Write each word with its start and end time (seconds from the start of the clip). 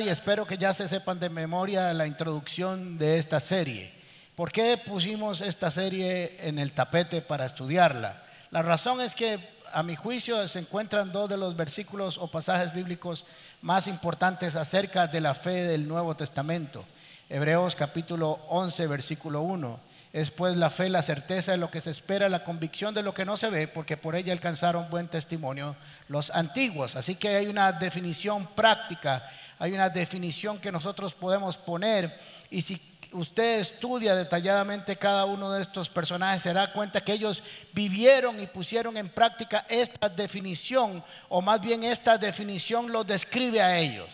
y 0.00 0.08
espero 0.08 0.46
que 0.46 0.58
ya 0.58 0.72
se 0.72 0.86
sepan 0.86 1.18
de 1.18 1.28
memoria 1.28 1.92
la 1.92 2.06
introducción 2.06 2.98
de 2.98 3.18
esta 3.18 3.40
serie. 3.40 3.92
¿Por 4.36 4.52
qué 4.52 4.76
pusimos 4.76 5.40
esta 5.40 5.70
serie 5.70 6.36
en 6.40 6.58
el 6.58 6.72
tapete 6.72 7.22
para 7.22 7.46
estudiarla? 7.46 8.22
La 8.50 8.62
razón 8.62 9.00
es 9.00 9.14
que 9.14 9.38
a 9.72 9.82
mi 9.82 9.96
juicio 9.96 10.46
se 10.46 10.60
encuentran 10.60 11.10
dos 11.10 11.28
de 11.28 11.36
los 11.36 11.56
versículos 11.56 12.18
o 12.18 12.30
pasajes 12.30 12.72
bíblicos 12.72 13.26
más 13.60 13.86
importantes 13.86 14.54
acerca 14.54 15.06
de 15.06 15.20
la 15.20 15.34
fe 15.34 15.64
del 15.64 15.88
Nuevo 15.88 16.14
Testamento. 16.14 16.84
Hebreos 17.28 17.74
capítulo 17.74 18.40
11, 18.48 18.86
versículo 18.86 19.42
1. 19.42 19.80
Es 20.12 20.30
pues 20.30 20.56
la 20.56 20.70
fe, 20.70 20.88
la 20.88 21.02
certeza 21.02 21.52
de 21.52 21.58
lo 21.58 21.70
que 21.70 21.82
se 21.82 21.90
espera, 21.90 22.28
la 22.28 22.44
convicción 22.44 22.94
de 22.94 23.02
lo 23.02 23.12
que 23.12 23.26
no 23.26 23.36
se 23.36 23.50
ve, 23.50 23.68
porque 23.68 23.98
por 23.98 24.16
ella 24.16 24.32
alcanzaron 24.32 24.88
buen 24.88 25.08
testimonio 25.08 25.76
los 26.08 26.30
antiguos. 26.30 26.96
Así 26.96 27.14
que 27.14 27.36
hay 27.36 27.46
una 27.46 27.72
definición 27.72 28.46
práctica, 28.54 29.28
hay 29.58 29.72
una 29.72 29.90
definición 29.90 30.58
que 30.58 30.72
nosotros 30.72 31.12
podemos 31.12 31.58
poner. 31.58 32.18
Y 32.50 32.62
si 32.62 32.80
usted 33.12 33.60
estudia 33.60 34.14
detalladamente 34.14 34.96
cada 34.96 35.26
uno 35.26 35.52
de 35.52 35.60
estos 35.60 35.90
personajes, 35.90 36.40
se 36.40 36.54
da 36.54 36.72
cuenta 36.72 37.02
que 37.02 37.12
ellos 37.12 37.42
vivieron 37.74 38.40
y 38.40 38.46
pusieron 38.46 38.96
en 38.96 39.10
práctica 39.10 39.66
esta 39.68 40.08
definición, 40.08 41.04
o 41.28 41.42
más 41.42 41.60
bien 41.60 41.84
esta 41.84 42.16
definición 42.16 42.90
lo 42.90 43.04
describe 43.04 43.60
a 43.60 43.78
ellos. 43.78 44.08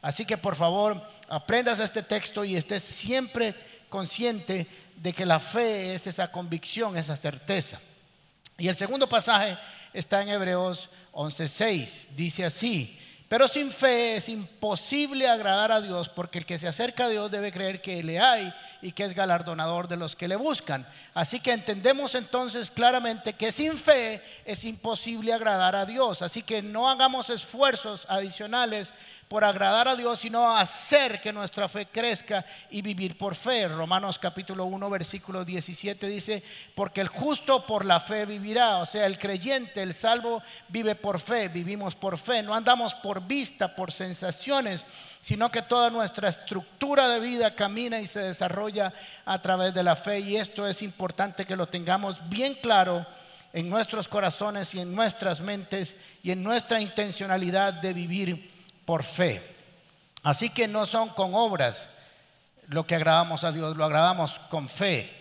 Así 0.00 0.24
que 0.24 0.36
por 0.36 0.54
favor, 0.54 1.02
aprendas 1.28 1.80
este 1.80 2.02
texto 2.02 2.44
y 2.44 2.56
estés 2.56 2.82
siempre 2.82 3.73
consciente 3.94 4.66
de 4.96 5.12
que 5.12 5.24
la 5.24 5.38
fe 5.38 5.94
es 5.94 6.08
esa 6.08 6.32
convicción, 6.32 6.96
esa 6.96 7.14
certeza. 7.14 7.80
Y 8.58 8.66
el 8.66 8.74
segundo 8.74 9.08
pasaje 9.08 9.56
está 9.92 10.20
en 10.20 10.30
Hebreos 10.30 10.90
11:6. 11.12 12.08
Dice 12.16 12.44
así, 12.44 12.98
pero 13.28 13.46
sin 13.46 13.70
fe 13.70 14.16
es 14.16 14.28
imposible 14.28 15.28
agradar 15.28 15.70
a 15.70 15.80
Dios 15.80 16.08
porque 16.08 16.38
el 16.38 16.44
que 16.44 16.58
se 16.58 16.66
acerca 16.66 17.04
a 17.04 17.08
Dios 17.08 17.30
debe 17.30 17.52
creer 17.52 17.80
que 17.80 18.02
le 18.02 18.18
hay 18.18 18.52
y 18.82 18.90
que 18.90 19.04
es 19.04 19.14
galardonador 19.14 19.86
de 19.86 19.96
los 19.96 20.16
que 20.16 20.26
le 20.26 20.34
buscan. 20.34 20.84
Así 21.14 21.38
que 21.38 21.52
entendemos 21.52 22.16
entonces 22.16 22.72
claramente 22.72 23.34
que 23.34 23.52
sin 23.52 23.78
fe 23.78 24.22
es 24.44 24.64
imposible 24.64 25.32
agradar 25.32 25.76
a 25.76 25.86
Dios. 25.86 26.20
Así 26.20 26.42
que 26.42 26.62
no 26.62 26.88
hagamos 26.90 27.30
esfuerzos 27.30 28.06
adicionales 28.08 28.90
por 29.28 29.44
agradar 29.44 29.88
a 29.88 29.96
Dios, 29.96 30.20
sino 30.20 30.56
hacer 30.56 31.20
que 31.20 31.32
nuestra 31.32 31.68
fe 31.68 31.86
crezca 31.86 32.44
y 32.70 32.82
vivir 32.82 33.16
por 33.16 33.34
fe. 33.34 33.68
Romanos 33.68 34.18
capítulo 34.18 34.66
1, 34.66 34.90
versículo 34.90 35.44
17 35.44 36.06
dice, 36.06 36.42
porque 36.74 37.00
el 37.00 37.08
justo 37.08 37.66
por 37.66 37.84
la 37.84 38.00
fe 38.00 38.26
vivirá, 38.26 38.78
o 38.78 38.86
sea, 38.86 39.06
el 39.06 39.18
creyente, 39.18 39.82
el 39.82 39.94
salvo 39.94 40.42
vive 40.68 40.94
por 40.94 41.20
fe, 41.20 41.48
vivimos 41.48 41.94
por 41.94 42.18
fe, 42.18 42.42
no 42.42 42.54
andamos 42.54 42.94
por 42.94 43.26
vista, 43.26 43.74
por 43.74 43.92
sensaciones, 43.92 44.84
sino 45.20 45.50
que 45.50 45.62
toda 45.62 45.90
nuestra 45.90 46.28
estructura 46.28 47.08
de 47.08 47.20
vida 47.20 47.54
camina 47.54 48.00
y 48.00 48.06
se 48.06 48.20
desarrolla 48.20 48.92
a 49.24 49.40
través 49.40 49.72
de 49.72 49.82
la 49.82 49.96
fe. 49.96 50.20
Y 50.20 50.36
esto 50.36 50.66
es 50.68 50.82
importante 50.82 51.46
que 51.46 51.56
lo 51.56 51.66
tengamos 51.66 52.28
bien 52.28 52.54
claro 52.54 53.06
en 53.54 53.70
nuestros 53.70 54.08
corazones 54.08 54.74
y 54.74 54.80
en 54.80 54.94
nuestras 54.94 55.40
mentes 55.40 55.94
y 56.22 56.32
en 56.32 56.42
nuestra 56.42 56.80
intencionalidad 56.80 57.72
de 57.74 57.92
vivir 57.92 58.53
por 58.84 59.02
fe. 59.02 59.42
Así 60.22 60.50
que 60.50 60.66
no 60.66 60.86
son 60.86 61.10
con 61.10 61.34
obras 61.34 61.88
lo 62.68 62.86
que 62.86 62.94
agradamos 62.94 63.44
a 63.44 63.52
Dios, 63.52 63.76
lo 63.76 63.84
agradamos 63.84 64.38
con 64.50 64.68
fe. 64.68 65.12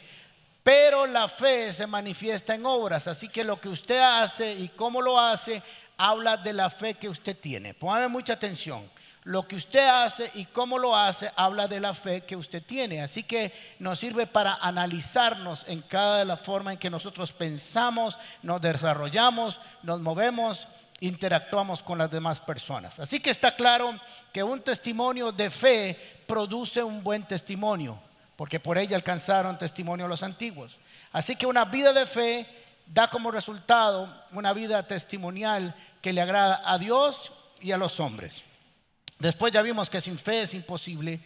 Pero 0.63 1.05
la 1.05 1.27
fe 1.27 1.73
se 1.73 1.85
manifiesta 1.87 2.55
en 2.55 2.65
obras, 2.65 3.07
así 3.07 3.27
que 3.27 3.43
lo 3.43 3.59
que 3.59 3.67
usted 3.67 3.99
hace 3.99 4.53
y 4.53 4.69
cómo 4.69 5.01
lo 5.01 5.19
hace 5.19 5.61
habla 5.97 6.37
de 6.37 6.53
la 6.53 6.69
fe 6.69 6.93
que 6.93 7.09
usted 7.09 7.37
tiene. 7.37 7.73
Póngame 7.73 8.07
mucha 8.07 8.33
atención. 8.33 8.89
Lo 9.25 9.47
que 9.47 9.55
usted 9.55 9.87
hace 9.87 10.29
y 10.33 10.45
cómo 10.45 10.77
lo 10.77 10.95
hace 10.95 11.31
habla 11.37 11.67
de 11.67 11.79
la 11.79 11.93
fe 11.93 12.21
que 12.21 12.35
usted 12.35 12.61
tiene. 12.61 13.01
Así 13.01 13.23
que 13.23 13.53
nos 13.79 13.99
sirve 13.99 14.27
para 14.27 14.55
analizarnos 14.55 15.63
en 15.67 15.81
cada 15.81 16.19
de 16.19 16.25
la 16.25 16.35
forma 16.35 16.73
en 16.73 16.79
que 16.79 16.89
nosotros 16.89 17.31
pensamos, 17.31 18.17
nos 18.41 18.61
desarrollamos, 18.61 19.59
nos 19.81 20.01
movemos 20.01 20.67
interactuamos 21.03 21.83
con 21.83 21.97
las 21.97 22.09
demás 22.09 22.39
personas. 22.39 22.97
Así 22.97 23.19
que 23.19 23.29
está 23.29 23.55
claro 23.55 23.93
que 24.31 24.41
un 24.41 24.61
testimonio 24.61 25.33
de 25.33 25.49
fe 25.49 26.23
produce 26.25 26.81
un 26.81 27.03
buen 27.03 27.23
testimonio, 27.23 27.99
porque 28.37 28.61
por 28.61 28.77
ella 28.77 28.95
alcanzaron 28.95 29.57
testimonio 29.57 30.07
los 30.07 30.23
antiguos. 30.23 30.77
Así 31.11 31.35
que 31.35 31.45
una 31.45 31.65
vida 31.65 31.91
de 31.91 32.05
fe 32.05 32.47
da 32.85 33.09
como 33.09 33.31
resultado 33.31 34.23
una 34.31 34.53
vida 34.53 34.87
testimonial 34.87 35.75
que 36.01 36.13
le 36.13 36.21
agrada 36.21 36.61
a 36.65 36.77
Dios 36.77 37.33
y 37.59 37.73
a 37.73 37.77
los 37.77 37.99
hombres. 37.99 38.41
Después 39.19 39.51
ya 39.51 39.61
vimos 39.61 39.89
que 39.89 39.99
sin 39.99 40.17
fe 40.17 40.43
es 40.43 40.53
imposible 40.53 41.19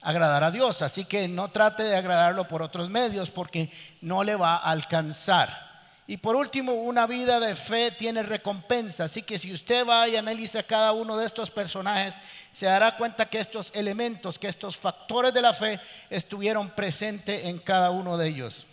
agradar 0.00 0.44
a 0.44 0.50
Dios, 0.50 0.80
así 0.80 1.04
que 1.04 1.28
no 1.28 1.50
trate 1.50 1.82
de 1.82 1.96
agradarlo 1.96 2.48
por 2.48 2.62
otros 2.62 2.88
medios 2.88 3.28
porque 3.28 3.70
no 4.00 4.24
le 4.24 4.34
va 4.34 4.56
a 4.56 4.70
alcanzar. 4.70 5.69
Y 6.10 6.16
por 6.16 6.34
último, 6.34 6.72
una 6.72 7.06
vida 7.06 7.38
de 7.38 7.54
fe 7.54 7.92
tiene 7.92 8.24
recompensa. 8.24 9.04
Así 9.04 9.22
que 9.22 9.38
si 9.38 9.52
usted 9.52 9.86
va 9.86 10.08
y 10.08 10.16
analiza 10.16 10.64
cada 10.64 10.90
uno 10.90 11.16
de 11.16 11.24
estos 11.24 11.50
personajes, 11.50 12.14
se 12.52 12.66
dará 12.66 12.96
cuenta 12.96 13.30
que 13.30 13.38
estos 13.38 13.70
elementos, 13.74 14.36
que 14.36 14.48
estos 14.48 14.76
factores 14.76 15.32
de 15.32 15.40
la 15.40 15.54
fe 15.54 15.78
estuvieron 16.10 16.70
presentes 16.70 17.44
en 17.44 17.60
cada 17.60 17.92
uno 17.92 18.18
de 18.18 18.26
ellos. 18.26 18.66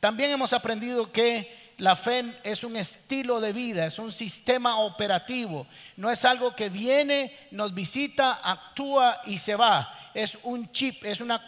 También 0.00 0.30
hemos 0.30 0.54
aprendido 0.54 1.12
que 1.12 1.74
la 1.76 1.94
fe 1.94 2.24
es 2.42 2.64
un 2.64 2.74
estilo 2.74 3.38
de 3.42 3.52
vida, 3.52 3.84
es 3.84 3.98
un 3.98 4.10
sistema 4.10 4.78
operativo. 4.78 5.66
No 5.94 6.10
es 6.10 6.24
algo 6.24 6.56
que 6.56 6.70
viene, 6.70 7.36
nos 7.50 7.74
visita, 7.74 8.40
actúa 8.42 9.20
y 9.26 9.36
se 9.36 9.56
va. 9.56 9.92
Es 10.14 10.38
un 10.42 10.72
chip, 10.72 11.04
es 11.04 11.20
una 11.20 11.44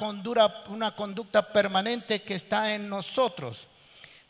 una 0.68 0.94
conducta 0.94 1.50
permanente 1.50 2.20
que 2.20 2.34
está 2.34 2.74
en 2.74 2.90
nosotros. 2.90 3.69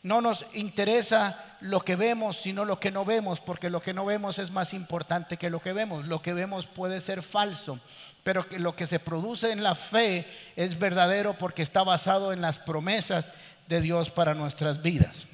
No 0.03 0.19
nos 0.19 0.45
interesa 0.53 1.57
lo 1.61 1.81
que 1.81 1.95
vemos, 1.95 2.37
sino 2.37 2.65
lo 2.65 2.79
que 2.79 2.89
no 2.89 3.05
vemos, 3.05 3.39
porque 3.39 3.69
lo 3.69 3.81
que 3.81 3.93
no 3.93 4.03
vemos 4.03 4.39
es 4.39 4.49
más 4.49 4.73
importante 4.73 5.37
que 5.37 5.51
lo 5.51 5.61
que 5.61 5.73
vemos. 5.73 6.05
Lo 6.07 6.21
que 6.21 6.33
vemos 6.33 6.65
puede 6.65 6.99
ser 6.99 7.21
falso, 7.21 7.79
pero 8.23 8.45
lo 8.57 8.75
que 8.75 8.87
se 8.87 8.99
produce 8.99 9.51
en 9.51 9.61
la 9.61 9.75
fe 9.75 10.27
es 10.55 10.79
verdadero 10.79 11.37
porque 11.37 11.61
está 11.61 11.83
basado 11.83 12.33
en 12.33 12.41
las 12.41 12.57
promesas 12.57 13.29
de 13.67 13.79
Dios 13.79 14.09
para 14.09 14.33
nuestras 14.33 14.81
vidas. 14.81 15.27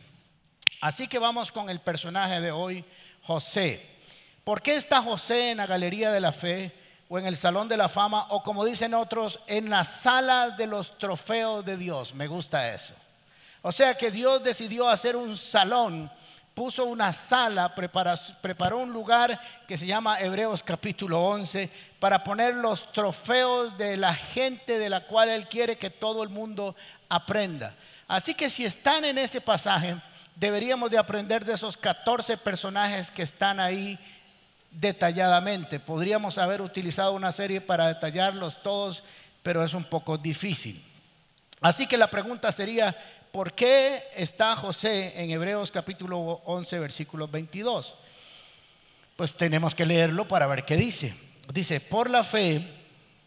Así 0.81 1.07
que 1.07 1.17
vamos 1.17 1.51
con 1.51 1.69
el 1.69 1.79
personaje 1.79 2.41
de 2.41 2.51
hoy, 2.51 2.83
José. 3.23 3.97
¿Por 4.43 4.61
qué 4.61 4.75
está 4.75 5.01
José 5.01 5.51
en 5.51 5.57
la 5.57 5.65
galería 5.65 6.11
de 6.11 6.19
la 6.19 6.33
fe 6.33 6.73
o 7.09 7.17
en 7.17 7.25
el 7.25 7.37
salón 7.37 7.69
de 7.69 7.77
la 7.77 7.89
fama 7.89 8.27
o 8.29 8.43
como 8.43 8.65
dicen 8.65 8.93
otros, 8.93 9.39
en 9.47 9.69
la 9.69 9.85
sala 9.85 10.51
de 10.51 10.67
los 10.67 10.97
trofeos 10.97 11.65
de 11.65 11.77
Dios? 11.77 12.13
Me 12.13 12.27
gusta 12.27 12.73
eso. 12.73 12.93
O 13.67 13.73
sea 13.73 13.97
que 13.97 14.11
Dios 14.11 14.41
decidió 14.41 14.87
hacer 14.87 15.17
un 15.17 15.35
salón, 15.35 16.09
puso 16.53 16.85
una 16.85 17.11
sala, 17.11 17.75
preparó, 17.75 18.77
un 18.77 18.93
lugar 18.93 19.41
que 19.67 19.75
se 19.75 19.85
llama 19.85 20.21
Hebreos 20.21 20.63
capítulo 20.63 21.21
11 21.21 21.69
para 21.99 22.23
poner 22.23 22.55
los 22.55 22.89
trofeos 22.93 23.77
de 23.77 23.97
la 23.97 24.13
gente 24.13 24.79
de 24.79 24.89
la 24.89 25.05
cual 25.05 25.27
Él 25.27 25.49
quiere 25.49 25.77
que 25.77 25.89
todo 25.89 26.23
el 26.23 26.29
mundo 26.29 26.77
aprenda. 27.09 27.75
Así 28.07 28.33
que 28.33 28.49
si 28.49 28.63
están 28.63 29.03
en 29.03 29.17
ese 29.17 29.41
pasaje, 29.41 30.01
deberíamos 30.37 30.89
de 30.89 30.99
aprender 30.99 31.43
de 31.43 31.51
esos 31.51 31.75
14 31.75 32.37
personajes 32.37 33.11
que 33.11 33.23
están 33.23 33.59
ahí 33.59 33.99
detalladamente. 34.71 35.77
Podríamos 35.81 36.37
haber 36.37 36.61
utilizado 36.61 37.11
una 37.11 37.33
serie 37.33 37.59
para 37.59 37.89
detallarlos 37.89 38.63
todos, 38.63 39.03
pero 39.43 39.61
es 39.61 39.73
un 39.73 39.83
poco 39.83 40.17
difícil. 40.17 40.81
Así 41.59 41.87
que 41.87 41.97
la 41.97 42.09
pregunta 42.09 42.51
sería, 42.51 42.95
¿por 43.37 43.53
qué 43.53 44.01
está 44.15 44.55
José 44.55 45.13
en 45.15 45.29
Hebreos 45.29 45.69
capítulo 45.69 46.41
11, 46.45 46.79
versículo 46.79 47.27
22? 47.27 47.93
Pues 49.15 49.35
tenemos 49.35 49.75
que 49.75 49.85
leerlo 49.85 50.27
para 50.27 50.47
ver 50.47 50.65
qué 50.65 50.75
dice. 50.75 51.13
Dice, 51.53 51.79
por 51.79 52.09
la 52.09 52.23
fe, 52.23 52.67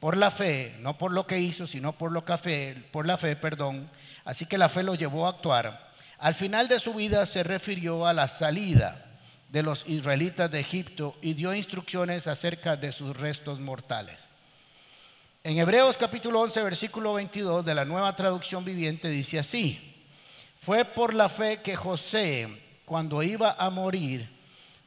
por 0.00 0.16
la 0.16 0.32
fe, 0.32 0.74
no 0.80 0.98
por 0.98 1.12
lo 1.12 1.28
que 1.28 1.38
hizo, 1.38 1.64
sino 1.64 1.92
por, 1.92 2.10
lo 2.10 2.24
que 2.24 2.36
fe, 2.38 2.74
por 2.90 3.06
la 3.06 3.18
fe, 3.18 3.36
perdón. 3.36 3.88
Así 4.24 4.46
que 4.46 4.58
la 4.58 4.68
fe 4.68 4.82
lo 4.82 4.96
llevó 4.96 5.26
a 5.26 5.30
actuar. 5.30 5.92
Al 6.18 6.34
final 6.34 6.66
de 6.66 6.80
su 6.80 6.92
vida 6.92 7.24
se 7.24 7.44
refirió 7.44 8.04
a 8.04 8.12
la 8.12 8.26
salida 8.26 9.06
de 9.48 9.62
los 9.62 9.84
israelitas 9.86 10.50
de 10.50 10.58
Egipto 10.58 11.14
y 11.22 11.34
dio 11.34 11.54
instrucciones 11.54 12.26
acerca 12.26 12.76
de 12.76 12.90
sus 12.90 13.16
restos 13.16 13.60
mortales. 13.60 14.24
En 15.44 15.56
Hebreos 15.56 15.96
capítulo 15.96 16.40
11, 16.40 16.64
versículo 16.64 17.12
22 17.12 17.64
de 17.64 17.76
la 17.76 17.84
nueva 17.84 18.16
traducción 18.16 18.64
viviente 18.64 19.08
dice 19.08 19.38
así, 19.38 19.86
fue 20.60 20.84
por 20.84 21.14
la 21.14 21.30
fe 21.30 21.62
que 21.62 21.74
José, 21.74 22.46
cuando 22.84 23.22
iba 23.22 23.56
a 23.58 23.70
morir, 23.70 24.28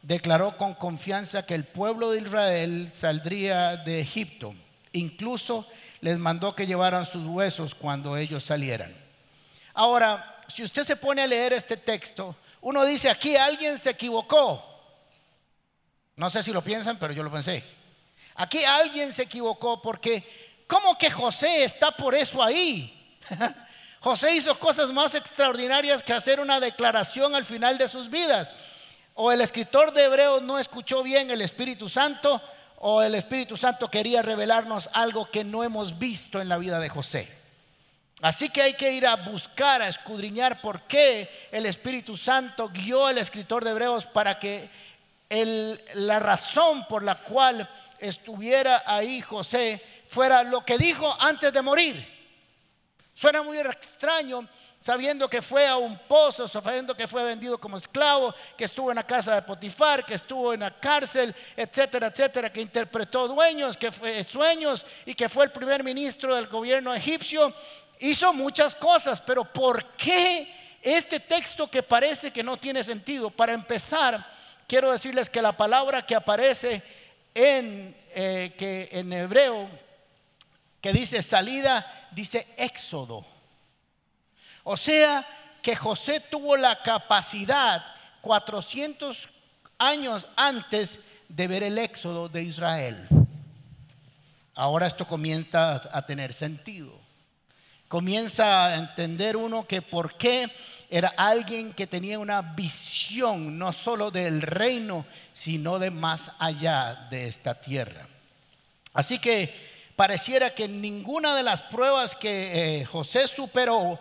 declaró 0.03 0.55
con 0.55 0.75
confianza 0.75 1.47
que 1.47 1.55
el 1.55 1.63
pueblo 1.65 2.11
de 2.11 2.21
Israel 2.21 2.91
saldría 2.95 3.77
de 3.77 3.99
Egipto. 3.99 4.53
Incluso 4.91 5.67
les 6.01 6.19
mandó 6.19 6.55
que 6.55 6.67
llevaran 6.67 7.05
sus 7.05 7.25
huesos 7.25 7.73
cuando 7.73 8.15
ellos 8.17 8.43
salieran. 8.43 8.93
Ahora, 9.73 10.39
si 10.53 10.61
usted 10.61 10.83
se 10.83 10.95
pone 10.95 11.23
a 11.23 11.27
leer 11.27 11.53
este 11.53 11.75
texto, 11.75 12.35
uno 12.61 12.85
dice, 12.85 13.09
aquí 13.09 13.35
alguien 13.35 13.79
se 13.79 13.89
equivocó. 13.89 14.63
No 16.15 16.29
sé 16.29 16.43
si 16.43 16.51
lo 16.51 16.63
piensan, 16.63 16.97
pero 16.99 17.13
yo 17.13 17.23
lo 17.23 17.31
pensé. 17.31 17.63
Aquí 18.35 18.63
alguien 18.63 19.11
se 19.11 19.23
equivocó 19.23 19.81
porque, 19.81 20.63
¿cómo 20.67 20.95
que 20.99 21.09
José 21.09 21.63
está 21.63 21.91
por 21.97 22.13
eso 22.13 22.43
ahí? 22.43 23.17
José 24.03 24.35
hizo 24.35 24.59
cosas 24.59 24.91
más 24.91 25.15
extraordinarias 25.15 26.03
que 26.03 26.11
hacer 26.11 26.41
una 26.41 26.59
declaración 26.59 27.35
al 27.35 27.45
final 27.45 27.77
de 27.77 27.87
sus 27.87 28.09
vidas. 28.09 28.51
O 29.13 29.31
el 29.31 29.39
escritor 29.39 29.93
de 29.93 30.03
Hebreos 30.03 30.41
no 30.41 30.59
escuchó 30.59 31.03
bien 31.03 31.31
el 31.31 31.39
Espíritu 31.39 31.87
Santo, 31.87 32.41
o 32.79 33.01
el 33.01 33.15
Espíritu 33.15 33.55
Santo 33.55 33.89
quería 33.89 34.21
revelarnos 34.21 34.89
algo 34.91 35.31
que 35.31 35.45
no 35.45 35.63
hemos 35.63 35.97
visto 35.99 36.41
en 36.41 36.49
la 36.49 36.57
vida 36.57 36.81
de 36.81 36.89
José. 36.89 37.31
Así 38.21 38.49
que 38.49 38.61
hay 38.61 38.73
que 38.73 38.91
ir 38.91 39.07
a 39.07 39.15
buscar, 39.15 39.81
a 39.81 39.87
escudriñar 39.87 40.59
por 40.59 40.81
qué 40.81 41.47
el 41.49 41.65
Espíritu 41.65 42.17
Santo 42.17 42.67
guió 42.73 43.07
al 43.07 43.19
escritor 43.19 43.63
de 43.63 43.71
Hebreos 43.71 44.03
para 44.03 44.37
que 44.37 44.69
la 45.93 46.19
razón 46.19 46.85
por 46.89 47.03
la 47.03 47.15
cual 47.15 47.69
estuviera 47.99 48.83
ahí 48.85 49.21
José 49.21 49.81
fuera 50.07 50.43
lo 50.43 50.65
que 50.65 50.77
dijo 50.77 51.15
antes 51.21 51.53
de 51.53 51.61
morir. 51.61 52.12
Suena 53.13 53.43
muy 53.43 53.57
extraño 53.57 54.47
sabiendo 54.83 55.29
que 55.29 55.41
fue 55.41 55.65
a 55.65 55.77
un 55.77 55.97
pozo, 55.97 56.45
sabiendo 56.45 56.93
que 56.93 57.07
fue 57.07 57.23
vendido 57.23 57.57
como 57.57 57.77
esclavo, 57.77 58.35
que 58.57 58.65
estuvo 58.65 58.91
en 58.91 58.97
la 58.97 59.07
casa 59.07 59.33
de 59.33 59.41
Potifar, 59.41 60.05
que 60.05 60.15
estuvo 60.15 60.53
en 60.53 60.59
la 60.59 60.77
cárcel, 60.77 61.33
etcétera, 61.55 62.07
etcétera, 62.07 62.51
que 62.51 62.59
interpretó 62.59 63.29
dueños, 63.29 63.77
que 63.77 63.93
fue 63.93 64.21
sueños 64.25 64.85
y 65.05 65.15
que 65.15 65.29
fue 65.29 65.45
el 65.45 65.51
primer 65.53 65.85
ministro 65.85 66.35
del 66.35 66.47
gobierno 66.47 66.93
egipcio. 66.93 67.53
Hizo 67.99 68.33
muchas 68.33 68.75
cosas, 68.75 69.21
pero 69.21 69.45
¿por 69.45 69.85
qué 69.95 70.53
este 70.81 71.21
texto 71.21 71.71
que 71.71 71.81
parece 71.81 72.31
que 72.31 72.43
no 72.43 72.57
tiene 72.57 72.83
sentido? 72.83 73.29
Para 73.29 73.53
empezar, 73.53 74.29
quiero 74.67 74.91
decirles 74.91 75.29
que 75.29 75.41
la 75.41 75.55
palabra 75.55 76.05
que 76.05 76.13
aparece 76.13 76.83
en, 77.33 77.95
eh, 78.13 78.53
que 78.57 78.89
en 78.91 79.13
hebreo, 79.13 79.69
que 80.83 80.91
dice 80.91 81.21
salida, 81.21 82.09
dice 82.11 82.45
éxodo. 82.57 83.25
O 84.65 84.75
sea 84.75 85.25
que 85.61 85.77
José 85.77 86.19
tuvo 86.19 86.57
la 86.57 86.83
capacidad 86.83 87.85
400 88.19 89.29
años 89.77 90.27
antes 90.35 90.99
de 91.29 91.47
ver 91.47 91.63
el 91.63 91.77
éxodo 91.77 92.27
de 92.27 92.43
Israel. 92.43 93.07
Ahora 94.55 94.87
esto 94.87 95.07
comienza 95.07 95.81
a 95.89 96.05
tener 96.05 96.33
sentido. 96.33 96.91
Comienza 97.87 98.65
a 98.65 98.75
entender 98.75 99.37
uno 99.37 99.65
que 99.65 99.81
por 99.81 100.17
qué 100.17 100.51
era 100.89 101.13
alguien 101.15 101.71
que 101.71 101.87
tenía 101.87 102.19
una 102.19 102.41
visión 102.41 103.57
no 103.57 103.71
solo 103.71 104.11
del 104.11 104.41
reino, 104.41 105.05
sino 105.31 105.79
de 105.79 105.91
más 105.91 106.29
allá 106.39 107.07
de 107.09 107.29
esta 107.29 107.61
tierra. 107.61 108.05
Así 108.93 109.17
que 109.17 109.72
pareciera 109.95 110.53
que 110.53 110.67
ninguna 110.67 111.35
de 111.35 111.43
las 111.43 111.63
pruebas 111.63 112.15
que 112.15 112.81
eh, 112.81 112.85
José 112.85 113.27
superó 113.27 113.99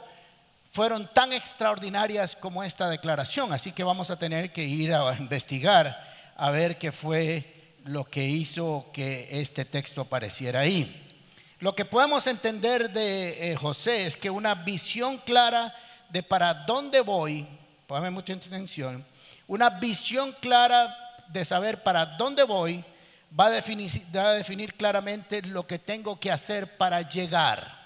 fueron 0.70 1.06
tan 1.12 1.32
extraordinarias 1.32 2.34
como 2.34 2.62
esta 2.64 2.88
declaración. 2.88 3.52
Así 3.52 3.72
que 3.72 3.84
vamos 3.84 4.10
a 4.10 4.18
tener 4.18 4.52
que 4.52 4.64
ir 4.64 4.94
a 4.94 5.14
investigar 5.16 6.02
a 6.36 6.50
ver 6.50 6.78
qué 6.78 6.92
fue 6.92 7.74
lo 7.84 8.04
que 8.04 8.24
hizo 8.24 8.90
que 8.92 9.28
este 9.40 9.64
texto 9.64 10.00
apareciera 10.00 10.60
ahí. 10.60 11.08
Lo 11.58 11.76
que 11.76 11.84
podemos 11.84 12.26
entender 12.26 12.90
de 12.90 13.52
eh, 13.52 13.56
José 13.56 14.06
es 14.06 14.16
que 14.16 14.30
una 14.30 14.54
visión 14.54 15.18
clara 15.18 15.74
de 16.08 16.22
para 16.22 16.54
dónde 16.54 17.00
voy, 17.00 17.46
póngame 17.86 18.10
mucha 18.10 18.32
atención, 18.32 19.06
una 19.46 19.70
visión 19.70 20.34
clara 20.40 20.96
de 21.28 21.44
saber 21.44 21.82
para 21.82 22.04
dónde 22.04 22.44
voy 22.44 22.84
va 23.38 23.46
a 23.46 24.32
definir 24.34 24.74
claramente 24.74 25.42
lo 25.42 25.66
que 25.66 25.78
tengo 25.78 26.20
que 26.20 26.30
hacer 26.30 26.76
para 26.76 27.02
llegar. 27.02 27.80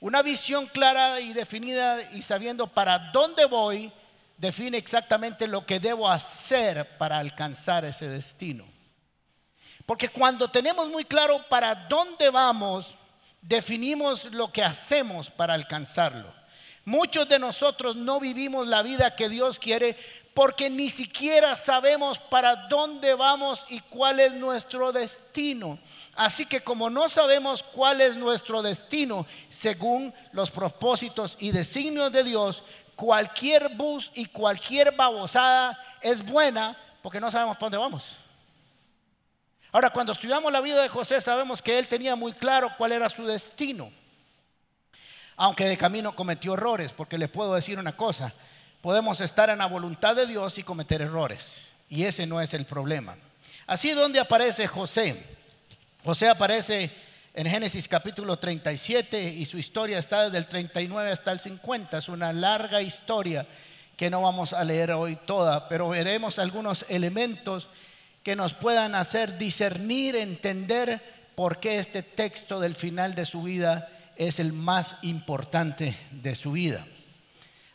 Una 0.00 0.22
visión 0.22 0.66
clara 0.66 1.20
y 1.20 1.32
definida 1.32 2.02
y 2.12 2.22
sabiendo 2.22 2.66
para 2.66 2.98
dónde 2.98 3.46
voy, 3.46 3.92
define 4.36 4.78
exactamente 4.78 5.46
lo 5.46 5.64
que 5.64 5.80
debo 5.80 6.08
hacer 6.10 6.96
para 6.98 7.18
alcanzar 7.18 7.84
ese 7.84 8.08
destino. 8.08 8.64
Porque 9.86 10.08
cuando 10.08 10.48
tenemos 10.48 10.88
muy 10.88 11.04
claro 11.04 11.46
para 11.48 11.74
dónde 11.74 12.30
vamos, 12.30 12.94
definimos 13.40 14.24
lo 14.32 14.50
que 14.50 14.62
hacemos 14.62 15.28
para 15.30 15.54
alcanzarlo. 15.54 16.34
Muchos 16.84 17.28
de 17.28 17.38
nosotros 17.38 17.96
no 17.96 18.20
vivimos 18.20 18.66
la 18.66 18.82
vida 18.82 19.16
que 19.16 19.28
Dios 19.28 19.58
quiere 19.58 19.96
porque 20.34 20.68
ni 20.68 20.90
siquiera 20.90 21.56
sabemos 21.56 22.18
para 22.18 22.56
dónde 22.68 23.14
vamos 23.14 23.64
y 23.68 23.80
cuál 23.80 24.20
es 24.20 24.34
nuestro 24.34 24.92
destino. 24.92 25.78
Así 26.16 26.44
que 26.44 26.62
como 26.62 26.90
no 26.90 27.08
sabemos 27.08 27.62
cuál 27.62 28.00
es 28.00 28.16
nuestro 28.16 28.60
destino 28.60 29.26
según 29.48 30.12
los 30.32 30.50
propósitos 30.50 31.36
y 31.38 31.52
designios 31.52 32.12
de 32.12 32.24
Dios, 32.24 32.62
cualquier 32.96 33.74
bus 33.76 34.10
y 34.14 34.26
cualquier 34.26 34.92
babosada 34.92 35.78
es 36.02 36.24
buena 36.24 36.76
porque 37.00 37.20
no 37.20 37.30
sabemos 37.30 37.56
para 37.56 37.66
dónde 37.66 37.78
vamos. 37.78 38.06
Ahora, 39.72 39.90
cuando 39.90 40.12
estudiamos 40.12 40.52
la 40.52 40.60
vida 40.60 40.80
de 40.82 40.88
José, 40.88 41.20
sabemos 41.20 41.60
que 41.60 41.78
él 41.78 41.88
tenía 41.88 42.14
muy 42.14 42.32
claro 42.32 42.70
cuál 42.76 42.92
era 42.92 43.08
su 43.08 43.24
destino. 43.24 43.90
Aunque 45.36 45.64
de 45.64 45.76
camino 45.76 46.14
cometió 46.14 46.54
errores, 46.54 46.92
porque 46.92 47.18
les 47.18 47.28
puedo 47.28 47.54
decir 47.54 47.78
una 47.78 47.96
cosa, 47.96 48.32
podemos 48.80 49.20
estar 49.20 49.50
en 49.50 49.58
la 49.58 49.66
voluntad 49.66 50.14
de 50.14 50.26
Dios 50.26 50.58
y 50.58 50.62
cometer 50.62 51.02
errores. 51.02 51.44
Y 51.88 52.04
ese 52.04 52.26
no 52.26 52.40
es 52.40 52.54
el 52.54 52.66
problema. 52.66 53.16
Así 53.66 53.92
donde 53.92 54.20
aparece 54.20 54.66
José. 54.66 55.22
José 56.04 56.28
aparece 56.28 56.90
en 57.32 57.46
Génesis 57.46 57.88
capítulo 57.88 58.38
37 58.38 59.22
y 59.22 59.44
su 59.46 59.58
historia 59.58 59.98
está 59.98 60.24
desde 60.24 60.38
el 60.38 60.46
39 60.46 61.10
hasta 61.10 61.32
el 61.32 61.40
50. 61.40 61.98
Es 61.98 62.08
una 62.08 62.32
larga 62.32 62.80
historia 62.82 63.46
que 63.96 64.10
no 64.10 64.22
vamos 64.22 64.52
a 64.52 64.62
leer 64.64 64.92
hoy 64.92 65.16
toda, 65.16 65.68
pero 65.68 65.88
veremos 65.88 66.38
algunos 66.38 66.84
elementos 66.88 67.68
que 68.22 68.36
nos 68.36 68.54
puedan 68.54 68.94
hacer 68.94 69.38
discernir, 69.38 70.16
entender 70.16 71.02
por 71.34 71.58
qué 71.58 71.78
este 71.78 72.02
texto 72.02 72.60
del 72.60 72.74
final 72.74 73.14
de 73.14 73.24
su 73.24 73.42
vida 73.42 73.88
es 74.16 74.38
el 74.38 74.52
más 74.52 74.96
importante 75.02 75.96
de 76.10 76.34
su 76.34 76.52
vida. 76.52 76.84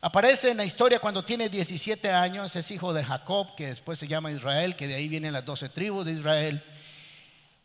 Aparece 0.02 0.52
en 0.52 0.58
la 0.58 0.66
historia 0.66 1.00
cuando 1.00 1.26
tiene 1.26 1.50
17 1.50 2.10
años, 2.12 2.56
es 2.56 2.72
hijo 2.72 2.94
de 2.94 3.04
Jacob, 3.04 3.54
que 3.56 3.68
después 3.68 4.00
se 4.00 4.08
llama 4.08 4.32
Israel, 4.32 4.78
que 4.78 4.88
de 4.88 4.96
ahí 4.96 5.10
vienen 5.10 5.34
las 5.34 5.44
12 5.44 5.70
tribus 5.70 6.06
de 6.06 6.14
Israel. 6.14 6.64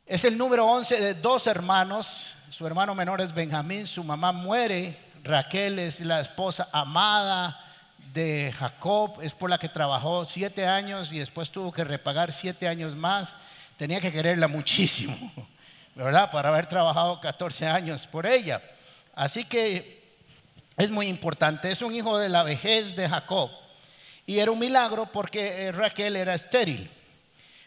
Es 0.04 0.24
el 0.24 0.36
número 0.36 0.66
11 0.66 1.00
de 1.00 1.14
dos 1.14 1.46
hermanos, 1.46 2.08
su 2.50 2.66
hermano 2.66 2.94
menor 2.94 3.20
es 3.20 3.32
Benjamín, 3.32 3.86
su 3.86 4.02
mamá 4.02 4.32
muere, 4.32 4.98
Raquel 5.22 5.78
es 5.78 6.00
la 6.00 6.20
esposa 6.20 6.68
amada 6.72 7.58
de 8.12 8.52
Jacob, 8.52 9.20
es 9.22 9.32
por 9.32 9.48
la 9.48 9.58
que 9.58 9.68
trabajó 9.68 10.24
siete 10.24 10.66
años 10.66 11.12
y 11.12 11.18
después 11.18 11.50
tuvo 11.50 11.72
que 11.72 11.84
repagar 11.84 12.32
siete 12.32 12.68
años 12.68 12.96
más, 12.96 13.34
tenía 13.76 14.00
que 14.00 14.12
quererla 14.12 14.46
muchísimo, 14.46 15.16
¿verdad? 15.94 16.30
Para 16.30 16.48
haber 16.48 16.66
trabajado 16.66 17.20
14 17.20 17.66
años 17.66 18.06
por 18.06 18.26
ella. 18.26 18.60
Así 19.14 19.44
que 19.44 20.02
es 20.76 20.90
muy 20.90 21.06
importante. 21.06 21.70
Es 21.70 21.82
un 21.82 21.94
hijo 21.94 22.18
de 22.18 22.28
la 22.28 22.42
vejez 22.42 22.96
de 22.96 23.08
Jacob. 23.08 23.50
Y 24.26 24.38
era 24.38 24.50
un 24.50 24.58
milagro 24.58 25.06
porque 25.06 25.66
eh, 25.66 25.72
Raquel 25.72 26.16
era 26.16 26.34
estéril. 26.34 26.90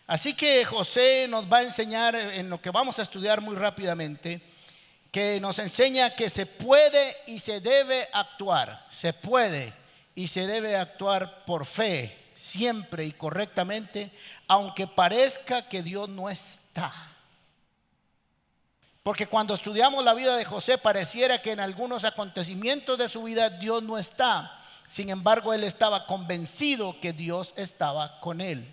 Así 0.08 0.34
que 0.34 0.64
José 0.66 1.28
nos 1.30 1.52
va 1.52 1.58
a 1.58 1.64
enseñar 1.64 2.16
en 2.16 2.50
lo 2.50 2.62
que 2.62 2.72
vamos 2.72 2.98
a 2.98 3.02
estudiar 3.02 3.42
muy 3.42 3.56
rápidamente, 3.56 4.42
que 5.12 5.40
nos 5.40 5.60
enseña 5.60 6.16
que 6.16 6.30
se 6.30 6.46
puede 6.46 7.16
y 7.28 7.40
se 7.40 7.60
debe 7.60 8.08
actuar. 8.14 8.86
Se 8.90 9.14
puede 9.14 9.74
y 10.16 10.28
se 10.28 10.48
debe 10.48 10.78
actuar 10.78 11.44
por 11.46 11.66
fe, 11.66 12.18
siempre 12.32 13.06
y 13.06 13.12
correctamente, 13.12 14.12
aunque 14.48 14.88
parezca 14.88 15.68
que 15.68 15.84
Dios 15.84 16.10
no 16.10 16.30
está. 16.30 16.94
Porque 19.08 19.28
cuando 19.28 19.54
estudiamos 19.54 20.04
la 20.04 20.14
vida 20.14 20.36
de 20.36 20.44
José 20.44 20.78
pareciera 20.78 21.42
que 21.42 21.54
en 21.54 21.62
algunos 21.62 22.04
acontecimientos 22.04 22.98
de 22.98 23.08
su 23.08 23.24
vida 23.24 23.50
Dios 23.50 23.82
no 23.82 23.98
está. 23.98 24.60
Sin 24.86 25.10
embargo, 25.10 25.54
él 25.54 25.64
estaba 25.64 26.06
convencido 26.06 27.00
que 27.00 27.14
Dios 27.14 27.54
estaba 27.56 28.20
con 28.20 28.42
él. 28.42 28.70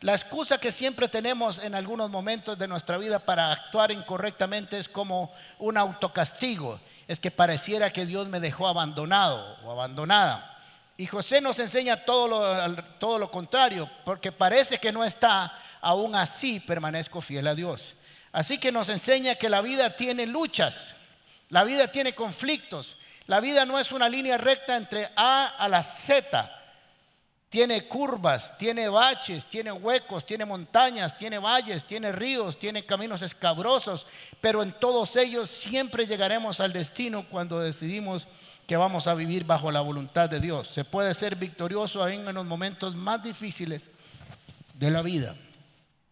La 0.00 0.12
excusa 0.12 0.58
que 0.58 0.70
siempre 0.70 1.08
tenemos 1.08 1.58
en 1.58 1.74
algunos 1.74 2.08
momentos 2.08 2.56
de 2.56 2.68
nuestra 2.68 2.98
vida 2.98 3.18
para 3.18 3.50
actuar 3.50 3.90
incorrectamente 3.90 4.78
es 4.78 4.86
como 4.86 5.32
un 5.58 5.76
autocastigo. 5.76 6.78
Es 7.08 7.18
que 7.18 7.32
pareciera 7.32 7.92
que 7.92 8.06
Dios 8.06 8.28
me 8.28 8.38
dejó 8.38 8.68
abandonado 8.68 9.56
o 9.64 9.72
abandonada. 9.72 10.56
Y 10.96 11.06
José 11.06 11.40
nos 11.40 11.58
enseña 11.58 12.04
todo 12.04 12.28
lo, 12.28 12.84
todo 13.00 13.18
lo 13.18 13.28
contrario, 13.28 13.90
porque 14.04 14.30
parece 14.30 14.78
que 14.78 14.92
no 14.92 15.02
está, 15.02 15.52
aún 15.80 16.14
así 16.14 16.60
permanezco 16.60 17.20
fiel 17.20 17.48
a 17.48 17.56
Dios. 17.56 17.96
Así 18.34 18.58
que 18.58 18.72
nos 18.72 18.88
enseña 18.88 19.36
que 19.36 19.48
la 19.48 19.62
vida 19.62 19.94
tiene 19.94 20.26
luchas, 20.26 20.74
la 21.50 21.62
vida 21.62 21.86
tiene 21.86 22.16
conflictos, 22.16 22.96
la 23.26 23.38
vida 23.38 23.64
no 23.64 23.78
es 23.78 23.92
una 23.92 24.08
línea 24.08 24.36
recta 24.38 24.76
entre 24.76 25.08
A 25.14 25.54
a 25.56 25.68
la 25.68 25.84
Z. 25.84 26.50
tiene 27.48 27.86
curvas, 27.86 28.58
tiene 28.58 28.88
baches, 28.88 29.44
tiene 29.44 29.70
huecos, 29.70 30.26
tiene 30.26 30.44
montañas, 30.44 31.16
tiene 31.16 31.38
valles, 31.38 31.84
tiene 31.84 32.10
ríos, 32.10 32.58
tiene 32.58 32.84
caminos 32.84 33.22
escabrosos, 33.22 34.04
pero 34.40 34.64
en 34.64 34.72
todos 34.72 35.14
ellos 35.14 35.48
siempre 35.48 36.04
llegaremos 36.04 36.58
al 36.58 36.72
destino 36.72 37.28
cuando 37.28 37.60
decidimos 37.60 38.26
que 38.66 38.76
vamos 38.76 39.06
a 39.06 39.14
vivir 39.14 39.44
bajo 39.44 39.70
la 39.70 39.80
voluntad 39.80 40.28
de 40.28 40.40
Dios. 40.40 40.66
Se 40.66 40.84
puede 40.84 41.14
ser 41.14 41.36
victorioso 41.36 42.08
en 42.08 42.34
los 42.34 42.44
momentos 42.44 42.96
más 42.96 43.22
difíciles 43.22 43.92
de 44.74 44.90
la 44.90 45.02
vida. 45.02 45.36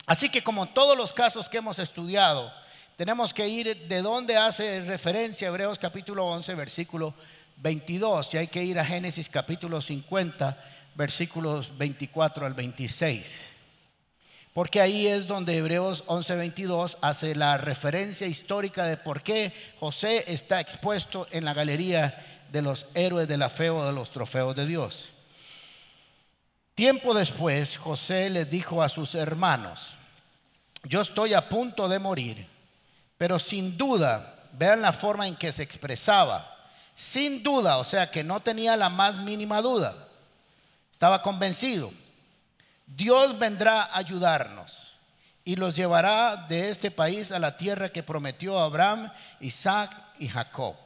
Así 0.06 0.28
que 0.28 0.42
como 0.42 0.66
todos 0.66 0.96
los 0.96 1.12
casos 1.12 1.48
que 1.48 1.58
hemos 1.58 1.78
estudiado, 1.78 2.52
tenemos 2.96 3.32
que 3.32 3.48
ir 3.48 3.88
de 3.88 4.02
donde 4.02 4.36
hace 4.36 4.80
referencia 4.80 5.48
Hebreos 5.48 5.78
capítulo 5.78 6.26
11, 6.26 6.54
versículo 6.54 7.14
22, 7.56 8.34
y 8.34 8.36
hay 8.38 8.48
que 8.48 8.64
ir 8.64 8.78
a 8.78 8.84
Génesis 8.84 9.28
capítulo 9.28 9.80
50, 9.80 10.58
versículos 10.94 11.76
24 11.78 12.46
al 12.46 12.54
26. 12.54 13.30
Porque 14.52 14.80
ahí 14.80 15.06
es 15.06 15.26
donde 15.26 15.56
Hebreos 15.56 16.04
11, 16.06 16.36
22 16.36 16.98
hace 17.00 17.34
la 17.34 17.56
referencia 17.56 18.26
histórica 18.26 18.84
de 18.84 18.98
por 18.98 19.22
qué 19.22 19.52
José 19.80 20.24
está 20.26 20.60
expuesto 20.60 21.26
en 21.30 21.46
la 21.46 21.54
galería 21.54 22.42
de 22.50 22.60
los 22.60 22.84
héroes 22.94 23.28
de 23.28 23.38
la 23.38 23.48
fe 23.48 23.70
o 23.70 23.86
de 23.86 23.92
los 23.92 24.10
trofeos 24.10 24.54
de 24.54 24.66
Dios. 24.66 25.11
Tiempo 26.74 27.12
después, 27.14 27.76
José 27.76 28.30
les 28.30 28.48
dijo 28.48 28.82
a 28.82 28.88
sus 28.88 29.14
hermanos, 29.14 29.90
yo 30.84 31.00
estoy 31.02 31.34
a 31.34 31.48
punto 31.48 31.88
de 31.88 31.98
morir, 31.98 32.46
pero 33.18 33.38
sin 33.38 33.76
duda, 33.76 34.48
vean 34.52 34.80
la 34.82 34.92
forma 34.92 35.28
en 35.28 35.36
que 35.36 35.52
se 35.52 35.62
expresaba, 35.62 36.56
sin 36.94 37.42
duda, 37.42 37.76
o 37.76 37.84
sea 37.84 38.10
que 38.10 38.24
no 38.24 38.40
tenía 38.40 38.76
la 38.76 38.88
más 38.88 39.18
mínima 39.18 39.60
duda, 39.60 39.94
estaba 40.90 41.22
convencido, 41.22 41.92
Dios 42.86 43.38
vendrá 43.38 43.82
a 43.82 43.98
ayudarnos 43.98 44.92
y 45.44 45.56
los 45.56 45.74
llevará 45.76 46.36
de 46.48 46.70
este 46.70 46.90
país 46.90 47.32
a 47.32 47.38
la 47.38 47.56
tierra 47.56 47.90
que 47.90 48.02
prometió 48.02 48.58
a 48.58 48.64
Abraham, 48.64 49.12
Isaac 49.40 49.92
y 50.18 50.28
Jacob. 50.28 50.76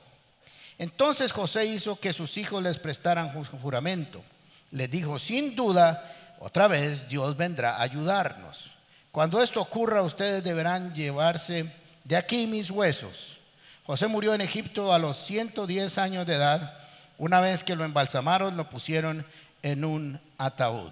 Entonces 0.78 1.32
José 1.32 1.66
hizo 1.66 1.98
que 1.98 2.12
sus 2.12 2.36
hijos 2.36 2.62
les 2.62 2.78
prestaran 2.78 3.32
juramento. 3.44 4.22
Les 4.70 4.90
dijo, 4.90 5.18
sin 5.18 5.54
duda, 5.56 6.14
otra 6.38 6.68
vez 6.68 7.08
Dios 7.08 7.36
vendrá 7.36 7.76
a 7.76 7.82
ayudarnos. 7.82 8.70
Cuando 9.12 9.42
esto 9.42 9.60
ocurra, 9.60 10.02
ustedes 10.02 10.44
deberán 10.44 10.94
llevarse 10.94 11.72
de 12.04 12.16
aquí 12.16 12.46
mis 12.46 12.70
huesos. 12.70 13.38
José 13.86 14.08
murió 14.08 14.34
en 14.34 14.40
Egipto 14.40 14.92
a 14.92 14.98
los 14.98 15.16
110 15.26 15.96
años 15.98 16.26
de 16.26 16.34
edad. 16.34 16.76
Una 17.18 17.40
vez 17.40 17.64
que 17.64 17.76
lo 17.76 17.84
embalsamaron, 17.84 18.56
lo 18.56 18.68
pusieron 18.68 19.24
en 19.62 19.84
un 19.84 20.20
ataúd. 20.36 20.90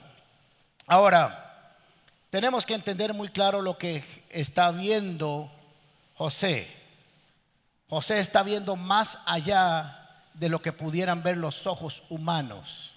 Ahora, 0.87 1.77
tenemos 2.31 2.65
que 2.65 2.75
entender 2.75 3.13
muy 3.13 3.29
claro 3.29 3.63
lo 3.63 3.77
que 3.79 4.05
está 4.31 4.71
viendo 4.71 5.51
José. 6.15 6.69
José 7.89 8.21
está 8.21 8.43
viendo 8.43 8.75
más 8.77 9.19
allá 9.27 10.01
de 10.33 10.49
lo 10.49 10.63
que 10.63 10.73
pudieran 10.73 11.23
ver 11.23 11.37
los 11.37 11.67
ojos 11.67 12.03
humanos. 12.09 12.94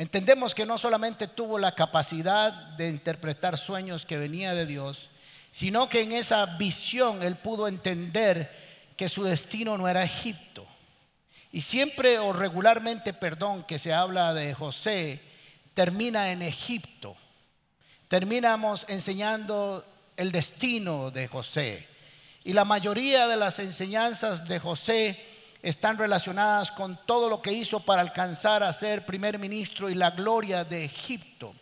Entendemos 0.00 0.54
que 0.54 0.64
no 0.64 0.78
solamente 0.78 1.28
tuvo 1.28 1.58
la 1.58 1.74
capacidad 1.74 2.54
de 2.54 2.88
interpretar 2.88 3.58
sueños 3.58 4.06
que 4.06 4.16
venía 4.16 4.54
de 4.54 4.64
Dios, 4.64 5.10
sino 5.52 5.90
que 5.90 6.00
en 6.00 6.12
esa 6.12 6.46
visión 6.46 7.22
él 7.22 7.36
pudo 7.36 7.68
entender 7.68 8.50
que 8.96 9.10
su 9.10 9.24
destino 9.24 9.76
no 9.76 9.88
era 9.88 10.02
Egipto. 10.02 10.66
Y 11.52 11.60
siempre 11.60 12.18
o 12.18 12.32
regularmente, 12.32 13.12
perdón, 13.12 13.62
que 13.64 13.78
se 13.78 13.92
habla 13.92 14.32
de 14.32 14.54
José, 14.54 15.20
termina 15.74 16.32
en 16.32 16.40
Egipto. 16.40 17.14
Terminamos 18.08 18.86
enseñando 18.88 19.84
el 20.16 20.32
destino 20.32 21.10
de 21.10 21.28
José. 21.28 21.86
Y 22.42 22.54
la 22.54 22.64
mayoría 22.64 23.28
de 23.28 23.36
las 23.36 23.58
enseñanzas 23.58 24.46
de 24.48 24.60
José 24.60 25.22
están 25.62 25.98
relacionadas 25.98 26.70
con 26.70 26.98
todo 27.06 27.28
lo 27.28 27.42
que 27.42 27.52
hizo 27.52 27.80
para 27.80 28.02
alcanzar 28.02 28.62
a 28.62 28.72
ser 28.72 29.04
primer 29.04 29.38
ministro 29.38 29.90
y 29.90 29.94
la 29.94 30.10
gloria 30.10 30.64
de 30.64 30.84
Egipto. 30.84 31.54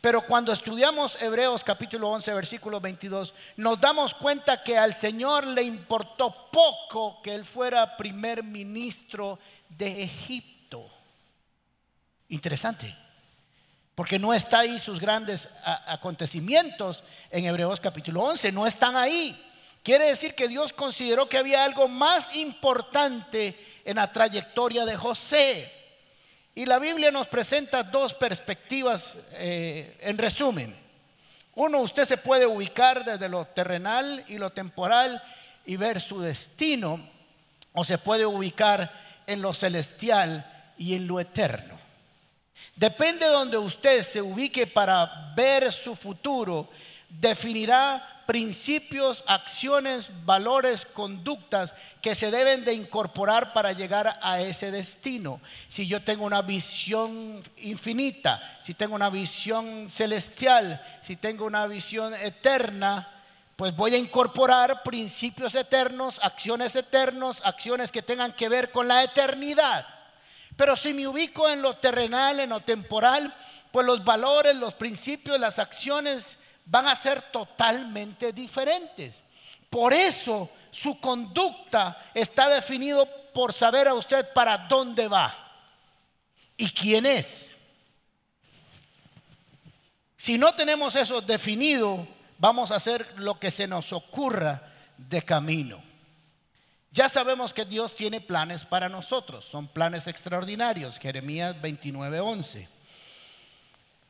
Pero 0.00 0.20
cuando 0.26 0.52
estudiamos 0.52 1.16
Hebreos 1.20 1.64
capítulo 1.64 2.10
11, 2.10 2.34
versículo 2.34 2.78
22, 2.78 3.32
nos 3.56 3.80
damos 3.80 4.12
cuenta 4.12 4.62
que 4.62 4.76
al 4.76 4.92
Señor 4.92 5.46
le 5.46 5.62
importó 5.62 6.50
poco 6.50 7.22
que 7.22 7.34
él 7.34 7.44
fuera 7.44 7.96
primer 7.96 8.44
ministro 8.44 9.38
de 9.70 10.02
Egipto. 10.02 10.86
Interesante, 12.28 12.94
porque 13.94 14.18
no 14.18 14.34
está 14.34 14.58
ahí 14.60 14.78
sus 14.78 15.00
grandes 15.00 15.48
acontecimientos 15.86 17.02
en 17.30 17.46
Hebreos 17.46 17.80
capítulo 17.80 18.24
11, 18.24 18.52
no 18.52 18.66
están 18.66 18.96
ahí. 18.96 19.53
Quiere 19.84 20.06
decir 20.06 20.34
que 20.34 20.48
Dios 20.48 20.72
consideró 20.72 21.28
que 21.28 21.36
había 21.36 21.62
algo 21.62 21.88
más 21.88 22.34
importante 22.34 23.54
en 23.84 23.96
la 23.96 24.10
trayectoria 24.10 24.86
de 24.86 24.96
José. 24.96 25.70
Y 26.54 26.64
la 26.64 26.78
Biblia 26.78 27.10
nos 27.10 27.28
presenta 27.28 27.82
dos 27.82 28.14
perspectivas 28.14 29.14
eh, 29.32 29.94
en 30.00 30.16
resumen. 30.16 30.74
Uno, 31.54 31.80
usted 31.80 32.06
se 32.06 32.16
puede 32.16 32.46
ubicar 32.46 33.04
desde 33.04 33.28
lo 33.28 33.44
terrenal 33.44 34.24
y 34.26 34.38
lo 34.38 34.48
temporal 34.50 35.22
y 35.66 35.76
ver 35.76 36.00
su 36.00 36.18
destino, 36.18 37.06
o 37.74 37.84
se 37.84 37.98
puede 37.98 38.24
ubicar 38.24 38.90
en 39.26 39.42
lo 39.42 39.52
celestial 39.52 40.72
y 40.78 40.94
en 40.94 41.06
lo 41.06 41.20
eterno. 41.20 41.78
Depende 42.74 43.26
de 43.26 43.32
donde 43.32 43.58
usted 43.58 44.02
se 44.02 44.22
ubique 44.22 44.66
para 44.66 45.34
ver 45.36 45.70
su 45.70 45.94
futuro, 45.94 46.70
definirá 47.10 48.13
principios, 48.26 49.22
acciones, 49.26 50.08
valores, 50.24 50.86
conductas 50.86 51.74
que 52.00 52.14
se 52.14 52.30
deben 52.30 52.64
de 52.64 52.74
incorporar 52.74 53.52
para 53.52 53.72
llegar 53.72 54.18
a 54.22 54.40
ese 54.40 54.70
destino. 54.70 55.40
Si 55.68 55.86
yo 55.86 56.02
tengo 56.02 56.24
una 56.24 56.42
visión 56.42 57.42
infinita, 57.58 58.58
si 58.60 58.74
tengo 58.74 58.94
una 58.94 59.10
visión 59.10 59.90
celestial, 59.90 60.82
si 61.02 61.16
tengo 61.16 61.44
una 61.44 61.66
visión 61.66 62.14
eterna, 62.14 63.10
pues 63.56 63.74
voy 63.76 63.94
a 63.94 63.98
incorporar 63.98 64.82
principios 64.82 65.54
eternos, 65.54 66.18
acciones 66.22 66.74
eternos, 66.74 67.38
acciones 67.44 67.92
que 67.92 68.02
tengan 68.02 68.32
que 68.32 68.48
ver 68.48 68.70
con 68.70 68.88
la 68.88 69.04
eternidad. 69.04 69.86
Pero 70.56 70.76
si 70.76 70.92
me 70.92 71.06
ubico 71.06 71.48
en 71.48 71.62
lo 71.62 71.74
terrenal, 71.74 72.40
en 72.40 72.50
lo 72.50 72.60
temporal, 72.60 73.34
pues 73.70 73.86
los 73.86 74.04
valores, 74.04 74.54
los 74.56 74.74
principios, 74.74 75.38
las 75.40 75.58
acciones, 75.58 76.24
van 76.64 76.88
a 76.88 76.96
ser 76.96 77.30
totalmente 77.30 78.32
diferentes. 78.32 79.16
Por 79.68 79.92
eso 79.92 80.50
su 80.70 81.00
conducta 81.00 82.10
está 82.14 82.48
definido 82.48 83.06
por 83.32 83.52
saber 83.52 83.88
a 83.88 83.94
usted 83.94 84.32
para 84.32 84.56
dónde 84.56 85.08
va 85.08 85.34
y 86.56 86.70
quién 86.70 87.06
es. 87.06 87.46
Si 90.16 90.38
no 90.38 90.54
tenemos 90.54 90.94
eso 90.96 91.20
definido, 91.20 92.06
vamos 92.38 92.70
a 92.70 92.76
hacer 92.76 93.14
lo 93.16 93.38
que 93.38 93.50
se 93.50 93.66
nos 93.66 93.92
ocurra 93.92 94.62
de 94.96 95.22
camino. 95.22 95.82
Ya 96.90 97.08
sabemos 97.08 97.52
que 97.52 97.64
Dios 97.64 97.96
tiene 97.96 98.20
planes 98.20 98.64
para 98.64 98.88
nosotros, 98.88 99.44
son 99.44 99.66
planes 99.66 100.06
extraordinarios, 100.06 100.98
Jeremías 100.98 101.56
29:11. 101.60 102.68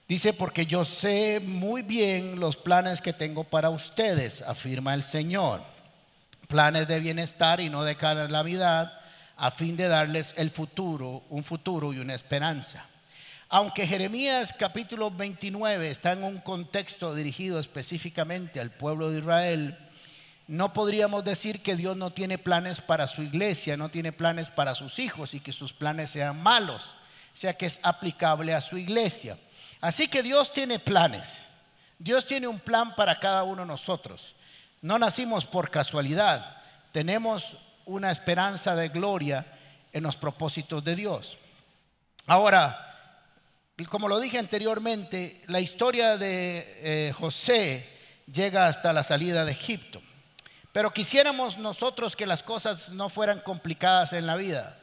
Dice, 0.06 0.34
porque 0.34 0.66
yo 0.66 0.84
sé 0.84 1.40
muy 1.40 1.80
bien 1.82 2.38
los 2.38 2.56
planes 2.56 3.00
que 3.00 3.14
tengo 3.14 3.44
para 3.44 3.70
ustedes, 3.70 4.42
afirma 4.42 4.92
el 4.92 5.02
Señor. 5.02 5.62
Planes 6.46 6.87
de 6.87 7.00
bienestar 7.00 7.61
y 7.61 7.70
no 7.70 7.84
de 7.84 7.96
calamidad, 7.96 9.00
a 9.37 9.50
fin 9.50 9.76
de 9.76 9.88
darles 9.88 10.34
el 10.37 10.50
futuro, 10.50 11.25
un 11.30 11.42
futuro 11.42 11.92
y 11.94 12.00
una 12.00 12.14
esperanza. 12.14 12.87
Aunque 13.49 13.87
Jeremías 13.87 14.54
capítulo 14.58 15.11
29 15.11 15.88
está 15.88 16.12
en 16.12 16.25
un 16.25 16.38
contexto 16.38 17.14
dirigido 17.14 17.58
específicamente 17.58 18.61
al 18.61 18.70
pueblo 18.70 19.11
de 19.11 19.20
Israel, 19.20 19.78
no 20.46 20.75
podríamos 20.75 21.25
decir 21.25 21.62
que 21.62 21.76
Dios 21.76 21.96
no 21.96 22.12
tiene 22.12 22.37
planes 22.37 22.80
para 22.80 23.06
su 23.06 23.23
iglesia, 23.23 23.78
no 23.78 23.88
tiene 23.88 24.12
planes 24.12 24.50
para 24.50 24.75
sus 24.75 24.99
hijos 24.99 25.32
y 25.32 25.40
que 25.40 25.52
sus 25.52 25.73
planes 25.73 26.11
sean 26.11 26.42
malos, 26.42 26.90
sea 27.32 27.54
que 27.54 27.64
es 27.64 27.80
aplicable 27.82 28.52
a 28.52 28.61
su 28.61 28.76
iglesia. 28.76 29.38
Así 29.81 30.09
que 30.09 30.23
Dios 30.23 30.52
tiene 30.52 30.78
planes. 30.78 31.28
Dios 31.99 32.26
tiene 32.26 32.49
un 32.49 32.59
plan 32.59 32.95
para 32.95 33.19
cada 33.21 33.45
uno 33.45 33.62
de 33.62 33.69
nosotros. 33.69 34.35
No 34.83 34.99
nacimos 34.99 35.45
por 35.45 35.71
casualidad. 35.71 36.62
Tenemos 36.93 37.57
una 37.87 38.11
esperanza 38.11 38.76
de 38.76 38.88
gloria 38.88 39.47
en 39.93 40.02
los 40.02 40.16
propósitos 40.16 40.83
de 40.85 40.97
Dios. 40.97 41.38
Ahora, 42.26 42.85
como 43.88 44.09
lo 44.09 44.21
dije 44.21 44.38
anteriormente, 44.38 45.43
la 45.47 45.61
historia 45.61 46.16
de 46.16 47.09
eh, 47.09 47.12
José 47.12 47.88
llega 48.33 48.66
hasta 48.66 48.93
la 48.93 49.04
salida 49.04 49.45
de 49.45 49.52
Egipto. 49.52 50.02
Pero 50.73 50.93
quisiéramos 50.93 51.59
nosotros 51.59 52.16
que 52.16 52.26
las 52.26 52.43
cosas 52.43 52.88
no 52.90 53.09
fueran 53.09 53.40
complicadas 53.40 54.12
en 54.12 54.26
la 54.26 54.37
vida. 54.37 54.78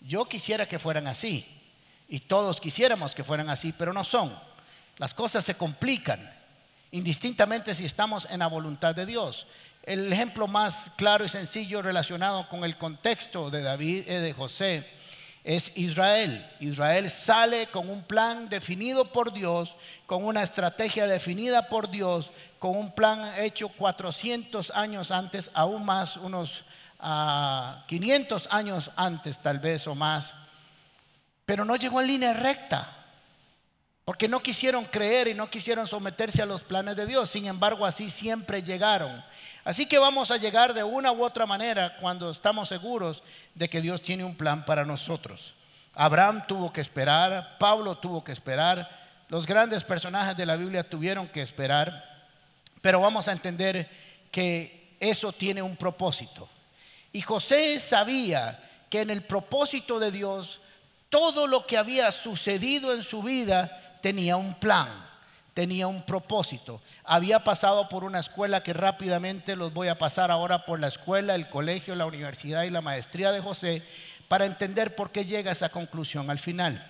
Yo 0.00 0.24
quisiera 0.24 0.66
que 0.66 0.78
fueran 0.78 1.06
así. 1.06 1.46
Y 2.08 2.20
todos 2.20 2.60
quisiéramos 2.60 3.14
que 3.14 3.24
fueran 3.24 3.48
así, 3.48 3.72
pero 3.72 3.92
no 3.92 4.04
son. 4.04 4.34
Las 4.98 5.14
cosas 5.14 5.44
se 5.44 5.54
complican, 5.54 6.32
indistintamente 6.92 7.74
si 7.74 7.84
estamos 7.84 8.26
en 8.30 8.40
la 8.40 8.46
voluntad 8.46 8.94
de 8.94 9.06
Dios. 9.06 9.46
El 9.82 10.12
ejemplo 10.12 10.46
más 10.46 10.92
claro 10.96 11.24
y 11.24 11.28
sencillo 11.28 11.82
relacionado 11.82 12.48
con 12.48 12.64
el 12.64 12.78
contexto 12.78 13.50
de 13.50 13.62
David 13.62 14.04
y 14.06 14.14
de 14.14 14.32
José 14.32 14.86
es 15.44 15.70
Israel. 15.74 16.50
Israel 16.58 17.10
sale 17.10 17.66
con 17.66 17.90
un 17.90 18.02
plan 18.02 18.48
definido 18.48 19.12
por 19.12 19.32
Dios, 19.32 19.76
con 20.06 20.24
una 20.24 20.42
estrategia 20.42 21.06
definida 21.06 21.68
por 21.68 21.90
Dios, 21.90 22.30
con 22.58 22.76
un 22.76 22.92
plan 22.92 23.30
hecho 23.38 23.68
400 23.68 24.70
años 24.70 25.10
antes, 25.10 25.50
aún 25.52 25.84
más, 25.84 26.16
unos 26.16 26.64
500 27.86 28.48
ah, 28.50 28.56
años 28.56 28.90
antes 28.96 29.36
tal 29.42 29.58
vez 29.58 29.86
o 29.86 29.94
más, 29.94 30.32
pero 31.46 31.64
no 31.64 31.76
llegó 31.76 32.00
en 32.00 32.06
línea 32.06 32.32
recta, 32.32 33.04
porque 34.04 34.28
no 34.28 34.40
quisieron 34.40 34.84
creer 34.84 35.28
y 35.28 35.34
no 35.34 35.48
quisieron 35.48 35.86
someterse 35.86 36.42
a 36.42 36.46
los 36.46 36.62
planes 36.62 36.96
de 36.96 37.06
Dios, 37.06 37.30
sin 37.30 37.46
embargo 37.46 37.86
así 37.86 38.10
siempre 38.10 38.62
llegaron. 38.62 39.24
Así 39.64 39.86
que 39.86 39.98
vamos 39.98 40.30
a 40.30 40.36
llegar 40.36 40.74
de 40.74 40.84
una 40.84 41.10
u 41.10 41.24
otra 41.24 41.46
manera 41.46 41.96
cuando 42.00 42.30
estamos 42.30 42.68
seguros 42.68 43.22
de 43.54 43.68
que 43.70 43.80
Dios 43.80 44.02
tiene 44.02 44.24
un 44.24 44.36
plan 44.36 44.64
para 44.64 44.84
nosotros. 44.84 45.54
Abraham 45.94 46.44
tuvo 46.46 46.72
que 46.72 46.82
esperar, 46.82 47.56
Pablo 47.58 47.96
tuvo 47.96 48.22
que 48.22 48.32
esperar, 48.32 49.04
los 49.28 49.46
grandes 49.46 49.84
personajes 49.84 50.36
de 50.36 50.44
la 50.44 50.56
Biblia 50.56 50.88
tuvieron 50.88 51.28
que 51.28 51.40
esperar, 51.40 52.28
pero 52.82 53.00
vamos 53.00 53.26
a 53.26 53.32
entender 53.32 53.88
que 54.30 54.96
eso 55.00 55.32
tiene 55.32 55.62
un 55.62 55.76
propósito. 55.76 56.48
Y 57.12 57.22
José 57.22 57.80
sabía 57.80 58.60
que 58.90 59.00
en 59.00 59.10
el 59.10 59.22
propósito 59.22 59.98
de 59.98 60.10
Dios, 60.10 60.60
todo 61.14 61.46
lo 61.46 61.64
que 61.64 61.78
había 61.78 62.10
sucedido 62.10 62.92
en 62.92 63.04
su 63.04 63.22
vida 63.22 63.98
tenía 64.00 64.36
un 64.36 64.52
plan, 64.52 64.88
tenía 65.54 65.86
un 65.86 66.02
propósito. 66.02 66.82
Había 67.04 67.44
pasado 67.44 67.88
por 67.88 68.02
una 68.02 68.18
escuela 68.18 68.64
que 68.64 68.72
rápidamente 68.72 69.54
los 69.54 69.72
voy 69.72 69.86
a 69.86 69.96
pasar 69.96 70.32
ahora 70.32 70.66
por 70.66 70.80
la 70.80 70.88
escuela, 70.88 71.36
el 71.36 71.48
colegio, 71.48 71.94
la 71.94 72.06
universidad 72.06 72.64
y 72.64 72.70
la 72.70 72.82
maestría 72.82 73.30
de 73.30 73.38
José 73.38 73.84
para 74.26 74.44
entender 74.44 74.96
por 74.96 75.12
qué 75.12 75.24
llega 75.24 75.50
a 75.50 75.52
esa 75.52 75.68
conclusión 75.68 76.30
al 76.30 76.40
final. 76.40 76.84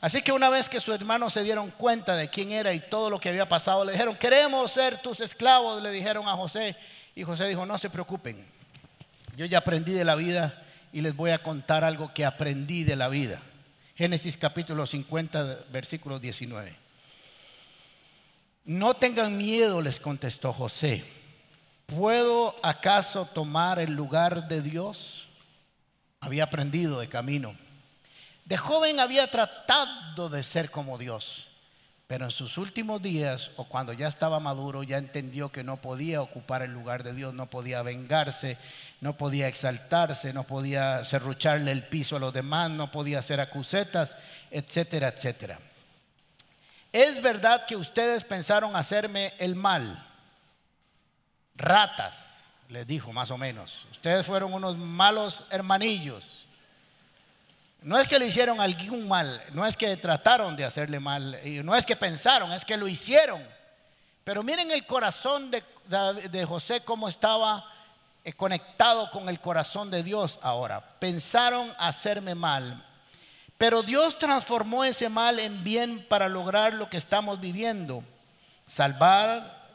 Así 0.00 0.22
que 0.22 0.32
una 0.32 0.48
vez 0.48 0.66
que 0.66 0.80
sus 0.80 0.94
hermanos 0.94 1.34
se 1.34 1.42
dieron 1.42 1.70
cuenta 1.72 2.16
de 2.16 2.30
quién 2.30 2.50
era 2.50 2.72
y 2.72 2.80
todo 2.80 3.10
lo 3.10 3.20
que 3.20 3.28
había 3.28 3.46
pasado, 3.46 3.84
le 3.84 3.92
dijeron, 3.92 4.16
queremos 4.16 4.70
ser 4.70 5.02
tus 5.02 5.20
esclavos, 5.20 5.82
le 5.82 5.90
dijeron 5.90 6.26
a 6.26 6.32
José. 6.32 6.74
Y 7.14 7.24
José 7.24 7.46
dijo, 7.46 7.66
no 7.66 7.76
se 7.76 7.90
preocupen, 7.90 8.42
yo 9.36 9.44
ya 9.44 9.58
aprendí 9.58 9.92
de 9.92 10.06
la 10.06 10.14
vida 10.14 10.62
y 10.92 11.00
les 11.00 11.14
voy 11.14 11.30
a 11.30 11.42
contar 11.42 11.84
algo 11.84 12.12
que 12.14 12.24
aprendí 12.24 12.84
de 12.84 12.96
la 12.96 13.08
vida. 13.08 13.40
Génesis 13.94 14.36
capítulo 14.36 14.86
50, 14.86 15.66
versículo 15.70 16.18
19. 16.18 16.76
No 18.64 18.94
tengan 18.94 19.36
miedo, 19.36 19.80
les 19.80 19.98
contestó 19.98 20.52
José. 20.52 21.04
¿Puedo 21.86 22.54
acaso 22.62 23.26
tomar 23.26 23.78
el 23.78 23.94
lugar 23.94 24.46
de 24.46 24.62
Dios? 24.62 25.26
Había 26.20 26.44
aprendido 26.44 27.00
de 27.00 27.08
camino. 27.08 27.56
De 28.44 28.56
joven 28.56 29.00
había 29.00 29.30
tratado 29.30 30.28
de 30.28 30.42
ser 30.42 30.70
como 30.70 30.96
Dios, 30.96 31.47
pero 32.08 32.24
en 32.24 32.30
sus 32.30 32.56
últimos 32.56 33.02
días 33.02 33.50
o 33.56 33.64
cuando 33.64 33.92
ya 33.92 34.08
estaba 34.08 34.40
maduro 34.40 34.82
ya 34.82 34.96
entendió 34.96 35.52
que 35.52 35.62
no 35.62 35.76
podía 35.76 36.22
ocupar 36.22 36.62
el 36.62 36.72
lugar 36.72 37.02
de 37.02 37.12
Dios, 37.12 37.34
no 37.34 37.50
podía 37.50 37.82
vengarse, 37.82 38.56
no 39.02 39.18
podía 39.18 39.46
exaltarse, 39.46 40.32
no 40.32 40.44
podía 40.44 41.04
serrucharle 41.04 41.70
el 41.70 41.86
piso 41.86 42.16
a 42.16 42.18
los 42.18 42.32
demás, 42.32 42.70
no 42.70 42.90
podía 42.90 43.18
hacer 43.18 43.42
acusetas, 43.42 44.16
etcétera, 44.50 45.08
etcétera. 45.08 45.58
Es 46.94 47.20
verdad 47.20 47.66
que 47.66 47.76
ustedes 47.76 48.24
pensaron 48.24 48.74
hacerme 48.74 49.34
el 49.38 49.54
mal, 49.54 50.02
ratas, 51.56 52.24
les 52.70 52.86
dijo 52.86 53.12
más 53.12 53.30
o 53.30 53.36
menos. 53.36 53.86
Ustedes 53.90 54.24
fueron 54.24 54.54
unos 54.54 54.78
malos 54.78 55.44
hermanillos 55.50 56.37
no 57.82 57.98
es 57.98 58.08
que 58.08 58.18
le 58.18 58.26
hicieron 58.26 58.60
algún 58.60 59.06
mal, 59.06 59.40
no 59.52 59.64
es 59.64 59.76
que 59.76 59.96
trataron 59.96 60.56
de 60.56 60.64
hacerle 60.64 60.98
mal, 60.98 61.38
no 61.64 61.74
es 61.74 61.86
que 61.86 61.96
pensaron, 61.96 62.52
es 62.52 62.64
que 62.64 62.76
lo 62.76 62.88
hicieron. 62.88 63.42
Pero 64.24 64.42
miren 64.42 64.70
el 64.70 64.84
corazón 64.84 65.50
de, 65.50 66.44
José 66.44 66.82
cómo 66.84 67.08
estaba 67.08 67.64
eh, 68.24 68.32
conectado 68.32 69.10
con 69.10 69.28
el 69.28 69.40
corazón 69.40 69.90
de 69.90 70.02
Dios 70.02 70.38
ahora. 70.42 70.98
Pensaron 70.98 71.72
hacerme 71.78 72.34
mal, 72.34 72.84
pero 73.56 73.82
Dios 73.82 74.18
transformó 74.18 74.84
ese 74.84 75.08
mal 75.08 75.38
en 75.38 75.62
bien 75.62 76.04
para 76.08 76.28
lograr 76.28 76.74
lo 76.74 76.90
que 76.90 76.96
estamos 76.96 77.40
viviendo, 77.40 78.02
salvar 78.66 79.68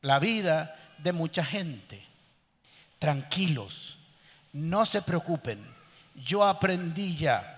la 0.00 0.18
vida 0.18 0.76
de 0.96 1.12
mucha 1.12 1.44
gente. 1.44 2.02
Tranquilos, 2.98 3.98
no 4.52 4.86
se 4.86 5.02
preocupen 5.02 5.77
yo 6.24 6.44
aprendí 6.44 7.16
ya 7.16 7.54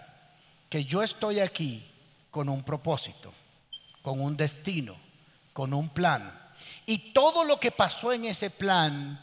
que 0.69 0.85
yo 0.85 1.03
estoy 1.03 1.41
aquí 1.41 1.85
con 2.31 2.49
un 2.49 2.63
propósito, 2.63 3.33
con 4.03 4.21
un 4.21 4.37
destino, 4.37 4.97
con 5.53 5.75
un 5.75 5.89
plan. 5.89 6.33
Y 6.87 7.13
todo 7.13 7.45
lo 7.45 7.59
que 7.59 7.71
pasó 7.71 8.13
en 8.13 8.25
ese 8.25 8.51
plan, 8.51 9.21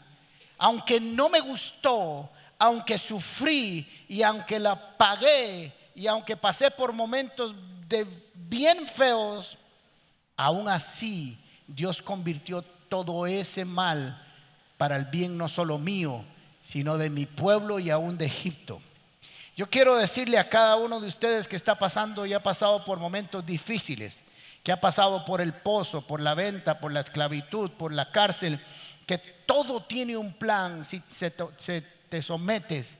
aunque 0.58 1.00
no 1.00 1.28
me 1.28 1.40
gustó, 1.40 2.30
aunque 2.58 2.98
sufrí 2.98 3.88
y 4.08 4.22
aunque 4.22 4.58
la 4.58 4.96
pagué 4.96 5.72
y 5.94 6.06
aunque 6.06 6.36
pasé 6.36 6.70
por 6.70 6.92
momentos 6.92 7.54
de 7.88 8.06
bien 8.34 8.86
feos, 8.86 9.56
aún 10.36 10.68
así 10.68 11.38
Dios 11.66 12.02
convirtió 12.02 12.62
todo 12.62 13.26
ese 13.26 13.64
mal 13.64 14.24
para 14.76 14.96
el 14.96 15.06
bien 15.06 15.36
no 15.36 15.48
solo 15.48 15.78
mío, 15.78 16.24
sino 16.62 16.98
de 16.98 17.10
mi 17.10 17.26
pueblo 17.26 17.78
y 17.78 17.90
aún 17.90 18.18
de 18.18 18.26
Egipto. 18.26 18.80
Yo 19.58 19.68
quiero 19.68 19.96
decirle 19.96 20.38
a 20.38 20.48
cada 20.48 20.76
uno 20.76 21.00
de 21.00 21.08
ustedes 21.08 21.48
que 21.48 21.56
está 21.56 21.76
pasando 21.76 22.24
y 22.24 22.32
ha 22.32 22.40
pasado 22.40 22.84
por 22.84 23.00
momentos 23.00 23.44
difíciles, 23.44 24.14
que 24.62 24.70
ha 24.70 24.80
pasado 24.80 25.24
por 25.24 25.40
el 25.40 25.52
pozo, 25.52 26.06
por 26.06 26.20
la 26.20 26.34
venta, 26.34 26.78
por 26.78 26.92
la 26.92 27.00
esclavitud, 27.00 27.72
por 27.72 27.92
la 27.92 28.12
cárcel, 28.12 28.64
que 29.04 29.18
todo 29.18 29.82
tiene 29.82 30.16
un 30.16 30.34
plan 30.34 30.84
si 30.84 31.02
te 32.08 32.22
sometes 32.22 32.90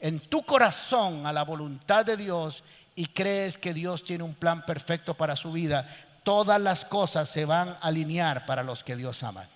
en 0.00 0.20
tu 0.20 0.42
corazón 0.42 1.26
a 1.26 1.34
la 1.34 1.44
voluntad 1.44 2.06
de 2.06 2.16
Dios 2.16 2.64
y 2.94 3.08
crees 3.08 3.58
que 3.58 3.74
Dios 3.74 4.02
tiene 4.02 4.24
un 4.24 4.34
plan 4.34 4.64
perfecto 4.64 5.12
para 5.12 5.36
su 5.36 5.52
vida, 5.52 5.86
todas 6.22 6.58
las 6.58 6.86
cosas 6.86 7.28
se 7.28 7.44
van 7.44 7.68
a 7.68 7.78
alinear 7.82 8.46
para 8.46 8.62
los 8.62 8.82
que 8.82 8.96
Dios 8.96 9.22
ama. 9.22 9.46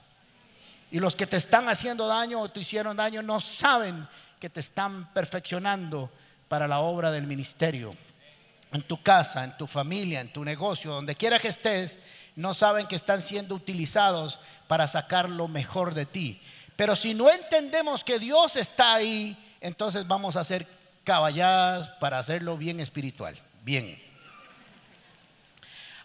Y 0.91 0.99
los 0.99 1.17
que 1.17 1.27
te 1.27 1.39
están 1.39 1.71
haciendo 1.71 2.07
daño 2.07 2.39
o 2.39 2.51
te 2.51 2.61
hicieron 2.61 2.99
daño 2.99 3.23
no 3.23 3.41
saben 3.41 4.07
que 4.39 4.51
te 4.51 4.61
están 4.61 5.11
perfeccionando 5.15 6.11
para 6.51 6.67
la 6.67 6.81
obra 6.81 7.13
del 7.13 7.29
ministerio. 7.29 7.93
En 8.73 8.83
tu 8.83 9.01
casa, 9.01 9.45
en 9.45 9.57
tu 9.57 9.69
familia, 9.69 10.21
en 10.21 10.33
tu 10.33 10.45
negocio, 10.45 10.91
donde 10.91 11.15
quiera 11.15 11.39
que 11.39 11.47
estés, 11.47 11.97
no 12.35 12.55
saben 12.55 12.89
que 12.89 12.97
están 12.97 13.23
siendo 13.23 13.55
utilizados 13.55 14.41
para 14.67 14.89
sacar 14.89 15.31
lo 15.31 15.47
mejor 15.47 15.95
de 15.95 16.07
ti. 16.07 16.43
Pero 16.75 16.97
si 16.97 17.15
no 17.15 17.31
entendemos 17.31 18.03
que 18.03 18.19
Dios 18.19 18.57
está 18.57 18.95
ahí, 18.95 19.39
entonces 19.61 20.09
vamos 20.09 20.35
a 20.35 20.41
hacer 20.41 20.67
caballadas 21.05 21.89
para 21.89 22.19
hacerlo 22.19 22.57
bien 22.57 22.81
espiritual. 22.81 23.39
Bien. 23.63 24.03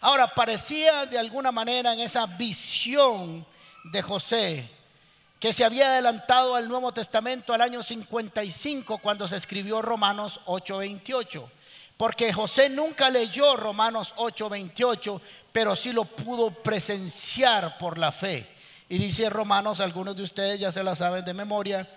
Ahora, 0.00 0.28
parecía 0.28 1.06
de 1.06 1.18
alguna 1.18 1.50
manera 1.50 1.92
en 1.92 1.98
esa 1.98 2.24
visión 2.24 3.44
de 3.82 4.00
José 4.00 4.70
que 5.46 5.52
se 5.52 5.64
había 5.64 5.86
adelantado 5.86 6.56
al 6.56 6.66
Nuevo 6.66 6.90
Testamento 6.90 7.54
al 7.54 7.60
año 7.60 7.80
55 7.80 8.98
cuando 8.98 9.28
se 9.28 9.36
escribió 9.36 9.80
Romanos 9.80 10.40
8:28. 10.46 11.48
Porque 11.96 12.32
José 12.32 12.68
nunca 12.68 13.10
leyó 13.10 13.56
Romanos 13.56 14.12
8:28, 14.16 15.20
pero 15.52 15.76
sí 15.76 15.92
lo 15.92 16.04
pudo 16.04 16.50
presenciar 16.50 17.78
por 17.78 17.96
la 17.96 18.10
fe. 18.10 18.52
Y 18.88 18.98
dice 18.98 19.30
Romanos, 19.30 19.78
algunos 19.78 20.16
de 20.16 20.24
ustedes 20.24 20.58
ya 20.58 20.72
se 20.72 20.82
la 20.82 20.96
saben 20.96 21.24
de 21.24 21.32
memoria, 21.32 21.88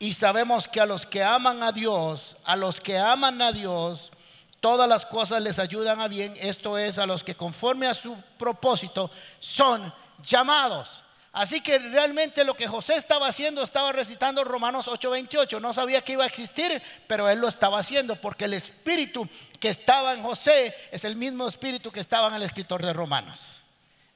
y 0.00 0.12
sabemos 0.12 0.66
que 0.66 0.80
a 0.80 0.86
los 0.86 1.06
que 1.06 1.22
aman 1.22 1.62
a 1.62 1.70
Dios, 1.70 2.36
a 2.44 2.56
los 2.56 2.80
que 2.80 2.98
aman 2.98 3.40
a 3.40 3.52
Dios, 3.52 4.10
todas 4.58 4.88
las 4.88 5.06
cosas 5.06 5.40
les 5.42 5.60
ayudan 5.60 6.00
a 6.00 6.08
bien, 6.08 6.34
esto 6.40 6.76
es, 6.76 6.98
a 6.98 7.06
los 7.06 7.22
que 7.22 7.36
conforme 7.36 7.86
a 7.86 7.94
su 7.94 8.16
propósito 8.36 9.12
son 9.38 9.94
llamados. 10.24 11.04
Así 11.36 11.60
que 11.60 11.78
realmente 11.78 12.44
lo 12.44 12.54
que 12.54 12.66
José 12.66 12.94
estaba 12.94 13.28
haciendo, 13.28 13.62
estaba 13.62 13.92
recitando 13.92 14.42
Romanos 14.42 14.88
8:28. 14.88 15.60
No 15.60 15.74
sabía 15.74 16.00
que 16.00 16.14
iba 16.14 16.24
a 16.24 16.28
existir, 16.28 16.82
pero 17.06 17.28
él 17.28 17.40
lo 17.40 17.46
estaba 17.46 17.78
haciendo 17.78 18.16
porque 18.16 18.46
el 18.46 18.54
espíritu 18.54 19.28
que 19.60 19.68
estaba 19.68 20.14
en 20.14 20.22
José 20.22 20.74
es 20.90 21.04
el 21.04 21.14
mismo 21.16 21.46
espíritu 21.46 21.90
que 21.90 22.00
estaba 22.00 22.28
en 22.28 22.34
el 22.36 22.42
escritor 22.42 22.82
de 22.82 22.94
Romanos. 22.94 23.38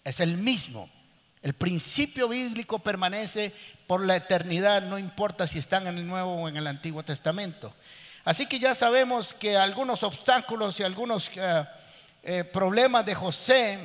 Es 0.03 0.19
el 0.21 0.39
mismo. 0.39 0.89
El 1.43 1.53
principio 1.53 2.27
bíblico 2.27 2.79
permanece 2.79 3.53
por 3.87 4.03
la 4.03 4.17
eternidad, 4.17 4.81
no 4.81 4.99
importa 4.99 5.47
si 5.47 5.59
están 5.59 5.89
en 5.89 5.99
el 5.99 6.07
Nuevo 6.07 6.37
o 6.37 6.49
en 6.49 6.57
el 6.57 6.67
Antiguo 6.67 7.03
Testamento. 7.03 7.75
Así 8.25 8.47
que 8.47 8.59
ya 8.59 8.75
sabemos 8.75 9.35
que 9.35 9.59
algunos 9.59 10.03
obstáculos 10.05 10.81
y 10.81 10.85
algunos 10.85 11.31
eh, 11.35 11.65
eh, 12.23 12.45
problemas 12.45 13.05
de 13.05 13.15
José 13.15 13.79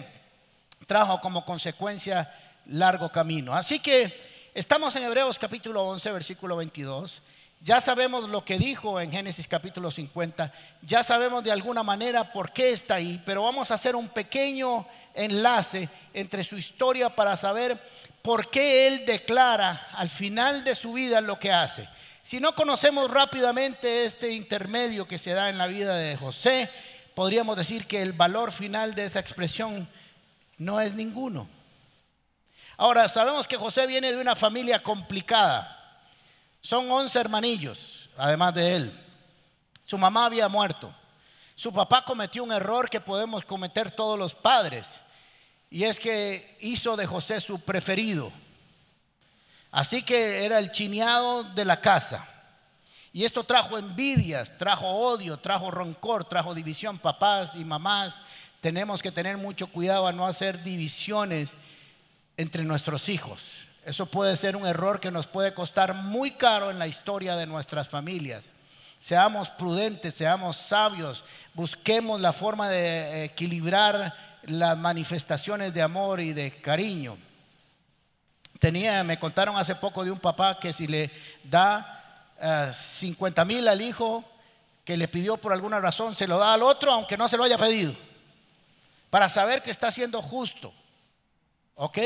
trajo 0.88 1.20
como 1.20 1.44
consecuencia 1.44 2.32
largo 2.68 3.12
camino. 3.12 3.54
Así 3.54 3.80
que 3.80 4.22
estamos 4.54 4.96
en 4.96 5.04
Hebreos 5.04 5.40
capítulo 5.40 5.84
11, 5.84 6.12
versículo 6.12 6.58
22. 6.58 7.22
Ya 7.62 7.82
sabemos 7.82 8.30
lo 8.30 8.46
que 8.46 8.60
dijo 8.60 9.00
en 9.00 9.12
Génesis 9.12 9.48
capítulo 9.48 9.90
50, 9.90 10.54
ya 10.82 11.04
sabemos 11.04 11.44
de 11.44 11.52
alguna 11.52 11.84
manera 11.84 12.32
por 12.32 12.52
qué 12.52 12.72
está 12.72 12.96
ahí, 12.96 13.22
pero 13.26 13.44
vamos 13.44 13.72
a 13.72 13.74
hacer 13.76 13.96
un 13.96 14.08
pequeño 14.10 14.86
enlace 15.16 15.90
entre 16.14 16.44
su 16.44 16.58
historia 16.58 17.16
para 17.16 17.36
saber 17.38 17.82
por 18.22 18.52
qué 18.52 18.88
él 18.88 19.06
declara 19.06 19.88
al 19.94 20.10
final 20.10 20.64
de 20.64 20.76
su 20.76 20.94
vida 20.94 21.22
lo 21.22 21.40
que 21.40 21.52
hace. 21.52 21.90
Si 22.22 22.40
no 22.40 22.56
conocemos 22.56 23.10
rápidamente 23.10 24.04
este 24.04 24.34
intermedio 24.34 25.08
que 25.08 25.18
se 25.18 25.32
da 25.32 25.50
en 25.50 25.58
la 25.58 25.68
vida 25.68 25.96
de 25.96 26.18
José, 26.18 26.70
podríamos 27.16 27.56
decir 27.56 27.88
que 27.88 28.02
el 28.02 28.14
valor 28.14 28.52
final 28.52 28.94
de 28.94 29.06
esa 29.06 29.20
expresión 29.20 29.88
no 30.58 30.82
es 30.82 30.94
ninguno. 30.94 31.48
Ahora, 32.78 33.08
sabemos 33.08 33.48
que 33.48 33.58
José 33.58 33.88
viene 33.88 34.12
de 34.12 34.20
una 34.20 34.36
familia 34.36 34.82
complicada. 34.84 35.72
Son 36.62 36.92
11 36.92 37.20
hermanillos, 37.20 38.10
además 38.18 38.54
de 38.54 38.76
él. 38.76 39.06
Su 39.86 39.98
mamá 39.98 40.26
había 40.26 40.50
muerto. 40.50 40.94
Su 41.56 41.72
papá 41.72 42.04
cometió 42.04 42.44
un 42.44 42.52
error 42.52 42.90
que 42.90 43.00
podemos 43.00 43.46
cometer 43.46 43.92
todos 43.92 44.20
los 44.20 44.34
padres. 44.34 44.88
Y 45.70 45.84
es 45.84 46.00
que 46.00 46.58
hizo 46.60 46.98
de 46.98 47.06
José 47.06 47.40
su 47.40 47.60
preferido. 47.60 48.32
Así 49.72 50.04
que 50.04 50.46
era 50.46 50.60
el 50.60 50.72
chineado 50.72 51.44
de 51.44 51.66
la 51.66 51.80
casa. 51.80 52.28
Y 53.14 53.24
esto 53.24 53.46
trajo 53.46 53.78
envidias, 53.78 54.58
trajo 54.58 54.88
odio, 54.88 55.38
trajo 55.38 55.72
rencor, 55.72 56.26
trajo 56.26 56.54
división. 56.54 57.00
Papás 57.00 57.52
y 57.56 57.64
mamás, 57.64 58.16
tenemos 58.60 59.02
que 59.02 59.12
tener 59.12 59.38
mucho 59.38 59.68
cuidado 59.68 60.08
a 60.08 60.12
no 60.12 60.26
hacer 60.26 60.64
divisiones 60.64 61.52
entre 62.38 62.64
nuestros 62.64 63.10
hijos. 63.10 63.44
Eso 63.86 64.08
puede 64.08 64.36
ser 64.36 64.56
un 64.56 64.66
error 64.66 65.00
que 65.00 65.12
nos 65.12 65.28
puede 65.28 65.54
costar 65.54 65.94
muy 65.94 66.32
caro 66.32 66.72
en 66.72 66.80
la 66.80 66.88
historia 66.88 67.36
de 67.36 67.46
nuestras 67.46 67.88
familias. 67.88 68.46
Seamos 69.00 69.50
prudentes, 69.50 70.16
seamos 70.16 70.58
sabios, 70.58 71.24
busquemos 71.54 72.20
la 72.20 72.34
forma 72.34 72.70
de 72.70 73.26
equilibrar 73.26 74.16
las 74.44 74.78
manifestaciones 74.78 75.74
de 75.74 75.82
amor 75.82 76.20
y 76.20 76.34
de 76.34 76.52
cariño. 76.60 77.18
Tenía, 78.58 79.04
me 79.04 79.20
contaron 79.20 79.58
hace 79.58 79.76
poco 79.76 80.04
de 80.04 80.12
un 80.12 80.20
papá 80.20 80.60
que 80.60 80.74
si 80.74 80.88
le 80.88 81.12
da 81.44 82.32
50 83.00 83.42
eh, 83.42 83.46
mil 83.46 83.68
al 83.68 83.82
hijo 83.82 84.24
que 84.84 84.98
le 84.98 85.08
pidió 85.08 85.38
por 85.38 85.54
alguna 85.54 85.80
razón, 85.80 86.16
se 86.16 86.28
lo 86.28 86.38
da 86.38 86.54
al 86.54 86.64
otro 86.64 86.92
aunque 86.92 87.18
no 87.18 87.28
se 87.28 87.38
lo 87.38 87.44
haya 87.44 87.58
pedido, 87.58 87.94
para 89.10 89.30
saber 89.30 89.62
que 89.62 89.72
está 89.72 89.92
siendo 89.92 90.22
justo. 90.22 90.74
¿Ok? 91.76 92.00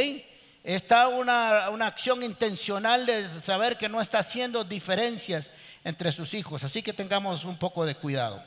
está 0.64 1.08
una, 1.08 1.70
una, 1.70 1.88
acción 1.88 2.22
intencional 2.22 3.06
de 3.06 3.40
saber 3.40 3.78
que 3.78 3.90
no 3.90 4.02
está 4.02 4.20
haciendo 4.20 4.64
diferencias 4.64 5.50
entre 5.84 6.12
sus 6.12 6.34
hijos. 6.34 6.64
Así 6.64 6.82
que 6.82 6.94
tengamos 6.94 7.46
un 7.46 7.58
poco 7.58 7.86
de 7.86 7.96
cuidado. 7.96 8.44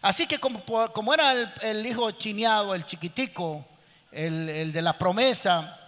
Así 0.00 0.26
que 0.26 0.38
como, 0.38 0.64
como 0.92 1.12
era 1.12 1.32
el, 1.62 1.84
hijo 1.84 2.10
chineado, 2.12 2.74
el 2.74 2.86
chiquitico, 2.86 3.66
el, 4.10 4.48
el 4.48 4.72
de 4.72 4.82
la 4.82 4.98
promesa, 4.98 5.78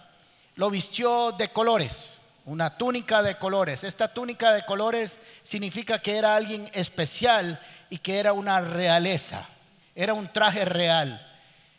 lo 0.55 0.69
vistió 0.69 1.31
de 1.31 1.49
colores, 1.49 2.11
una 2.45 2.77
túnica 2.77 3.23
de 3.23 3.37
colores. 3.37 3.83
Esta 3.83 4.07
túnica 4.07 4.53
de 4.53 4.65
colores 4.65 5.17
significa 5.43 5.99
que 5.99 6.15
era 6.15 6.35
alguien 6.35 6.69
especial 6.73 7.59
y 7.89 7.97
que 7.97 8.19
era 8.19 8.33
una 8.33 8.61
realeza, 8.61 9.49
era 9.95 10.13
un 10.13 10.27
traje 10.31 10.63
real. 10.63 11.32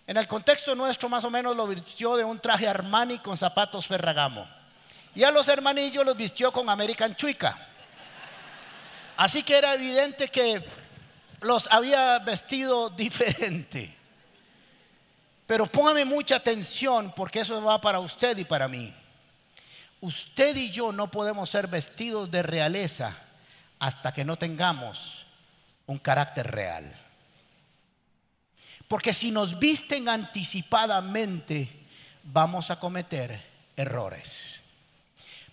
En 0.06 0.16
el 0.16 0.28
contexto 0.28 0.74
nuestro 0.74 1.08
más 1.08 1.24
o 1.24 1.30
menos 1.30 1.56
lo 1.56 1.66
vistió 1.66 2.16
de 2.16 2.24
un 2.24 2.38
traje 2.38 2.68
Armani 2.68 3.18
con 3.18 3.36
zapatos 3.36 3.86
Ferragamo. 3.86 4.46
Y 5.14 5.22
a 5.22 5.30
los 5.30 5.48
hermanillos 5.48 6.04
los 6.04 6.16
vistió 6.16 6.52
con 6.52 6.68
American 6.68 7.14
Chuica. 7.14 7.56
Así 9.16 9.42
que 9.42 9.56
era 9.56 9.74
evidente 9.74 10.28
que 10.28 10.62
los 11.40 11.68
había 11.70 12.18
vestido 12.18 12.90
diferente. 12.96 13.96
Pero 15.46 15.66
póngame 15.66 16.04
mucha 16.04 16.36
atención 16.36 17.12
porque 17.14 17.40
eso 17.40 17.62
va 17.62 17.80
para 17.80 18.00
usted 18.00 18.36
y 18.36 18.44
para 18.44 18.68
mí. 18.68 18.94
Usted 20.00 20.54
y 20.56 20.70
yo 20.70 20.92
no 20.92 21.10
podemos 21.10 21.48
ser 21.48 21.66
vestidos 21.66 22.30
de 22.30 22.42
realeza 22.42 23.16
hasta 23.78 24.12
que 24.12 24.24
no 24.24 24.36
tengamos 24.36 25.24
un 25.86 25.98
carácter 25.98 26.50
real. 26.50 27.03
Porque 28.88 29.12
si 29.12 29.30
nos 29.30 29.58
visten 29.58 30.08
anticipadamente, 30.08 31.70
vamos 32.22 32.70
a 32.70 32.78
cometer 32.78 33.40
errores. 33.76 34.30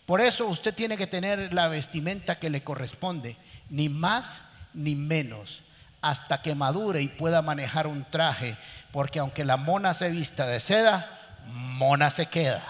Por 0.06 0.22
eso 0.22 0.48
usted 0.48 0.74
tiene 0.74 0.98
que 0.98 1.08
tener 1.08 1.54
la 1.54 1.67
vestimenta 1.67 2.39
que 2.39 2.50
le 2.50 2.63
corresponde, 2.63 3.38
ni 3.70 3.88
más 3.88 4.41
ni 4.74 4.96
menos, 4.96 5.62
hasta 6.02 6.41
que 6.41 6.56
madure 6.56 7.02
y 7.02 7.08
pueda 7.08 7.41
manejar 7.41 7.88
un 7.88 8.04
traje, 8.04 8.58
porque 8.91 9.20
aunque 9.20 9.46
la 9.46 9.58
mona 9.58 9.94
se 9.94 10.10
vista 10.10 10.48
de 10.48 10.60
seda, 10.60 11.39
mona 11.46 12.10
se 12.10 12.26
queda. 12.26 12.63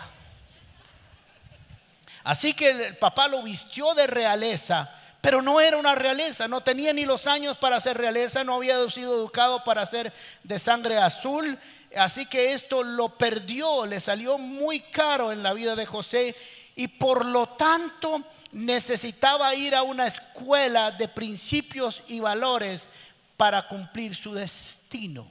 Así 2.24 2.54
que 2.54 2.70
el 2.70 2.98
papá 2.98 3.28
lo 3.28 3.42
vistió 3.42 3.96
de 3.96 4.06
realeza 4.06 4.92
pero 5.22 5.44
no 5.44 5.62
era 5.62 5.78
una 5.78 5.94
realeza, 5.94 6.48
no 6.48 6.62
tenía 6.62 6.92
ni 6.94 7.06
los 7.06 7.28
años 7.28 7.58
para 7.58 7.80
ser 7.80 7.98
realeza, 7.98 8.44
no 8.44 8.56
había 8.56 8.90
sido 8.90 9.16
educado 9.16 9.64
para 9.64 9.86
ser 9.86 10.12
de 10.44 10.58
sangre 10.58 10.98
azul, 10.98 11.58
así 11.96 12.26
que 12.26 12.54
esto 12.54 12.84
lo 12.84 13.18
perdió, 13.18 13.86
le 13.86 14.00
salió 14.00 14.40
muy 14.40 14.80
caro 14.80 15.32
en 15.32 15.44
la 15.44 15.54
vida 15.54 15.76
de 15.76 15.86
José 15.86 16.36
y 16.76 16.88
por 16.88 17.24
lo 17.26 17.48
tanto 17.50 18.24
necesitaba 18.52 19.54
ir 19.54 19.76
a 19.76 19.84
una 19.84 20.08
escuela 20.08 20.92
de 20.92 21.08
principios 21.08 22.04
y 22.08 22.20
valores 22.20 22.90
para 23.38 23.68
cumplir 23.68 24.16
su 24.16 24.34
destino. 24.34 25.30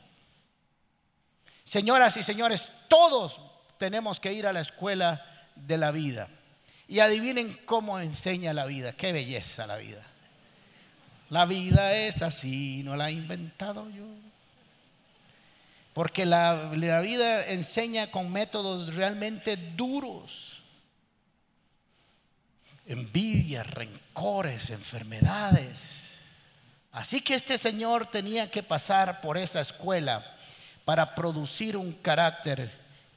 Señoras 1.65 2.17
y 2.17 2.23
señores, 2.23 2.69
todos 2.89 3.41
tenemos 3.79 4.21
que 4.21 4.33
ir 4.33 4.47
a 4.47 4.53
la 4.53 4.61
escuela 4.61 5.25
de 5.57 5.77
la 5.77 5.91
vida. 5.91 6.29
Y 6.91 6.99
adivinen 6.99 7.57
cómo 7.67 8.01
enseña 8.01 8.53
la 8.53 8.67
vida. 8.67 8.93
Qué 8.93 9.13
belleza 9.13 9.65
la 9.69 9.77
vida. 9.77 10.03
La 11.29 11.45
vida 11.45 11.95
es 11.95 12.21
así, 12.21 12.83
no 12.83 12.97
la 12.97 13.11
he 13.11 13.13
inventado 13.13 13.89
yo. 13.91 14.07
Porque 15.93 16.27
la, 16.27 16.69
vida 17.01 17.47
enseña 17.47 18.11
con 18.11 18.33
métodos 18.33 18.93
realmente 18.97 19.57
duros. 19.57 20.57
Envidias, 22.87 23.69
rencores, 23.69 24.71
enfermedades. 24.71 25.79
Así 26.91 27.21
que 27.21 27.37
este 27.37 27.57
señor 27.57 28.07
tenía 28.07 28.51
que 28.51 28.65
pasar 28.65 29.21
por 29.21 29.39
esa 29.39 29.61
escuela 29.61 30.27
para 30.85 31.15
producir 31.15 31.77
un 31.77 31.93
carácter 31.93 32.69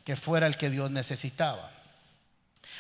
que 0.05 0.15
fuera 0.15 0.45
el 0.45 0.57
que 0.57 0.69
Dios 0.69 0.91
necesitaba. 0.91 1.71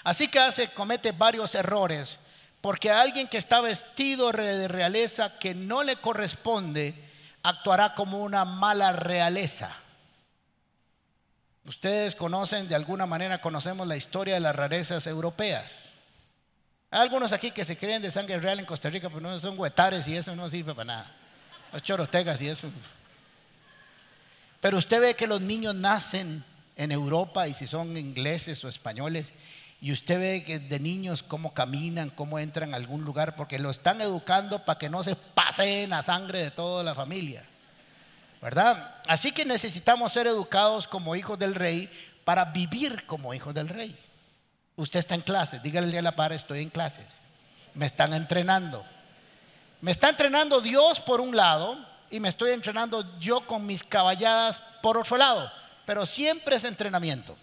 Así 0.03 0.27
que 0.27 0.39
hace, 0.39 0.69
comete 0.69 1.11
varios 1.11 1.55
errores, 1.55 2.17
porque 2.61 2.91
alguien 2.91 3.27
que 3.27 3.37
está 3.37 3.61
vestido 3.61 4.31
de 4.31 4.67
realeza 4.67 5.37
que 5.37 5.53
no 5.53 5.83
le 5.83 5.97
corresponde, 5.97 6.95
actuará 7.43 7.93
como 7.93 8.19
una 8.19 8.45
mala 8.45 8.93
realeza. 8.93 9.75
Ustedes 11.65 12.15
conocen, 12.15 12.67
de 12.67 12.75
alguna 12.75 13.05
manera 13.05 13.41
conocemos 13.41 13.87
la 13.87 13.95
historia 13.95 14.35
de 14.35 14.39
las 14.41 14.55
rarezas 14.55 15.07
europeas. 15.07 15.71
Hay 16.91 17.01
algunos 17.01 17.31
aquí 17.31 17.51
que 17.51 17.65
se 17.65 17.77
creen 17.77 18.01
de 18.01 18.11
sangre 18.11 18.39
real 18.39 18.59
en 18.59 18.65
Costa 18.65 18.89
Rica, 18.89 19.09
pero 19.09 19.21
no 19.21 19.39
son 19.39 19.57
huetares 19.57 20.07
y 20.07 20.15
eso 20.15 20.35
no 20.35 20.49
sirve 20.49 20.75
para 20.75 20.85
nada. 20.85 21.11
Los 21.71 21.81
chorotegas 21.81 22.41
y 22.41 22.49
eso. 22.49 22.69
Pero 24.61 24.77
usted 24.77 25.01
ve 25.01 25.15
que 25.15 25.25
los 25.25 25.41
niños 25.41 25.73
nacen 25.73 26.43
en 26.75 26.91
Europa 26.91 27.47
y 27.47 27.53
si 27.53 27.65
son 27.65 27.97
ingleses 27.97 28.63
o 28.63 28.69
españoles 28.69 29.29
y 29.83 29.91
usted 29.91 30.17
ve 30.17 30.43
que 30.45 30.59
de 30.59 30.79
niños 30.79 31.21
cómo 31.21 31.53
caminan, 31.53 32.09
cómo 32.09 32.39
entran 32.39 32.73
a 32.73 32.77
algún 32.77 33.03
lugar, 33.03 33.35
porque 33.35 33.59
lo 33.59 33.69
están 33.69 33.99
educando 33.99 34.63
para 34.63 34.79
que 34.79 34.89
no 34.89 35.03
se 35.03 35.17
paseen 35.17 35.91
a 35.91 36.01
sangre 36.01 36.39
de 36.39 36.51
toda 36.51 36.85
la 36.85 36.95
familia. 36.95 37.43
¿Verdad? 38.41 38.95
Así 39.09 39.33
que 39.33 39.43
necesitamos 39.43 40.13
ser 40.13 40.25
educados 40.25 40.87
como 40.87 41.17
hijos 41.17 41.37
del 41.37 41.53
rey 41.53 41.89
para 42.23 42.45
vivir 42.45 43.05
como 43.07 43.33
hijos 43.33 43.53
del 43.53 43.67
rey. 43.67 43.99
Usted 44.77 44.99
está 44.99 45.15
en 45.15 45.21
clases, 45.21 45.61
dígale 45.61 45.87
de 45.87 46.01
la 46.01 46.15
par, 46.15 46.31
estoy 46.31 46.61
en 46.61 46.69
clases. 46.69 47.19
Me 47.73 47.85
están 47.85 48.13
entrenando. 48.13 48.85
Me 49.81 49.91
está 49.91 50.07
entrenando 50.07 50.61
Dios 50.61 51.01
por 51.01 51.19
un 51.19 51.35
lado 51.35 51.77
y 52.09 52.21
me 52.21 52.29
estoy 52.29 52.51
entrenando 52.51 53.19
yo 53.19 53.45
con 53.45 53.65
mis 53.65 53.83
caballadas 53.83 54.61
por 54.81 54.97
otro 54.97 55.17
lado. 55.17 55.51
Pero 55.85 56.05
siempre 56.05 56.55
es 56.55 56.63
entrenamiento. 56.63 57.35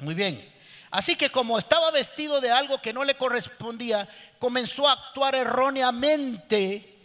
Muy 0.00 0.14
bien. 0.14 0.53
Así 0.94 1.16
que 1.16 1.28
como 1.28 1.58
estaba 1.58 1.90
vestido 1.90 2.40
de 2.40 2.52
algo 2.52 2.80
que 2.80 2.92
no 2.92 3.02
le 3.02 3.16
correspondía, 3.16 4.08
comenzó 4.38 4.88
a 4.88 4.92
actuar 4.92 5.34
erróneamente 5.34 6.96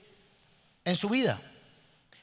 en 0.86 0.96
su 0.96 1.10
vida. 1.10 1.42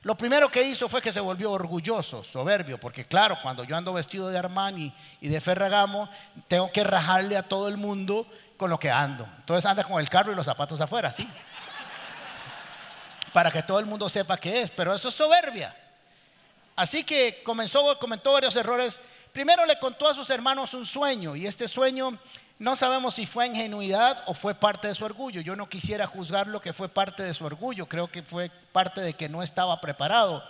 Lo 0.02 0.16
primero 0.16 0.48
que 0.48 0.62
hizo 0.62 0.88
fue 0.88 1.02
que 1.02 1.11
se 1.11 1.18
volvió 1.18 1.50
orgulloso, 1.50 2.22
soberbio, 2.22 2.79
porque 2.79 3.05
claro, 3.05 3.37
cuando 3.42 3.64
yo 3.64 3.76
ando 3.76 3.92
vestido 3.92 4.29
de 4.29 4.38
Armani 4.38 4.94
y 5.20 5.26
de 5.26 5.40
Ferragamo, 5.40 6.09
tengo 6.46 6.70
que 6.70 6.85
rajarle 6.85 7.37
a 7.37 7.42
todo 7.42 7.66
el 7.66 7.79
mundo 7.79 8.29
con 8.57 8.70
lo 8.70 8.79
que 8.79 8.92
ando. 8.92 9.29
Entonces 9.38 9.68
anda 9.68 9.83
con 9.83 9.98
el 9.98 10.09
carro 10.09 10.31
y 10.31 10.37
los 10.37 10.46
zapatos 10.46 10.81
afuera, 10.81 11.11
¿sí? 11.11 11.29
Para 13.33 13.50
que 13.50 13.64
todo 13.64 13.81
el 13.81 13.87
mundo 13.87 14.09
sepa 14.09 14.37
qué 14.37 14.62
es, 14.62 14.70
pero 14.70 14.94
eso 14.94 15.09
es 15.09 15.14
soberbia. 15.14 15.74
Así 16.76 17.02
que 17.02 17.42
comenzó, 17.42 17.98
comentó 17.98 18.31
varios 18.31 18.55
errores. 18.55 19.00
Primero 19.37 19.66
le 19.66 19.79
contó 19.79 20.09
a 20.09 20.14
sus 20.14 20.31
hermanos 20.31 20.72
un 20.72 20.87
sueño 20.87 21.37
y 21.37 21.46
este 21.46 21.68
sueño 21.68 22.18
no 22.59 22.75
sabemos 22.75 23.12
si 23.12 23.27
fue 23.27 23.46
ingenuidad 23.46 24.22
o 24.25 24.33
fue 24.33 24.55
parte 24.55 24.88
de 24.88 24.94
su 24.94 25.05
orgullo. 25.05 25.42
Yo 25.42 25.55
no 25.55 25.68
quisiera 25.68 26.07
juzgar 26.07 26.49
lo 26.49 26.59
que 26.62 26.72
fue 26.72 26.88
parte 26.88 27.22
de 27.22 27.35
su 27.35 27.44
orgullo, 27.44 27.85
creo 27.85 28.11
que 28.11 28.22
fue 28.22 28.51
parte 28.72 29.03
de 29.03 29.12
que 29.12 29.29
no 29.29 29.42
estaba 29.42 29.79
preparado. 29.79 30.42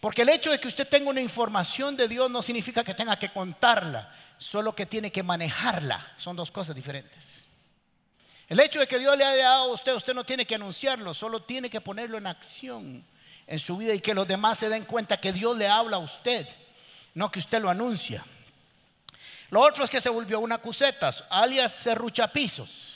Porque 0.00 0.22
el 0.22 0.30
hecho 0.30 0.50
de 0.50 0.58
que 0.58 0.66
usted 0.66 0.88
tenga 0.88 1.10
una 1.10 1.20
información 1.20 1.96
de 1.96 2.08
Dios 2.08 2.28
no 2.28 2.42
significa 2.42 2.82
que 2.82 2.92
tenga 2.92 3.16
que 3.16 3.32
contarla, 3.32 4.12
solo 4.36 4.74
que 4.74 4.84
tiene 4.84 5.12
que 5.12 5.22
manejarla. 5.22 6.04
Son 6.16 6.34
dos 6.34 6.50
cosas 6.50 6.74
diferentes. 6.74 7.24
El 8.48 8.58
hecho 8.58 8.80
de 8.80 8.88
que 8.88 8.98
Dios 8.98 9.16
le 9.16 9.24
haya 9.24 9.44
dado 9.44 9.70
a 9.70 9.74
usted, 9.74 9.94
usted 9.94 10.12
no 10.12 10.24
tiene 10.24 10.44
que 10.44 10.56
anunciarlo, 10.56 11.14
solo 11.14 11.44
tiene 11.44 11.70
que 11.70 11.80
ponerlo 11.80 12.18
en 12.18 12.26
acción 12.26 13.04
en 13.46 13.58
su 13.60 13.76
vida 13.76 13.94
y 13.94 14.00
que 14.00 14.12
los 14.12 14.26
demás 14.26 14.58
se 14.58 14.68
den 14.68 14.86
cuenta 14.86 15.20
que 15.20 15.32
Dios 15.32 15.56
le 15.56 15.68
habla 15.68 15.98
a 15.98 16.00
usted, 16.00 16.48
no 17.14 17.30
que 17.30 17.38
usted 17.38 17.60
lo 17.60 17.70
anuncia. 17.70 18.24
Lo 19.50 19.60
otro 19.60 19.84
es 19.84 19.90
que 19.90 20.00
se 20.00 20.08
volvió 20.08 20.40
una 20.40 20.58
cusetas, 20.58 21.24
alias 21.30 21.72
serruchapisos. 21.72 22.94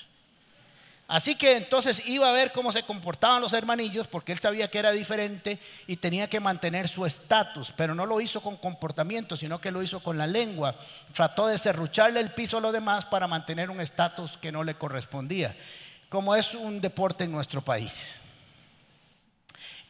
Así 1.09 1.37
que 1.37 1.57
entonces 1.57 2.07
iba 2.07 2.29
a 2.29 2.33
ver 2.33 2.53
cómo 2.53 2.71
se 2.71 2.83
comportaban 2.83 3.41
los 3.41 3.55
hermanillos 3.55 4.07
porque 4.07 4.33
él 4.33 4.39
sabía 4.39 4.71
que 4.71 4.79
era 4.79 4.93
diferente 4.93 5.59
y 5.87 5.97
tenía 5.97 6.29
que 6.29 6.39
mantener 6.39 6.87
su 6.87 7.07
estatus, 7.07 7.73
pero 7.75 7.95
no 7.95 8.05
lo 8.05 8.21
hizo 8.21 8.43
con 8.43 8.59
comportamiento, 8.59 9.35
sino 9.35 9.59
que 9.59 9.71
lo 9.71 9.83
hizo 9.83 10.01
con 10.01 10.19
la 10.19 10.27
lengua. 10.27 10.77
Trató 11.15 11.47
de 11.47 11.57
serrucharle 11.57 12.21
el 12.21 12.33
piso 12.33 12.59
a 12.59 12.61
los 12.61 12.75
demás 12.75 13.07
para 13.07 13.27
mantener 13.27 13.71
un 13.71 13.81
estatus 13.81 14.37
que 14.37 14.53
no 14.53 14.63
le 14.65 14.75
correspondía, 14.75 15.57
como 16.11 16.37
es 16.37 16.53
un 16.53 16.79
deporte 16.83 17.25
en 17.25 17.33
nuestro 17.33 17.63
país. 17.63 17.93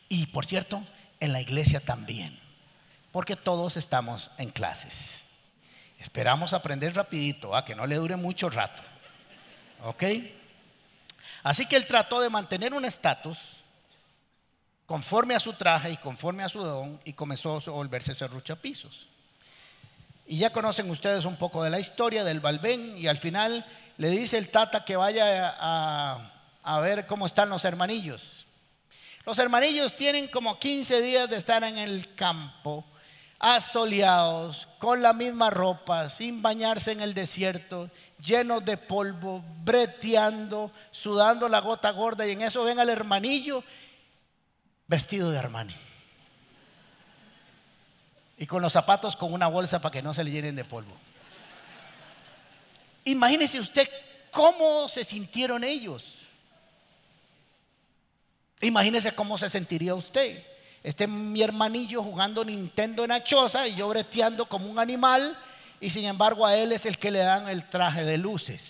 Y 0.08 0.26
por 0.26 0.46
cierto, 0.46 0.84
en 1.18 1.32
la 1.32 1.40
iglesia 1.40 1.80
también, 1.80 2.38
porque 3.18 3.34
todos 3.34 3.76
estamos 3.76 4.30
en 4.38 4.48
clases. 4.48 4.94
Esperamos 5.98 6.52
aprender 6.52 6.94
rapidito, 6.94 7.56
a 7.56 7.64
que 7.64 7.74
no 7.74 7.84
le 7.84 7.96
dure 7.96 8.14
mucho 8.14 8.48
rato. 8.48 8.80
¿Ok? 9.82 10.04
Así 11.42 11.66
que 11.66 11.74
él 11.74 11.88
trató 11.88 12.20
de 12.20 12.30
mantener 12.30 12.72
un 12.72 12.84
estatus 12.84 13.36
conforme 14.86 15.34
a 15.34 15.40
su 15.40 15.52
traje 15.54 15.90
y 15.90 15.96
conforme 15.96 16.44
a 16.44 16.48
su 16.48 16.60
don 16.60 17.00
y 17.04 17.12
comenzó 17.12 17.56
a 17.56 17.70
volverse 17.70 18.14
serruchapisos. 18.14 19.08
Y 20.24 20.38
ya 20.38 20.50
conocen 20.52 20.88
ustedes 20.88 21.24
un 21.24 21.34
poco 21.34 21.64
de 21.64 21.70
la 21.70 21.80
historia 21.80 22.22
del 22.22 22.38
Balbén 22.38 22.96
y 22.96 23.08
al 23.08 23.18
final 23.18 23.66
le 23.96 24.10
dice 24.10 24.38
el 24.38 24.48
Tata 24.48 24.84
que 24.84 24.94
vaya 24.94 25.56
a, 25.58 26.30
a 26.62 26.78
ver 26.78 27.04
cómo 27.08 27.26
están 27.26 27.48
los 27.48 27.64
hermanillos. 27.64 28.46
Los 29.26 29.40
hermanillos 29.40 29.96
tienen 29.96 30.28
como 30.28 30.60
15 30.60 31.02
días 31.02 31.28
de 31.28 31.36
estar 31.36 31.64
en 31.64 31.78
el 31.78 32.14
campo 32.14 32.84
asoleados, 33.38 34.68
con 34.78 35.00
la 35.02 35.12
misma 35.12 35.50
ropa, 35.50 36.10
sin 36.10 36.42
bañarse 36.42 36.92
en 36.92 37.00
el 37.00 37.14
desierto, 37.14 37.90
llenos 38.18 38.64
de 38.64 38.76
polvo, 38.76 39.44
breteando, 39.62 40.72
sudando 40.90 41.48
la 41.48 41.60
gota 41.60 41.90
gorda, 41.90 42.26
y 42.26 42.32
en 42.32 42.42
eso 42.42 42.64
ven 42.64 42.80
al 42.80 42.88
hermanillo 42.88 43.62
vestido 44.86 45.30
de 45.30 45.38
Armani. 45.38 45.74
Y 48.38 48.46
con 48.46 48.62
los 48.62 48.72
zapatos 48.72 49.16
con 49.16 49.32
una 49.32 49.48
bolsa 49.48 49.80
para 49.80 49.92
que 49.92 50.02
no 50.02 50.14
se 50.14 50.24
le 50.24 50.30
llenen 50.30 50.56
de 50.56 50.64
polvo. 50.64 50.96
Imagínese 53.04 53.60
usted 53.60 53.88
cómo 54.30 54.88
se 54.88 55.04
sintieron 55.04 55.64
ellos. 55.64 56.04
Imagínese 58.60 59.12
cómo 59.12 59.38
se 59.38 59.48
sentiría 59.48 59.94
usted. 59.94 60.44
Este 60.88 61.06
mi 61.06 61.42
hermanillo 61.42 62.02
jugando 62.02 62.42
Nintendo 62.42 63.02
en 63.02 63.10
la 63.10 63.22
choza 63.22 63.68
y 63.68 63.74
yo 63.74 63.90
breteando 63.90 64.46
como 64.46 64.70
un 64.70 64.78
animal 64.78 65.36
y 65.82 65.90
sin 65.90 66.06
embargo 66.06 66.46
a 66.46 66.56
él 66.56 66.72
es 66.72 66.86
el 66.86 66.96
que 66.96 67.10
le 67.10 67.18
dan 67.18 67.46
el 67.46 67.68
traje 67.68 68.06
de 68.06 68.16
luces. 68.16 68.62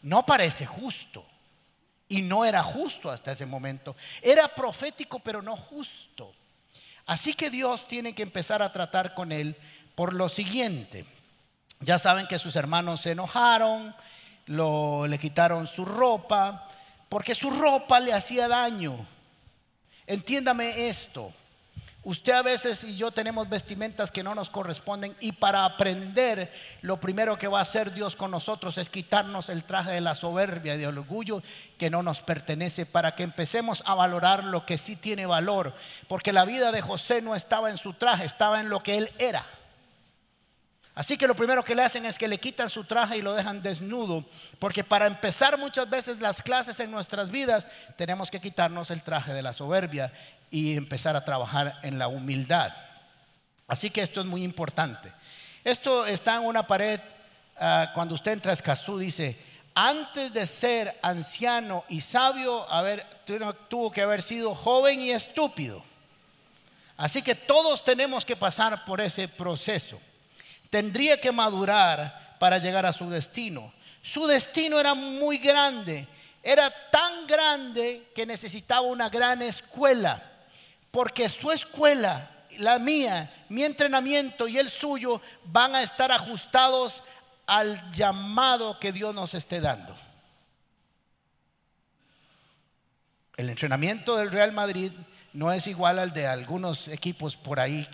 No 0.00 0.24
parece 0.24 0.64
justo. 0.64 1.26
Y 2.08 2.22
no 2.22 2.46
era 2.46 2.62
justo 2.62 3.10
hasta 3.10 3.32
ese 3.32 3.44
momento. 3.44 3.94
Era 4.22 4.48
profético 4.48 5.18
pero 5.18 5.42
no 5.42 5.54
justo. 5.54 6.32
Así 7.04 7.34
que 7.34 7.50
Dios 7.50 7.86
tiene 7.86 8.14
que 8.14 8.22
empezar 8.22 8.62
a 8.62 8.72
tratar 8.72 9.12
con 9.12 9.30
él 9.30 9.54
por 9.94 10.14
lo 10.14 10.30
siguiente. 10.30 11.04
Ya 11.80 11.98
saben 11.98 12.28
que 12.28 12.38
sus 12.38 12.56
hermanos 12.56 13.02
se 13.02 13.10
enojaron, 13.10 13.94
le 14.46 15.18
quitaron 15.18 15.66
su 15.66 15.84
ropa, 15.84 16.66
porque 17.10 17.34
su 17.34 17.50
ropa 17.50 18.00
le 18.00 18.14
hacía 18.14 18.48
daño. 18.48 19.06
Entiéndame 20.06 20.88
esto. 20.88 21.34
Usted 22.04 22.32
a 22.32 22.42
veces 22.42 22.82
y 22.82 22.96
yo 22.96 23.12
tenemos 23.12 23.48
vestimentas 23.48 24.10
que 24.10 24.24
no 24.24 24.34
nos 24.34 24.50
corresponden 24.50 25.14
y 25.20 25.30
para 25.30 25.64
aprender 25.64 26.52
lo 26.80 26.98
primero 26.98 27.38
que 27.38 27.46
va 27.46 27.60
a 27.60 27.62
hacer 27.62 27.94
Dios 27.94 28.16
con 28.16 28.32
nosotros 28.32 28.76
es 28.76 28.88
quitarnos 28.88 29.48
el 29.48 29.62
traje 29.62 29.92
de 29.92 30.00
la 30.00 30.16
soberbia 30.16 30.74
y 30.74 30.78
del 30.78 30.98
orgullo 30.98 31.44
que 31.78 31.90
no 31.90 32.02
nos 32.02 32.18
pertenece 32.18 32.86
para 32.86 33.14
que 33.14 33.22
empecemos 33.22 33.84
a 33.86 33.94
valorar 33.94 34.42
lo 34.42 34.66
que 34.66 34.78
sí 34.78 34.96
tiene 34.96 35.26
valor. 35.26 35.74
Porque 36.08 36.32
la 36.32 36.44
vida 36.44 36.72
de 36.72 36.80
José 36.80 37.22
no 37.22 37.36
estaba 37.36 37.70
en 37.70 37.76
su 37.76 37.92
traje, 37.92 38.24
estaba 38.24 38.60
en 38.60 38.68
lo 38.68 38.82
que 38.82 38.98
él 38.98 39.12
era. 39.20 39.46
Así 40.94 41.16
que 41.16 41.26
lo 41.26 41.34
primero 41.34 41.64
que 41.64 41.74
le 41.74 41.82
hacen 41.82 42.04
es 42.04 42.18
que 42.18 42.28
le 42.28 42.38
quitan 42.38 42.68
su 42.68 42.84
traje 42.84 43.16
y 43.16 43.22
lo 43.22 43.32
dejan 43.32 43.62
desnudo, 43.62 44.26
porque 44.58 44.84
para 44.84 45.06
empezar 45.06 45.58
muchas 45.58 45.88
veces 45.88 46.20
las 46.20 46.42
clases 46.42 46.78
en 46.80 46.90
nuestras 46.90 47.30
vidas 47.30 47.66
tenemos 47.96 48.30
que 48.30 48.40
quitarnos 48.40 48.90
el 48.90 49.02
traje 49.02 49.32
de 49.32 49.42
la 49.42 49.54
soberbia 49.54 50.12
y 50.50 50.76
empezar 50.76 51.16
a 51.16 51.24
trabajar 51.24 51.78
en 51.82 51.98
la 51.98 52.08
humildad. 52.08 52.74
Así 53.66 53.88
que 53.88 54.02
esto 54.02 54.20
es 54.20 54.26
muy 54.26 54.44
importante. 54.44 55.10
Esto 55.64 56.04
está 56.04 56.36
en 56.36 56.42
una 56.42 56.66
pared, 56.66 57.00
ah, 57.58 57.90
cuando 57.94 58.14
usted 58.14 58.32
entra 58.32 58.50
a 58.50 58.54
Escazú, 58.54 58.98
dice, 58.98 59.38
antes 59.74 60.34
de 60.34 60.46
ser 60.46 60.98
anciano 61.00 61.86
y 61.88 62.02
sabio, 62.02 62.66
tuvo 63.70 63.90
que 63.90 64.02
haber 64.02 64.20
sido 64.20 64.54
joven 64.54 65.00
y 65.00 65.12
estúpido. 65.12 65.82
Así 66.98 67.22
que 67.22 67.34
todos 67.34 67.82
tenemos 67.82 68.26
que 68.26 68.36
pasar 68.36 68.84
por 68.84 69.00
ese 69.00 69.26
proceso 69.26 69.98
tendría 70.72 71.20
que 71.20 71.30
madurar 71.30 72.38
para 72.38 72.56
llegar 72.56 72.86
a 72.86 72.94
su 72.94 73.10
destino. 73.10 73.74
Su 74.00 74.26
destino 74.26 74.80
era 74.80 74.94
muy 74.94 75.36
grande, 75.36 76.08
era 76.42 76.70
tan 76.90 77.26
grande 77.26 78.10
que 78.14 78.24
necesitaba 78.24 78.80
una 78.80 79.10
gran 79.10 79.42
escuela, 79.42 80.22
porque 80.90 81.28
su 81.28 81.52
escuela, 81.52 82.30
la 82.58 82.78
mía, 82.78 83.30
mi 83.50 83.64
entrenamiento 83.64 84.48
y 84.48 84.56
el 84.56 84.70
suyo 84.70 85.20
van 85.44 85.74
a 85.74 85.82
estar 85.82 86.10
ajustados 86.10 87.04
al 87.46 87.92
llamado 87.92 88.80
que 88.80 88.92
Dios 88.92 89.14
nos 89.14 89.34
esté 89.34 89.60
dando. 89.60 89.94
El 93.36 93.50
entrenamiento 93.50 94.16
del 94.16 94.32
Real 94.32 94.52
Madrid 94.52 94.90
no 95.34 95.52
es 95.52 95.66
igual 95.66 95.98
al 95.98 96.14
de 96.14 96.26
algunos 96.26 96.88
equipos 96.88 97.36
por 97.36 97.60
ahí 97.60 97.86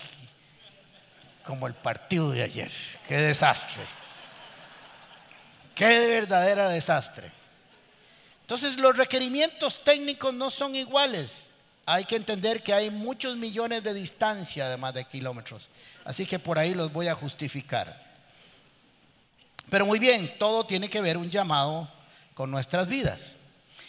como 1.49 1.67
el 1.67 1.73
partido 1.73 2.31
de 2.31 2.43
ayer. 2.43 2.71
Qué 3.09 3.17
desastre. 3.17 3.81
Qué 5.75 6.07
verdadera 6.07 6.69
desastre. 6.69 7.33
Entonces 8.43 8.77
los 8.77 8.95
requerimientos 8.95 9.83
técnicos 9.83 10.35
no 10.35 10.51
son 10.51 10.77
iguales. 10.77 11.33
Hay 11.87 12.05
que 12.05 12.17
entender 12.17 12.63
que 12.63 12.75
hay 12.75 12.91
muchos 12.91 13.35
millones 13.39 13.83
de 13.83 13.95
distancia, 13.95 14.67
además 14.67 14.93
de 14.93 15.07
kilómetros. 15.07 15.71
Así 16.05 16.27
que 16.27 16.39
por 16.39 16.59
ahí 16.59 16.75
los 16.75 16.93
voy 16.93 17.09
a 17.09 17.15
justificar. 17.15 17.99
Pero 19.71 19.87
muy 19.87 19.99
bien, 19.99 20.31
todo 20.39 20.67
tiene 20.67 20.91
que 20.91 21.01
ver 21.01 21.17
un 21.17 21.31
llamado 21.31 21.91
con 22.35 22.51
nuestras 22.51 22.87
vidas. 22.87 23.23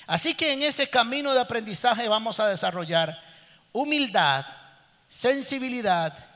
Así 0.08 0.34
que 0.34 0.54
en 0.54 0.64
ese 0.64 0.90
camino 0.90 1.34
de 1.34 1.42
aprendizaje 1.42 2.08
vamos 2.08 2.40
a 2.40 2.48
desarrollar 2.48 3.22
humildad, 3.74 4.46
sensibilidad, 5.10 6.29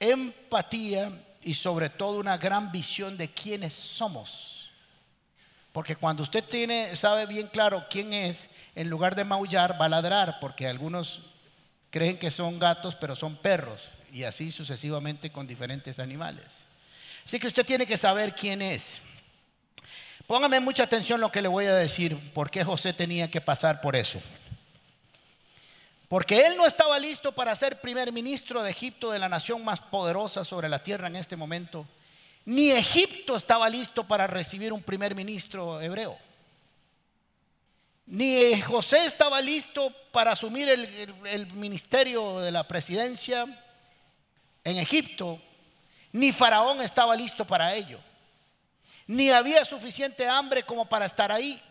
empatía 0.00 1.12
y 1.42 1.54
sobre 1.54 1.90
todo 1.90 2.18
una 2.18 2.36
gran 2.36 2.72
visión 2.72 3.16
de 3.16 3.30
quiénes 3.30 3.72
somos. 3.72 4.70
Porque 5.72 5.94
cuando 5.94 6.22
usted 6.22 6.42
tiene, 6.42 6.94
sabe 6.96 7.26
bien 7.26 7.46
claro 7.46 7.86
quién 7.88 8.12
es, 8.12 8.48
en 8.74 8.90
lugar 8.90 9.14
de 9.14 9.24
maullar 9.24 9.80
va 9.80 9.86
a 9.86 9.90
ladrar, 9.90 10.38
porque 10.40 10.66
algunos 10.66 11.20
creen 11.90 12.18
que 12.18 12.30
son 12.30 12.58
gatos, 12.58 12.96
pero 12.96 13.14
son 13.14 13.36
perros, 13.36 13.88
y 14.12 14.24
así 14.24 14.50
sucesivamente 14.50 15.30
con 15.30 15.46
diferentes 15.46 15.98
animales. 15.98 16.46
Así 17.24 17.38
que 17.38 17.46
usted 17.46 17.64
tiene 17.64 17.86
que 17.86 17.96
saber 17.96 18.34
quién 18.34 18.62
es. 18.62 19.00
Póngame 20.26 20.60
mucha 20.60 20.84
atención 20.84 21.20
lo 21.20 21.30
que 21.30 21.42
le 21.42 21.48
voy 21.48 21.66
a 21.66 21.74
decir, 21.74 22.16
por 22.32 22.50
qué 22.50 22.64
José 22.64 22.92
tenía 22.92 23.30
que 23.30 23.40
pasar 23.40 23.80
por 23.80 23.94
eso. 23.94 24.20
Porque 26.10 26.44
él 26.44 26.56
no 26.56 26.66
estaba 26.66 26.98
listo 26.98 27.30
para 27.30 27.54
ser 27.54 27.80
primer 27.80 28.10
ministro 28.10 28.64
de 28.64 28.70
Egipto, 28.72 29.12
de 29.12 29.20
la 29.20 29.28
nación 29.28 29.64
más 29.64 29.80
poderosa 29.80 30.42
sobre 30.42 30.68
la 30.68 30.82
tierra 30.82 31.06
en 31.06 31.14
este 31.14 31.36
momento. 31.36 31.86
Ni 32.46 32.72
Egipto 32.72 33.36
estaba 33.36 33.68
listo 33.68 34.02
para 34.02 34.26
recibir 34.26 34.72
un 34.72 34.82
primer 34.82 35.14
ministro 35.14 35.80
hebreo. 35.80 36.18
Ni 38.06 38.60
José 38.60 39.04
estaba 39.04 39.40
listo 39.40 39.94
para 40.10 40.32
asumir 40.32 40.68
el, 40.68 41.46
ministerio 41.52 42.40
de 42.40 42.50
la 42.50 42.66
presidencia 42.66 43.46
en 44.64 44.78
Egipto. 44.78 45.40
Ni 46.10 46.32
Faraón 46.32 46.80
estaba 46.80 47.14
listo 47.14 47.46
para 47.46 47.72
ello. 47.72 48.00
Ni 49.06 49.30
había 49.30 49.64
suficiente 49.64 50.26
hambre 50.26 50.64
como 50.64 50.88
para 50.88 51.06
estar 51.06 51.30
ahí. 51.30 51.62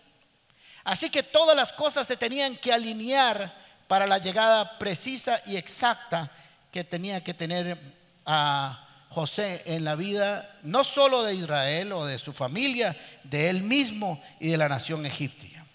Así 0.86 1.10
que 1.10 1.24
todas 1.24 1.58
las 1.58 1.74
cosas 1.74 2.08
se 2.08 2.16
tenían 2.16 2.56
que 2.56 2.72
alinear 2.72 3.68
para 3.90 4.06
la 4.06 4.20
llegada 4.20 4.78
precisa 4.78 5.42
y 5.48 5.58
exacta 5.58 6.30
que 6.72 6.84
tenía 6.84 7.24
que 7.24 7.34
tener 7.34 7.76
a 8.24 8.88
José 9.10 9.64
en 9.66 9.84
la 9.84 9.96
vida, 9.96 10.60
no 10.62 10.84
solo 10.84 11.24
de 11.24 11.34
Israel 11.34 11.92
o 11.94 12.06
de 12.06 12.20
su 12.20 12.32
familia, 12.32 12.96
de 13.24 13.50
él 13.50 13.64
mismo 13.64 14.22
y 14.40 14.50
de 14.50 14.58
la 14.58 14.70
nación 14.70 15.08
egipcia. 15.08 15.66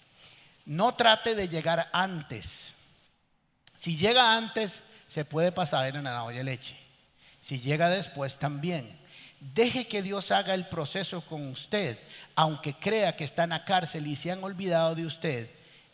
No 0.65 0.95
trate 0.95 1.35
de 1.35 1.49
llegar 1.49 1.89
antes. 1.91 2.47
Si 3.73 3.97
llega 3.97 4.37
antes, 4.37 4.75
se 5.09 5.25
puede 5.25 5.51
pasar 5.51 5.93
en 5.93 6.05
la 6.05 6.23
olla 6.23 6.37
de 6.37 6.45
leche. 6.45 6.77
Si 7.41 7.59
llega 7.59 7.89
después, 7.89 8.39
también. 8.39 8.97
Deje 9.41 9.87
que 9.89 10.01
Dios 10.01 10.31
haga 10.31 10.53
el 10.53 10.69
proceso 10.69 11.19
con 11.25 11.49
usted, 11.49 11.99
aunque 12.33 12.75
crea 12.75 13.17
que 13.17 13.25
está 13.25 13.43
en 13.43 13.49
la 13.49 13.65
cárcel 13.65 14.07
y 14.07 14.15
se 14.15 14.31
han 14.31 14.41
olvidado 14.41 14.95
de 14.95 15.05
usted. 15.05 15.49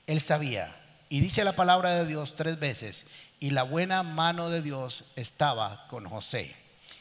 Él 0.05 0.21
sabía. 0.21 0.80
Y 1.11 1.19
dice 1.19 1.43
la 1.43 1.57
palabra 1.57 1.93
de 1.93 2.05
Dios 2.05 2.35
tres 2.37 2.57
veces, 2.57 3.03
y 3.41 3.49
la 3.49 3.63
buena 3.63 4.01
mano 4.01 4.49
de 4.49 4.61
Dios 4.61 5.03
estaba 5.17 5.85
con 5.89 6.07
José. 6.07 6.55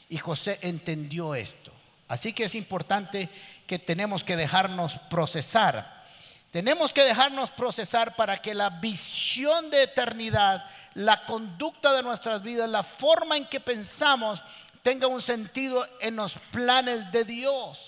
Y 0.09 0.19
José 0.19 0.59
entendió 0.63 1.37
esto. 1.37 1.71
Así 2.09 2.33
que 2.33 2.43
es 2.43 2.57
importante 2.57 3.29
que 3.69 3.79
tenemos 3.79 4.25
que 4.25 4.35
dejarnos 4.35 4.97
procesar. 5.09 6.03
Tenemos 6.51 6.93
que 6.93 7.05
dejarnos 7.05 7.53
procesar 7.53 8.17
para 8.17 8.39
que 8.39 8.53
la 8.53 8.71
visión 8.71 9.71
de 9.71 9.85
eternidad, 9.85 10.67
la 10.95 11.25
conducta 11.25 11.93
de 11.93 12.03
nuestras 12.03 12.43
vidas, 12.43 12.69
la 12.69 12.83
forma 12.83 13.37
en 13.37 13.47
que 13.47 13.61
pensamos 13.61 14.43
tenga 14.83 15.07
un 15.07 15.23
sentido 15.23 15.87
en 16.01 16.17
los 16.17 16.33
planes 16.51 17.13
de 17.13 17.23
Dios. 17.23 17.79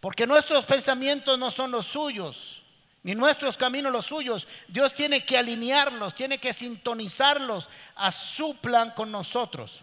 Porque 0.00 0.26
nuestros 0.26 0.64
pensamientos 0.64 1.38
no 1.38 1.52
son 1.52 1.70
los 1.70 1.86
suyos, 1.86 2.47
ni 3.02 3.14
nuestros 3.14 3.56
caminos 3.56 3.92
los 3.92 4.06
suyos. 4.06 4.46
Dios 4.68 4.92
tiene 4.92 5.24
que 5.24 5.38
alinearlos, 5.38 6.14
tiene 6.14 6.38
que 6.38 6.52
sintonizarlos 6.52 7.68
a 7.96 8.12
su 8.12 8.56
plan 8.56 8.90
con 8.90 9.10
nosotros. 9.10 9.80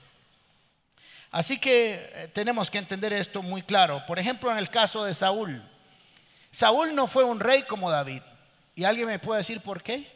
Así 1.31 1.57
que 1.57 2.09
eh, 2.13 2.27
tenemos 2.33 2.69
que 2.69 2.77
entender 2.77 3.11
esto 3.13 3.41
muy 3.41 3.61
claro. 3.61 4.03
Por 4.05 4.19
ejemplo, 4.19 4.51
en 4.51 4.57
el 4.57 4.69
caso 4.69 5.03
de 5.03 5.13
Saúl. 5.13 5.61
Saúl 6.51 6.95
no 6.95 7.07
fue 7.07 7.25
un 7.25 7.39
rey 7.39 7.63
como 7.63 7.91
David. 7.91 8.21
¿Y 8.75 8.85
alguien 8.85 9.07
me 9.07 9.19
puede 9.19 9.39
decir 9.39 9.59
por 9.61 9.83
qué? 9.83 10.09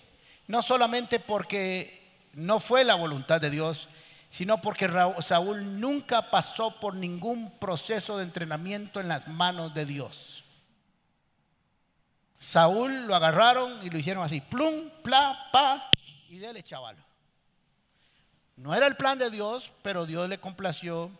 No 0.47 0.61
solamente 0.61 1.19
porque 1.19 1.99
no 2.33 2.59
fue 2.59 2.83
la 2.83 2.95
voluntad 2.95 3.41
de 3.41 3.49
Dios, 3.49 3.89
sino 4.29 4.61
porque 4.61 4.89
Saúl 5.19 5.79
nunca 5.79 6.29
pasó 6.29 6.79
por 6.79 6.95
ningún 6.95 7.51
proceso 7.59 8.17
de 8.17 8.23
entrenamiento 8.23 8.99
en 8.99 9.07
las 9.07 9.27
manos 9.27 9.73
de 9.73 9.85
Dios. 9.85 10.38
Saúl 12.49 13.05
lo 13.05 13.13
agarraron 13.13 13.77
y 13.85 13.91
lo 13.91 13.99
hicieron 13.99 14.23
así, 14.23 14.41
plum, 14.41 14.89
pla, 15.03 15.49
pa, 15.53 15.93
y 16.29 16.39
dele 16.39 16.63
chaval. 16.63 16.97
No 18.55 18.73
era 18.73 18.87
el 18.87 18.95
plan 18.95 19.19
de 19.19 19.29
Dios, 19.29 19.69
pero 19.83 20.07
Dios 20.07 20.27
le 20.27 20.39
complació 20.39 21.11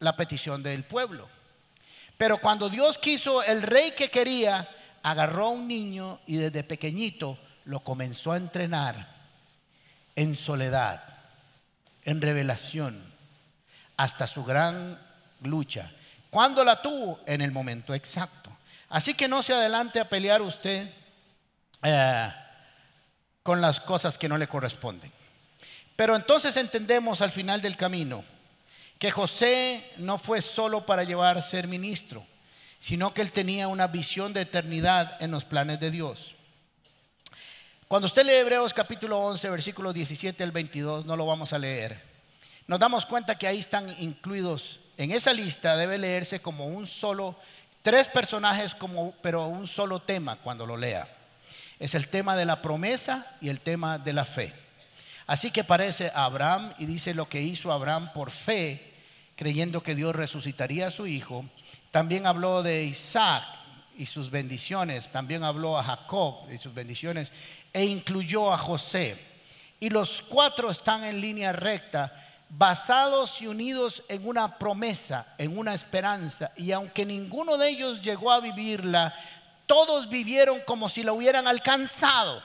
la 0.00 0.16
petición 0.16 0.62
del 0.62 0.84
pueblo. 0.84 1.30
Pero 2.18 2.36
cuando 2.36 2.68
Dios 2.68 2.98
quiso 2.98 3.42
el 3.42 3.62
rey 3.62 3.92
que 3.92 4.10
quería, 4.10 4.68
agarró 5.02 5.46
a 5.46 5.50
un 5.50 5.66
niño 5.66 6.20
y 6.26 6.36
desde 6.36 6.62
pequeñito 6.62 7.38
lo 7.64 7.80
comenzó 7.80 8.32
a 8.32 8.36
entrenar 8.36 9.08
en 10.14 10.34
soledad, 10.34 11.04
en 12.04 12.20
revelación, 12.20 13.02
hasta 13.96 14.26
su 14.26 14.44
gran 14.44 15.00
lucha. 15.40 15.90
¿Cuándo 16.28 16.66
la 16.66 16.82
tuvo? 16.82 17.18
En 17.24 17.40
el 17.40 17.50
momento 17.50 17.94
exacto. 17.94 18.57
Así 18.88 19.14
que 19.14 19.28
no 19.28 19.42
se 19.42 19.52
adelante 19.52 20.00
a 20.00 20.08
pelear 20.08 20.40
usted 20.40 20.90
eh, 21.82 22.32
con 23.42 23.60
las 23.60 23.80
cosas 23.80 24.16
que 24.16 24.28
no 24.28 24.38
le 24.38 24.48
corresponden. 24.48 25.12
Pero 25.96 26.16
entonces 26.16 26.56
entendemos 26.56 27.20
al 27.20 27.32
final 27.32 27.60
del 27.60 27.76
camino 27.76 28.24
que 28.98 29.10
José 29.10 29.92
no 29.96 30.18
fue 30.18 30.40
solo 30.40 30.86
para 30.86 31.04
llevar 31.04 31.38
a 31.38 31.42
ser 31.42 31.68
ministro, 31.68 32.26
sino 32.80 33.14
que 33.14 33.22
él 33.22 33.32
tenía 33.32 33.68
una 33.68 33.86
visión 33.86 34.32
de 34.32 34.42
eternidad 34.42 35.20
en 35.22 35.30
los 35.30 35.44
planes 35.44 35.80
de 35.80 35.90
Dios. 35.90 36.34
Cuando 37.86 38.06
usted 38.06 38.26
lee 38.26 38.34
Hebreos 38.34 38.74
capítulo 38.74 39.18
11, 39.18 39.50
versículos 39.50 39.94
17 39.94 40.42
al 40.44 40.52
22, 40.52 41.06
no 41.06 41.16
lo 41.16 41.26
vamos 41.26 41.52
a 41.52 41.58
leer, 41.58 42.00
nos 42.66 42.78
damos 42.78 43.06
cuenta 43.06 43.38
que 43.38 43.46
ahí 43.46 43.58
están 43.58 43.88
incluidos, 43.98 44.80
en 44.96 45.10
esa 45.12 45.32
lista 45.32 45.76
debe 45.76 45.96
leerse 45.96 46.40
como 46.40 46.66
un 46.66 46.86
solo, 46.86 47.38
tres 47.82 48.08
personajes, 48.08 48.76
pero 49.22 49.46
un 49.46 49.66
solo 49.66 50.00
tema 50.00 50.36
cuando 50.36 50.66
lo 50.66 50.76
lea. 50.76 51.08
Es 51.78 51.94
el 51.94 52.08
tema 52.08 52.36
de 52.36 52.44
la 52.44 52.60
promesa 52.60 53.36
y 53.40 53.48
el 53.48 53.60
tema 53.60 53.98
de 53.98 54.12
la 54.12 54.24
fe. 54.24 54.52
Así 55.26 55.50
que 55.50 55.62
parece 55.62 56.10
Abraham 56.14 56.72
y 56.78 56.86
dice 56.86 57.14
lo 57.14 57.28
que 57.28 57.42
hizo 57.42 57.70
Abraham 57.70 58.12
por 58.14 58.30
fe, 58.30 58.94
creyendo 59.36 59.82
que 59.82 59.94
Dios 59.94 60.16
resucitaría 60.16 60.86
a 60.88 60.90
su 60.90 61.06
hijo. 61.06 61.44
También 61.90 62.26
habló 62.26 62.62
de 62.62 62.84
Isaac 62.84 63.44
y 63.96 64.06
sus 64.06 64.30
bendiciones, 64.30 65.10
también 65.10 65.44
habló 65.44 65.78
a 65.78 65.82
Jacob 65.82 66.50
y 66.50 66.58
sus 66.58 66.72
bendiciones, 66.72 67.30
e 67.72 67.84
incluyó 67.84 68.52
a 68.52 68.58
José. 68.58 69.18
Y 69.80 69.90
los 69.90 70.22
cuatro 70.22 70.70
están 70.70 71.04
en 71.04 71.20
línea 71.20 71.52
recta, 71.52 72.27
basados 72.48 73.40
y 73.40 73.46
unidos 73.46 74.02
en 74.08 74.26
una 74.26 74.58
promesa, 74.58 75.26
en 75.38 75.58
una 75.58 75.74
esperanza. 75.74 76.50
Y 76.56 76.72
aunque 76.72 77.04
ninguno 77.04 77.56
de 77.56 77.68
ellos 77.68 78.00
llegó 78.00 78.32
a 78.32 78.40
vivirla, 78.40 79.14
todos 79.66 80.08
vivieron 80.08 80.60
como 80.60 80.88
si 80.88 81.02
la 81.02 81.12
hubieran 81.12 81.46
alcanzado. 81.46 82.42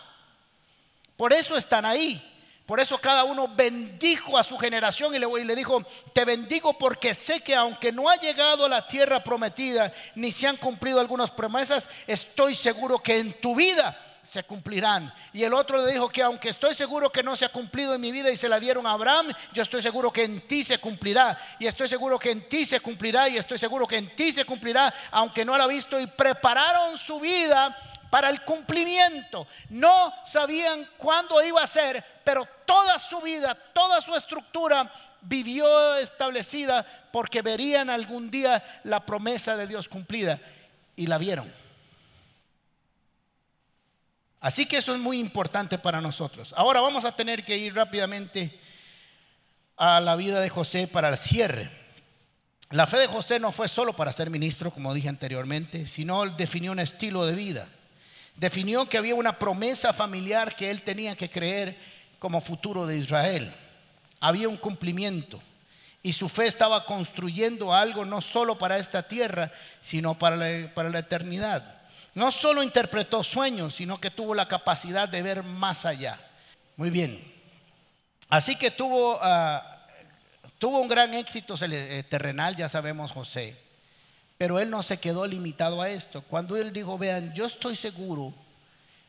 Por 1.16 1.34
eso 1.34 1.56
están 1.56 1.86
ahí. 1.86 2.30
Por 2.66 2.80
eso 2.80 2.98
cada 2.98 3.26
uno 3.26 3.50
bendijo 3.50 4.38
a 4.38 4.44
su 4.44 4.58
generación 4.58 5.14
y 5.14 5.20
le, 5.20 5.56
dijo, 5.56 5.84
te 6.14 6.24
bendigo 6.24 6.78
porque 6.78 7.14
sé 7.14 7.42
que 7.42 7.56
aunque 7.56 7.92
no 7.92 8.10
ha 8.10 8.16
llegado 8.16 8.66
a 8.66 8.70
la 8.70 8.88
tierra 8.88 9.22
prometida, 9.22 9.94
ni 10.16 10.32
se 10.32 10.48
han 10.48 10.56
cumplido 10.56 11.02
algunas 11.02 11.30
promesas, 11.30 11.90
estoy 12.08 12.56
seguro 12.56 13.00
que 13.00 13.18
en 13.18 13.34
tu 13.34 13.54
vida 13.54 13.98
se 14.34 14.44
cumplirán. 14.44 15.14
Y 15.32 15.44
el 15.44 15.54
otro 15.54 15.78
le 15.78 15.92
dijo 15.92 16.10
que 16.10 16.24
aunque 16.24 16.50
estoy 16.50 16.74
seguro 16.74 17.12
que 17.12 17.22
no 17.22 17.36
se 17.36 17.46
ha 17.46 17.50
cumplido 17.50 17.94
en 17.94 18.02
mi 18.02 18.12
vida 18.12 18.32
y 18.32 18.38
se 18.38 18.50
la 18.50 18.60
dieron 18.60 18.88
a 18.88 18.94
Abraham, 18.94 19.32
yo 19.54 19.62
estoy 19.62 19.80
seguro 19.84 20.12
que 20.12 20.24
en 20.24 20.42
ti 20.48 20.64
se 20.64 20.80
cumplirá. 20.80 21.38
Y 21.60 21.68
estoy 21.68 21.88
seguro 21.88 22.18
que 22.18 22.32
en 22.32 22.50
ti 22.50 22.66
se 22.66 22.80
cumplirá. 22.80 23.30
Y 23.30 23.38
estoy 23.38 23.60
seguro 23.60 23.86
que 23.86 23.98
en 23.98 24.16
ti 24.16 24.32
se 24.32 24.44
cumplirá, 24.44 24.92
aunque 25.12 25.46
no 25.46 25.56
la 25.56 25.66
ha 25.66 25.68
visto. 25.68 26.00
Y 26.00 26.08
prepararon 26.08 26.98
su 26.98 27.20
vida 27.20 27.78
para 28.10 28.32
el 28.32 28.42
cumplimiento. 28.42 29.46
No 29.70 30.12
sabían 30.26 30.90
cuándo 30.98 31.44
iba 31.44 31.62
a 31.62 31.68
ser, 31.68 32.04
pero 32.24 32.48
toda 32.66 32.98
su 32.98 33.22
vida, 33.22 33.54
toda 33.54 34.02
su 34.02 34.16
estructura 34.16 34.92
vivió 35.22 35.96
establecida 35.98 36.84
porque 37.12 37.44
verían 37.44 37.92
algún 37.92 38.32
día 38.32 38.82
la 38.84 39.06
promesa 39.06 39.56
de 39.56 39.68
Dios 39.68 39.88
cumplida 39.88 40.40
y 40.96 41.06
la 41.06 41.20
vieron. 41.20 41.63
Así 44.44 44.68
que 44.68 44.78
eso 44.78 44.94
es 44.94 45.02
muy 45.02 45.18
importante 45.18 45.80
para 45.80 46.02
nosotros. 46.02 46.54
Ahora 46.56 46.82
vamos 46.82 47.04
a 47.04 47.16
tener 47.16 47.44
que 47.44 47.58
ir 47.58 47.74
rápidamente 47.74 48.60
a 49.76 50.00
la 50.00 50.16
vida 50.16 50.40
de 50.40 50.50
José 50.50 50.88
para 50.88 51.10
el 51.10 51.18
cierre. 51.18 51.72
La 52.70 52.86
fe 52.86 53.00
de 53.00 53.08
José 53.08 53.40
no 53.40 53.52
fue 53.52 53.68
solo 53.68 53.96
para 53.96 54.12
ser 54.12 54.30
ministro, 54.30 54.72
como 54.72 54.94
dije 54.94 55.10
anteriormente, 55.10 55.88
sino 55.88 56.30
definió 56.30 56.72
un 56.72 56.80
estilo 56.80 57.26
de 57.26 57.34
vida 57.34 57.68
definió 58.36 58.88
que 58.88 58.98
había 58.98 59.16
una 59.16 59.38
promesa 59.38 59.94
familiar 59.94 60.56
que 60.56 60.72
él 60.72 60.84
tenía 60.84 61.16
que 61.16 61.30
creer 61.30 61.78
como 62.20 62.42
futuro 62.42 62.86
de 62.86 62.98
Israel. 62.98 63.54
Había 64.20 64.50
un 64.50 64.58
cumplimiento 64.58 65.42
y 66.02 66.14
su 66.14 66.30
fe 66.30 66.48
estaba 66.48 66.86
construyendo 66.86 67.74
algo 67.74 68.06
no 68.06 68.22
solo 68.22 68.58
para 68.58 68.78
esta 68.78 69.08
tierra, 69.08 69.52
sino 69.82 70.18
para 70.18 70.74
para 70.74 70.90
la 70.90 71.00
eternidad. 71.00 71.82
No 72.14 72.32
solo 72.32 72.62
interpretó 72.62 73.24
sueños, 73.24 73.76
sino 73.76 74.00
que 74.00 74.12
tuvo 74.12 74.36
la 74.36 74.48
capacidad 74.48 75.10
de 75.10 75.22
ver 75.22 75.44
más 75.44 75.86
allá. 75.86 76.20
Muy 76.76 76.90
bien. 76.90 77.34
Así 78.30 78.56
que 78.56 78.72
tuvo, 78.72 79.18
ah, 79.22 79.88
tuvo 80.60 80.80
un 80.80 80.88
gran 80.88 81.14
éxito 81.14 81.56
eh, 81.62 82.04
terrenal, 82.10 82.56
ya 82.56 82.70
sabemos 82.70 83.12
José. 83.12 83.58
Pero 84.38 84.60
él 84.60 84.70
no 84.70 84.84
se 84.84 85.00
quedó 85.00 85.26
limitado 85.26 85.82
a 85.82 85.90
esto. 85.90 86.22
Cuando 86.22 86.56
él 86.56 86.74
dijo, 86.74 86.98
vean, 86.98 87.34
yo 87.34 87.46
estoy 87.46 87.76
seguro 87.76 88.34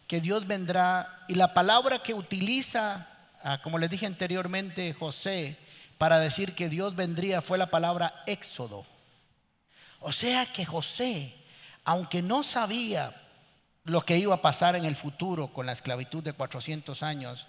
que 0.06 0.20
Dios 0.20 0.46
vendrá, 0.46 1.24
y 1.28 1.34
la 1.34 1.54
palabra 1.54 2.02
que 2.02 2.12
utiliza 2.12 3.08
ah, 3.44 3.60
como 3.62 3.78
les 3.78 3.90
dije 3.90 4.06
anteriormente, 4.06 4.92
José, 4.94 5.56
para 5.98 6.18
decir 6.18 6.54
que 6.54 6.68
Dios 6.68 6.96
vendría 6.96 7.42
fue 7.42 7.58
la 7.58 7.70
palabra 7.70 8.24
éxodo. 8.26 8.84
O 10.00 10.10
sea 10.12 10.46
que 10.46 10.64
José, 10.64 11.34
aunque 11.84 12.22
no 12.22 12.42
sabía 12.42 13.14
lo 13.84 14.02
que 14.02 14.16
iba 14.16 14.34
a 14.34 14.42
pasar 14.42 14.76
en 14.76 14.84
el 14.84 14.96
futuro 14.96 15.48
con 15.48 15.66
la 15.66 15.72
esclavitud 15.72 16.22
de 16.22 16.32
400 16.32 17.02
años, 17.02 17.46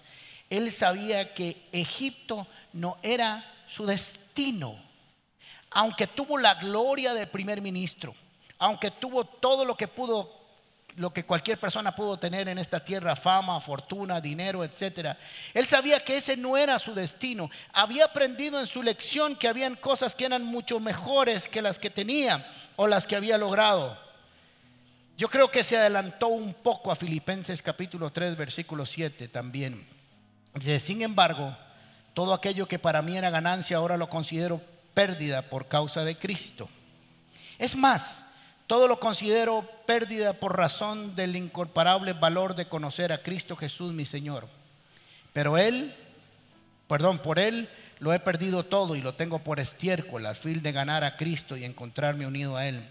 él 0.50 0.70
sabía 0.70 1.34
que 1.34 1.68
Egipto 1.72 2.46
no 2.72 2.98
era 3.02 3.44
su 3.66 3.86
destino. 3.86 4.80
Aunque 5.70 6.06
tuvo 6.06 6.38
la 6.38 6.54
gloria 6.54 7.14
del 7.14 7.28
primer 7.28 7.60
ministro, 7.60 8.14
aunque 8.58 8.90
tuvo 8.90 9.24
todo 9.24 9.64
lo 9.64 9.76
que 9.76 9.88
pudo 9.88 10.36
lo 10.96 11.12
que 11.12 11.26
cualquier 11.26 11.60
persona 11.60 11.94
pudo 11.94 12.18
tener 12.18 12.48
en 12.48 12.56
esta 12.56 12.82
tierra, 12.82 13.14
fama, 13.14 13.60
fortuna, 13.60 14.18
dinero, 14.18 14.64
etc. 14.64 15.14
Él 15.52 15.66
sabía 15.66 16.00
que 16.00 16.16
ese 16.16 16.38
no 16.38 16.56
era 16.56 16.78
su 16.78 16.94
destino. 16.94 17.50
Había 17.74 18.06
aprendido 18.06 18.58
en 18.58 18.66
su 18.66 18.82
lección 18.82 19.36
que 19.36 19.46
habían 19.46 19.74
cosas 19.74 20.14
que 20.14 20.24
eran 20.24 20.44
mucho 20.44 20.80
mejores 20.80 21.48
que 21.48 21.60
las 21.60 21.78
que 21.78 21.90
tenía 21.90 22.50
o 22.76 22.86
las 22.86 23.06
que 23.06 23.14
había 23.14 23.36
logrado. 23.36 24.05
Yo 25.16 25.28
creo 25.28 25.50
que 25.50 25.62
se 25.62 25.78
adelantó 25.78 26.28
un 26.28 26.52
poco 26.52 26.92
a 26.92 26.96
Filipenses 26.96 27.62
capítulo 27.62 28.12
3, 28.12 28.36
versículo 28.36 28.84
7 28.84 29.28
también. 29.28 29.86
Dice, 30.54 30.78
sin 30.78 31.00
embargo, 31.00 31.56
todo 32.12 32.34
aquello 32.34 32.68
que 32.68 32.78
para 32.78 33.00
mí 33.00 33.16
era 33.16 33.30
ganancia 33.30 33.78
ahora 33.78 33.96
lo 33.96 34.10
considero 34.10 34.60
pérdida 34.92 35.40
por 35.42 35.68
causa 35.68 36.04
de 36.04 36.18
Cristo. 36.18 36.68
Es 37.58 37.76
más, 37.76 38.18
todo 38.66 38.88
lo 38.88 39.00
considero 39.00 39.66
pérdida 39.86 40.34
por 40.34 40.58
razón 40.58 41.16
del 41.16 41.34
incomparable 41.34 42.12
valor 42.12 42.54
de 42.54 42.68
conocer 42.68 43.10
a 43.10 43.22
Cristo 43.22 43.56
Jesús 43.56 43.94
mi 43.94 44.04
Señor. 44.04 44.46
Pero 45.32 45.56
Él, 45.56 45.94
perdón, 46.88 47.20
por 47.20 47.38
Él 47.38 47.70
lo 48.00 48.12
he 48.12 48.20
perdido 48.20 48.64
todo 48.64 48.96
y 48.96 49.00
lo 49.00 49.14
tengo 49.14 49.38
por 49.38 49.60
estiércol 49.60 50.26
al 50.26 50.36
fin 50.36 50.62
de 50.62 50.72
ganar 50.72 51.04
a 51.04 51.16
Cristo 51.16 51.56
y 51.56 51.64
encontrarme 51.64 52.26
unido 52.26 52.56
a 52.58 52.66
Él. 52.66 52.82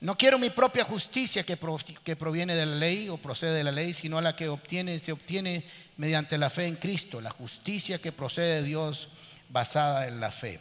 No 0.00 0.16
quiero 0.16 0.38
mi 0.38 0.50
propia 0.50 0.84
justicia 0.84 1.44
que, 1.44 1.56
proviene 1.56 2.54
de 2.54 2.66
la 2.66 2.76
ley 2.76 3.08
o 3.08 3.16
procede 3.16 3.54
de 3.54 3.64
la 3.64 3.72
ley, 3.72 3.94
sino 3.94 4.20
la 4.20 4.36
que 4.36 4.48
obtiene, 4.48 4.98
se 4.98 5.12
obtiene 5.12 5.64
mediante 5.96 6.36
la 6.36 6.50
fe 6.50 6.66
en 6.66 6.76
Cristo, 6.76 7.20
la 7.20 7.30
justicia 7.30 8.00
que 8.00 8.12
procede 8.12 8.56
de 8.56 8.62
Dios 8.62 9.08
basada 9.48 10.06
en 10.06 10.20
la 10.20 10.30
fe. 10.30 10.60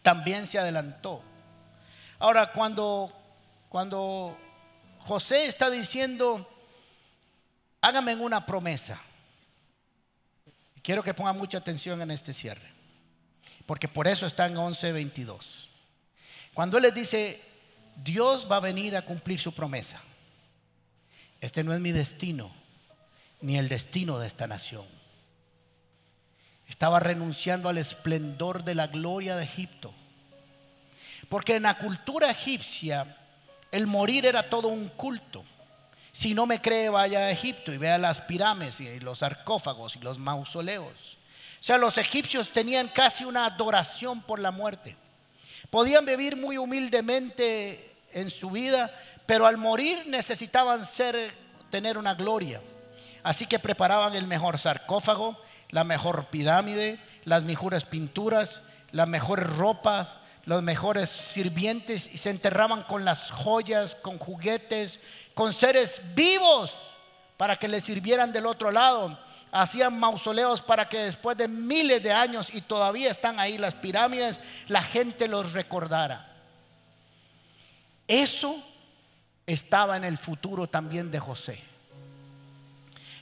También 0.00 0.46
se 0.46 0.58
adelantó. 0.58 1.22
Ahora, 2.18 2.52
cuando, 2.52 3.12
cuando 3.68 4.38
José 5.00 5.46
está 5.46 5.68
diciendo, 5.68 6.48
hágame 7.82 8.14
una 8.16 8.46
promesa, 8.46 8.98
quiero 10.82 11.02
que 11.02 11.12
pongan 11.12 11.36
mucha 11.36 11.58
atención 11.58 12.00
en 12.00 12.10
este 12.10 12.32
cierre, 12.32 12.72
porque 13.66 13.88
por 13.88 14.08
eso 14.08 14.24
está 14.24 14.46
en 14.46 14.54
11.22. 14.54 15.66
Cuando 16.54 16.78
él 16.78 16.84
les 16.84 16.94
dice, 16.94 17.47
Dios 18.02 18.46
va 18.50 18.56
a 18.56 18.60
venir 18.60 18.96
a 18.96 19.04
cumplir 19.04 19.38
su 19.38 19.52
promesa. 19.52 20.00
Este 21.40 21.62
no 21.64 21.72
es 21.72 21.80
mi 21.80 21.92
destino, 21.92 22.50
ni 23.40 23.58
el 23.58 23.68
destino 23.68 24.18
de 24.18 24.26
esta 24.26 24.46
nación. 24.46 24.86
Estaba 26.66 27.00
renunciando 27.00 27.68
al 27.68 27.78
esplendor 27.78 28.64
de 28.64 28.74
la 28.74 28.88
gloria 28.88 29.36
de 29.36 29.44
Egipto. 29.44 29.94
Porque 31.28 31.56
en 31.56 31.64
la 31.64 31.78
cultura 31.78 32.30
egipcia 32.30 33.16
el 33.70 33.86
morir 33.86 34.26
era 34.26 34.48
todo 34.48 34.68
un 34.68 34.88
culto. 34.88 35.44
Si 36.12 36.34
no 36.34 36.46
me 36.46 36.60
cree, 36.60 36.88
vaya 36.88 37.20
a 37.20 37.30
Egipto 37.30 37.72
y 37.72 37.78
vea 37.78 37.98
las 37.98 38.18
pirámides 38.20 38.80
y 38.80 39.00
los 39.00 39.18
sarcófagos 39.18 39.96
y 39.96 40.00
los 40.00 40.18
mausoleos. 40.18 41.18
O 41.60 41.62
sea, 41.62 41.78
los 41.78 41.98
egipcios 41.98 42.52
tenían 42.52 42.88
casi 42.88 43.24
una 43.24 43.46
adoración 43.46 44.22
por 44.22 44.38
la 44.38 44.50
muerte. 44.50 44.96
Podían 45.70 46.04
vivir 46.06 46.36
muy 46.36 46.56
humildemente 46.56 47.87
en 48.12 48.30
su 48.30 48.50
vida, 48.50 48.90
pero 49.26 49.46
al 49.46 49.58
morir 49.58 50.04
necesitaban 50.06 50.84
ser, 50.86 51.34
tener 51.70 51.98
una 51.98 52.14
gloria. 52.14 52.60
Así 53.22 53.46
que 53.46 53.58
preparaban 53.58 54.14
el 54.14 54.26
mejor 54.26 54.58
sarcófago, 54.58 55.40
la 55.70 55.84
mejor 55.84 56.26
pirámide, 56.26 56.98
las 57.24 57.42
mejores 57.42 57.84
pinturas, 57.84 58.60
las 58.90 59.08
mejores 59.08 59.46
ropas, 59.46 60.14
los 60.44 60.62
mejores 60.62 61.10
sirvientes 61.10 62.08
y 62.12 62.16
se 62.16 62.30
enterraban 62.30 62.84
con 62.84 63.04
las 63.04 63.30
joyas, 63.30 63.94
con 63.96 64.18
juguetes, 64.18 64.98
con 65.34 65.52
seres 65.52 66.00
vivos 66.14 66.74
para 67.36 67.56
que 67.56 67.68
les 67.68 67.84
sirvieran 67.84 68.32
del 68.32 68.46
otro 68.46 68.70
lado 68.70 69.18
hacían 69.52 69.98
mausoleos 69.98 70.60
para 70.60 70.88
que 70.88 70.98
después 70.98 71.36
de 71.36 71.48
miles 71.48 72.02
de 72.02 72.12
años 72.12 72.48
y 72.52 72.60
todavía 72.60 73.10
están 73.10 73.40
ahí 73.40 73.58
las 73.58 73.74
pirámides, 73.74 74.40
la 74.68 74.82
gente 74.82 75.28
los 75.28 75.52
recordara. 75.52 76.27
Eso 78.08 78.60
estaba 79.46 79.96
en 79.96 80.02
el 80.02 80.18
futuro 80.18 80.66
también 80.66 81.10
de 81.10 81.20
José. 81.20 81.62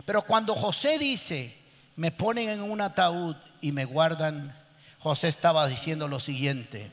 Pero 0.07 0.23
cuando 0.23 0.55
José 0.55 0.99
dice, 0.99 1.55
me 1.97 2.13
ponen 2.13 2.49
en 2.49 2.63
un 2.63 2.81
ataúd 2.81 3.37
y 3.61 3.73
me 3.73 3.85
guardan, 3.85 4.57
José 5.01 5.29
estaba 5.29 5.67
diciendo 5.67 6.09
lo 6.09 6.21
siguiente, 6.21 6.91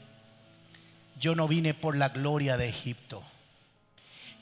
yo 1.20 1.36
no 1.36 1.48
vine 1.48 1.74
por 1.74 1.96
la 1.96 2.10
gloria 2.10 2.58
de 2.58 2.68
Egipto 2.68 3.24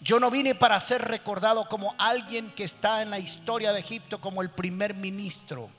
yo 0.04 0.20
no 0.20 0.32
vine 0.32 0.56
para 0.56 0.80
ser 0.80 1.04
recordado 1.04 1.70
como 1.70 1.94
alguien 2.00 2.50
que 2.50 2.64
está 2.64 3.04
en 3.04 3.12
la 3.12 3.20
historia 3.20 3.72
de 3.72 3.82
Egipto 3.82 4.20
como 4.20 4.42
el 4.42 4.50
primer 4.50 4.96
ministro. 4.96 5.70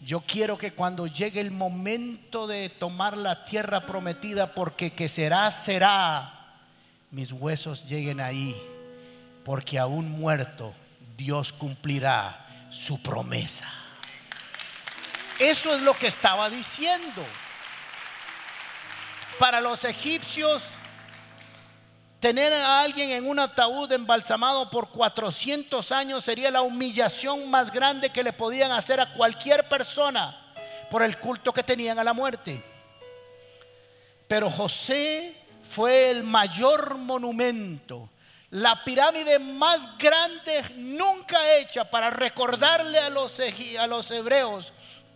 Yo 0.00 0.20
quiero 0.20 0.56
que 0.56 0.74
cuando 0.74 1.08
llegue 1.08 1.40
el 1.40 1.50
momento 1.50 2.46
de 2.46 2.68
tomar 2.68 3.16
la 3.16 3.44
tierra 3.44 3.84
prometida, 3.84 4.54
porque 4.54 4.92
que 4.92 5.08
será, 5.08 5.50
será, 5.50 6.41
mis 7.12 7.30
huesos 7.30 7.84
lleguen 7.84 8.20
ahí, 8.20 8.60
porque 9.44 9.78
aún 9.78 10.10
muerto 10.10 10.74
Dios 11.16 11.52
cumplirá 11.52 12.68
su 12.70 13.00
promesa. 13.00 13.66
Eso 15.38 15.74
es 15.74 15.82
lo 15.82 15.94
que 15.94 16.08
estaba 16.08 16.50
diciendo. 16.50 17.22
Para 19.38 19.60
los 19.60 19.84
egipcios, 19.84 20.64
Tener 22.22 22.52
a 22.52 22.78
alguien 22.82 23.10
en 23.10 23.28
un 23.28 23.40
ataúd 23.40 23.90
embalsamado 23.90 24.70
por 24.70 24.90
400 24.90 25.90
años 25.90 26.22
sería 26.22 26.52
la 26.52 26.62
humillación 26.62 27.50
más 27.50 27.72
grande 27.72 28.10
que 28.10 28.22
le 28.22 28.32
podían 28.32 28.70
hacer 28.70 29.00
a 29.00 29.12
cualquier 29.12 29.68
persona 29.68 30.54
por 30.88 31.02
el 31.02 31.18
culto 31.18 31.52
que 31.52 31.64
tenían 31.64 31.98
a 31.98 32.04
la 32.04 32.12
muerte. 32.12 32.62
Pero 34.28 34.48
José 34.48 35.41
fue 35.72 36.10
el 36.10 36.22
mayor 36.22 36.98
monumento, 36.98 38.10
la 38.50 38.84
pirámide 38.84 39.38
más 39.38 39.96
grande 39.96 40.62
nunca 40.76 41.38
hecha 41.56 41.90
para 41.90 42.10
recordarle 42.10 42.98
a 42.98 43.08
los, 43.08 43.34
a 43.78 43.86
los 43.86 44.10
hebreos. 44.10 44.74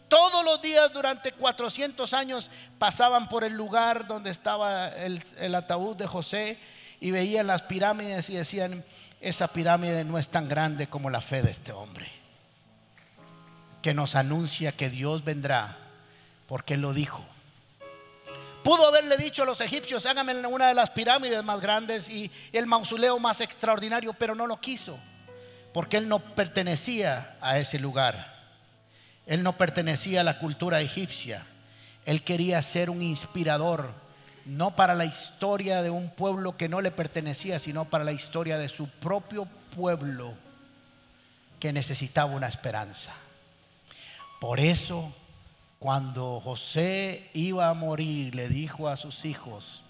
Todos 0.09 0.42
los 0.42 0.62
días 0.62 0.90
durante 0.94 1.32
400 1.32 2.14
años 2.14 2.48
pasaban 2.78 3.28
por 3.28 3.44
el 3.44 3.52
lugar 3.52 4.07
donde 4.07 4.30
estaba 4.30 4.88
el, 4.88 5.22
el 5.38 5.54
ataúd 5.54 5.94
de 5.96 6.07
José 6.07 6.59
y 7.00 7.11
veían 7.11 7.46
las 7.46 7.62
pirámides 7.62 8.30
y 8.30 8.34
decían, 8.34 8.82
esa 9.20 9.48
pirámide 9.48 10.04
no 10.04 10.16
es 10.16 10.28
tan 10.28 10.48
grande 10.48 10.86
como 10.86 11.11
la 11.11 11.20
fe 11.20 11.42
de 11.42 11.50
este 11.50 11.72
hombre, 11.72 12.11
que 13.82 13.92
nos 13.92 14.14
anuncia 14.14 14.72
que 14.72 14.88
Dios 14.88 15.22
vendrá, 15.22 15.76
porque 16.46 16.74
Él 16.74 16.80
lo 16.80 16.94
dijo. 16.94 17.26
Pudo 18.67 18.89
haberle 18.89 19.17
dicho 19.17 19.45
a 19.45 19.47
los 19.47 19.61
egipcios, 19.61 20.07
háganme 20.07 20.45
una 20.45 20.67
de 20.67 20.75
las 20.75 20.91
pirámides 20.91 21.45
más 21.45 21.61
grandes 21.61 22.09
y 22.09 22.33
el 22.51 22.67
mausoleo 22.67 23.17
más 23.21 23.41
extraordinario, 23.41 24.12
pero 24.12 24.35
no 24.35 24.49
lo 24.49 24.61
quiso, 24.61 24.99
porque 25.73 25.99
Él 25.99 26.09
no 26.09 26.19
pertenecía 26.19 27.37
a 27.41 27.61
ese 27.61 27.79
lugar. 27.79 28.35
Él 29.25 29.45
no 29.45 29.57
pertenecía 29.57 30.23
a 30.23 30.25
la 30.25 30.41
cultura 30.41 30.81
egipcia. 30.81 31.47
Él 32.07 32.25
quería 32.25 32.61
ser 32.61 32.91
un 32.91 33.03
inspirador 33.03 33.95
no 34.47 34.75
para 34.75 34.97
la 34.97 35.05
historia 35.05 35.81
de 35.81 35.91
un 35.91 36.11
pueblo 36.11 36.57
que 36.57 36.69
no 36.69 36.81
le 36.81 36.91
pertenecía, 36.91 37.61
sino 37.61 37.85
para 37.85 38.03
la 38.03 38.11
historia 38.11 38.59
de 38.59 38.69
su 38.69 38.89
propio 38.89 39.45
pueblo 39.77 40.35
que 41.61 41.73
necesitaba 41.73 42.35
una 42.35 42.49
esperanza. 42.49 43.12
Por 44.41 44.59
eso, 44.59 45.14
cuando 45.79 46.41
José 46.41 47.31
iba 47.35 47.68
a 47.68 47.74
morir, 47.74 48.35
le 48.35 48.49
dijo 48.49 48.89
a 48.89 48.97
sus 48.97 49.24
hijos, 49.24 49.83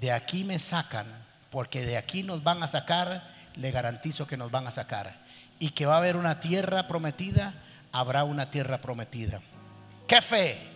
de 0.00 0.12
aquí 0.12 0.44
me 0.44 0.58
sacan, 0.58 1.06
porque 1.50 1.84
de 1.84 1.96
aquí 1.96 2.22
nos 2.22 2.42
van 2.42 2.62
a 2.62 2.68
sacar, 2.68 3.34
le 3.56 3.70
garantizo 3.70 4.26
que 4.26 4.36
nos 4.36 4.50
van 4.50 4.66
a 4.66 4.70
sacar. 4.70 5.18
Y 5.58 5.70
que 5.70 5.84
va 5.86 5.94
a 5.94 5.98
haber 5.98 6.16
una 6.16 6.40
tierra 6.40 6.86
prometida, 6.86 7.54
habrá 7.92 8.24
una 8.24 8.50
tierra 8.50 8.80
prometida. 8.80 9.40
¿Qué 10.06 10.22
fe? 10.22 10.69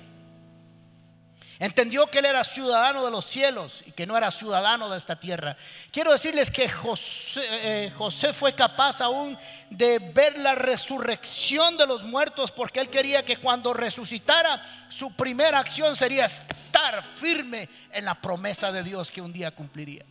Entendió 1.59 2.09
que 2.09 2.19
él 2.19 2.25
era 2.25 2.43
ciudadano 2.43 3.05
de 3.05 3.13
los 3.13 3.27
cielos 3.27 3.83
y 3.87 3.93
que 3.93 4.07
no 4.07 4.17
era 4.17 4.31
ciudadano 4.33 4.91
de 4.91 4.99
esta 4.99 5.19
tierra. 5.19 5.57
Quiero 5.93 6.13
decirles 6.13 6.51
que 6.51 6.69
José, 6.69 7.43
eh, 7.51 7.93
José, 7.97 8.33
fue 8.33 8.55
capaz 8.55 9.01
aún 9.01 9.39
de 9.71 10.01
ver 10.01 10.37
la 10.39 10.57
resurrección 10.57 11.77
de 11.77 11.87
los 11.87 12.03
muertos 12.03 12.51
porque 12.51 12.81
él 12.81 12.91
quería 12.91 13.25
que 13.25 13.37
cuando 13.37 13.73
resucitara 13.73 14.61
su 14.89 15.13
primera 15.13 15.61
acción 15.61 15.95
sería 15.95 16.27
estar 16.27 17.05
firme 17.05 17.69
en 17.93 18.05
la 18.05 18.21
promesa 18.21 18.73
de 18.73 18.83
Dios 18.83 19.11
que 19.11 19.21
un 19.21 19.33
día 19.33 19.53
cumpliría. 19.53 20.05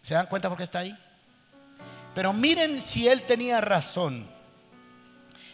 ¿Se 0.00 0.14
dan 0.14 0.26
cuenta 0.26 0.48
por 0.48 0.56
qué 0.56 0.64
está 0.64 0.78
ahí? 0.78 0.96
Pero 2.14 2.32
miren 2.32 2.80
si 2.80 3.06
él 3.06 3.22
tenía 3.22 3.60
razón. 3.60 4.30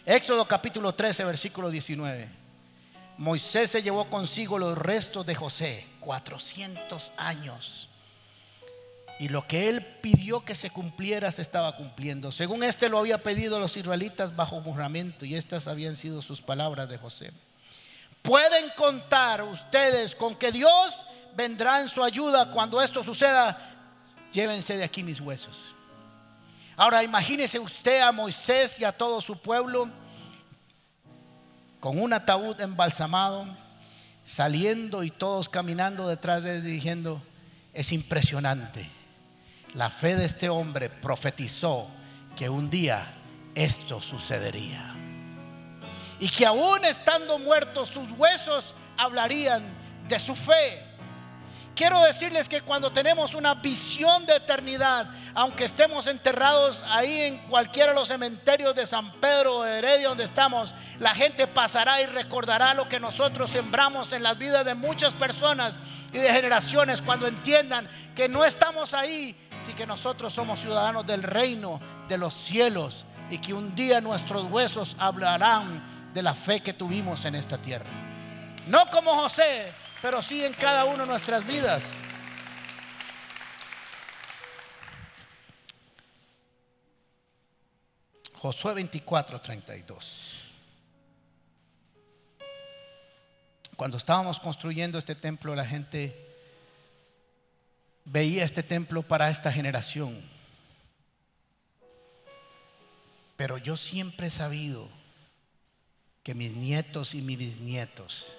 Éxodo 0.05 0.47
capítulo 0.47 0.95
13, 0.95 1.25
versículo 1.25 1.69
19. 1.69 2.42
Moisés 3.17 3.69
se 3.69 3.83
llevó 3.83 4.09
consigo 4.09 4.57
los 4.57 4.77
restos 4.77 5.25
de 5.25 5.35
José, 5.35 5.87
400 5.99 7.11
años. 7.17 7.89
Y 9.19 9.29
lo 9.29 9.47
que 9.47 9.69
él 9.69 9.85
pidió 10.01 10.43
que 10.43 10.55
se 10.55 10.71
cumpliera 10.71 11.31
se 11.31 11.41
estaba 11.41 11.75
cumpliendo. 11.77 12.31
Según 12.31 12.63
este 12.63 12.89
lo 12.89 12.97
había 12.97 13.21
pedido 13.21 13.59
los 13.59 13.77
israelitas 13.77 14.35
bajo 14.35 14.61
juramento 14.61 15.25
y 15.25 15.35
estas 15.35 15.67
habían 15.67 15.95
sido 15.95 16.21
sus 16.21 16.41
palabras 16.41 16.89
de 16.89 16.97
José. 16.97 17.31
Pueden 18.21 18.69
contar 18.75 19.43
ustedes 19.43 20.15
con 20.15 20.35
que 20.35 20.51
Dios 20.51 20.99
vendrá 21.35 21.81
en 21.81 21.89
su 21.89 22.03
ayuda 22.03 22.51
cuando 22.51 22.81
esto 22.81 23.03
suceda. 23.03 23.57
Llévense 24.31 24.75
de 24.75 24.83
aquí 24.83 25.03
mis 25.03 25.21
huesos. 25.21 25.73
Ahora 26.75 27.03
imagínese 27.03 27.59
usted 27.59 28.01
a 28.01 28.11
Moisés 28.11 28.75
y 28.79 28.83
a 28.83 28.91
todo 28.91 29.21
su 29.21 29.37
pueblo 29.37 29.89
con 31.83 32.01
un 32.01 32.13
ataúd 32.13 32.61
embalsamado, 32.61 33.45
saliendo 34.23 35.03
y 35.03 35.11
todos 35.11 35.49
caminando 35.49 36.07
detrás 36.07 36.41
de 36.41 36.55
él 36.55 36.63
diciendo, 36.63 37.21
es 37.73 37.91
impresionante. 37.91 38.89
La 39.73 39.89
fe 39.89 40.15
de 40.15 40.23
este 40.23 40.47
hombre 40.47 40.89
profetizó 40.89 41.89
que 42.37 42.47
un 42.47 42.69
día 42.69 43.13
esto 43.53 44.01
sucedería. 44.01 44.95
Y 46.21 46.29
que 46.29 46.45
aún 46.45 46.85
estando 46.85 47.37
muertos 47.37 47.89
sus 47.89 48.11
huesos 48.11 48.73
hablarían 48.97 49.69
de 50.07 50.19
su 50.19 50.37
fe. 50.37 50.85
Quiero 51.75 52.03
decirles 52.03 52.47
que 52.47 52.61
cuando 52.61 52.91
tenemos 52.91 53.33
una 53.33 53.55
visión 53.55 54.27
de 54.27 54.35
eternidad, 54.35 55.09
aunque 55.33 55.65
estemos 55.65 56.05
enterrados 56.05 56.79
ahí 56.85 57.21
en 57.21 57.37
cualquiera 57.49 57.89
de 57.89 57.95
los 57.95 58.09
cementerios 58.09 58.75
de 58.75 58.85
San 58.85 59.11
Pedro 59.19 59.57
o 59.57 59.63
de 59.63 59.79
Heredia 59.79 60.09
donde 60.09 60.23
estamos, 60.23 60.71
la 60.99 61.15
gente 61.15 61.47
pasará 61.47 61.99
y 61.99 62.05
recordará 62.05 62.75
lo 62.75 62.87
que 62.87 62.99
nosotros 62.99 63.49
sembramos 63.49 64.13
en 64.13 64.21
las 64.21 64.37
vidas 64.37 64.63
de 64.65 64.75
muchas 64.75 65.15
personas 65.15 65.75
y 66.11 66.19
de 66.19 66.31
generaciones 66.31 67.01
cuando 67.01 67.25
entiendan 67.25 67.89
que 68.15 68.29
no 68.29 68.45
estamos 68.45 68.93
ahí, 68.93 69.35
sino 69.65 69.75
que 69.75 69.87
nosotros 69.87 70.31
somos 70.31 70.59
ciudadanos 70.59 71.07
del 71.07 71.23
reino 71.23 71.81
de 72.07 72.19
los 72.19 72.35
cielos 72.35 73.03
y 73.31 73.39
que 73.39 73.55
un 73.55 73.73
día 73.73 73.99
nuestros 73.99 74.43
huesos 74.51 74.95
hablarán 74.99 76.11
de 76.13 76.21
la 76.21 76.35
fe 76.35 76.59
que 76.59 76.73
tuvimos 76.73 77.25
en 77.25 77.33
esta 77.33 77.57
tierra. 77.57 77.89
No 78.67 78.85
como 78.91 79.15
José, 79.15 79.71
pero 80.03 80.21
sí 80.21 80.43
en 80.43 80.51
cada 80.51 80.83
una 80.83 81.05
de 81.05 81.11
nuestras 81.11 81.47
vidas. 81.47 81.81
Josué 88.33 88.73
24, 88.73 89.39
32. 89.39 90.41
Cuando 93.77 93.95
estábamos 93.95 94.41
construyendo 94.41 94.97
este 94.97 95.15
templo, 95.15 95.55
la 95.55 95.65
gente 95.65 96.35
veía 98.03 98.43
este 98.43 98.61
templo 98.61 99.03
para 99.03 99.29
esta 99.29 99.53
generación. 99.53 100.21
Pero 103.37 103.57
yo 103.57 103.77
siempre 103.77 104.27
he 104.27 104.31
sabido 104.31 104.89
que 106.23 106.35
mis 106.35 106.51
nietos 106.55 107.13
y 107.13 107.21
mis 107.21 107.37
bisnietos 107.37 108.33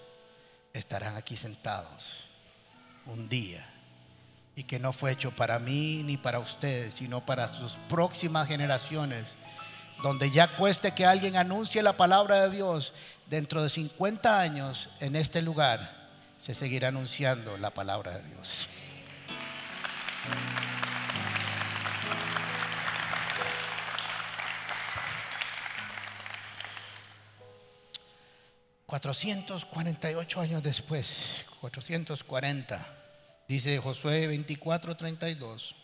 estarán 0.74 1.16
aquí 1.16 1.36
sentados 1.36 2.26
un 3.06 3.28
día 3.28 3.66
y 4.56 4.64
que 4.64 4.78
no 4.78 4.92
fue 4.92 5.12
hecho 5.12 5.34
para 5.34 5.58
mí 5.58 6.02
ni 6.04 6.16
para 6.16 6.38
ustedes, 6.38 6.94
sino 6.94 7.24
para 7.24 7.48
sus 7.48 7.72
próximas 7.88 8.46
generaciones, 8.46 9.32
donde 10.02 10.30
ya 10.30 10.56
cueste 10.56 10.92
que 10.92 11.06
alguien 11.06 11.36
anuncie 11.36 11.82
la 11.82 11.96
palabra 11.96 12.42
de 12.42 12.56
Dios, 12.56 12.92
dentro 13.26 13.62
de 13.62 13.68
50 13.68 14.40
años 14.40 14.90
en 15.00 15.16
este 15.16 15.42
lugar 15.42 16.04
se 16.40 16.54
seguirá 16.54 16.88
anunciando 16.88 17.56
la 17.56 17.70
palabra 17.70 18.18
de 18.18 18.22
Dios. 18.28 18.68
448 28.86 30.40
años 30.40 30.62
después, 30.62 31.44
440, 31.60 32.86
dice 33.48 33.78
Josué 33.78 34.26
24, 34.26 34.96
32, 34.96 35.74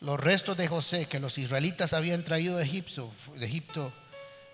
los 0.00 0.20
restos 0.20 0.56
de 0.56 0.68
José 0.68 1.06
que 1.06 1.20
los 1.20 1.38
israelitas 1.38 1.92
habían 1.92 2.22
traído 2.22 2.58
de 2.58 2.64
Egipto, 2.64 3.92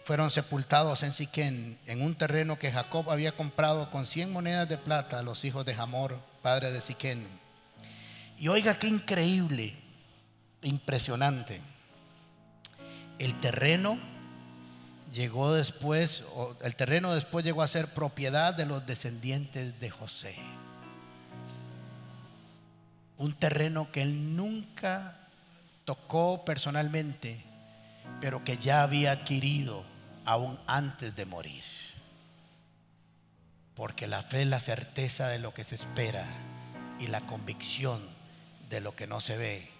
fueron 0.04 0.30
sepultados 0.30 1.02
en 1.02 1.12
Siquén, 1.12 1.78
en 1.86 2.02
un 2.02 2.14
terreno 2.14 2.58
que 2.58 2.72
Jacob 2.72 3.10
había 3.10 3.36
comprado 3.36 3.90
con 3.90 4.06
100 4.06 4.32
monedas 4.32 4.68
de 4.68 4.78
plata 4.78 5.18
a 5.18 5.22
los 5.22 5.44
hijos 5.44 5.64
de 5.64 5.74
Hamor, 5.74 6.20
padre 6.42 6.72
de 6.72 6.80
Siquén. 6.80 7.26
Y 8.38 8.48
oiga 8.48 8.78
qué 8.78 8.88
increíble, 8.88 9.74
impresionante. 10.62 11.60
El 13.18 13.38
terreno 13.40 14.11
llegó 15.12 15.52
después, 15.52 16.22
el 16.62 16.74
terreno 16.74 17.14
después 17.14 17.44
llegó 17.44 17.62
a 17.62 17.68
ser 17.68 17.92
propiedad 17.92 18.54
de 18.54 18.66
los 18.66 18.84
descendientes 18.86 19.78
de 19.78 19.90
José. 19.90 20.34
Un 23.18 23.34
terreno 23.34 23.92
que 23.92 24.02
él 24.02 24.34
nunca 24.34 25.28
tocó 25.84 26.44
personalmente, 26.44 27.44
pero 28.20 28.42
que 28.42 28.56
ya 28.56 28.82
había 28.82 29.12
adquirido 29.12 29.84
aún 30.24 30.58
antes 30.66 31.14
de 31.14 31.26
morir. 31.26 31.64
Porque 33.74 34.06
la 34.06 34.22
fe 34.22 34.42
es 34.42 34.48
la 34.48 34.60
certeza 34.60 35.28
de 35.28 35.38
lo 35.38 35.54
que 35.54 35.64
se 35.64 35.76
espera 35.76 36.26
y 36.98 37.06
la 37.06 37.20
convicción 37.20 38.00
de 38.68 38.80
lo 38.80 38.96
que 38.96 39.06
no 39.06 39.20
se 39.20 39.36
ve. 39.36 39.70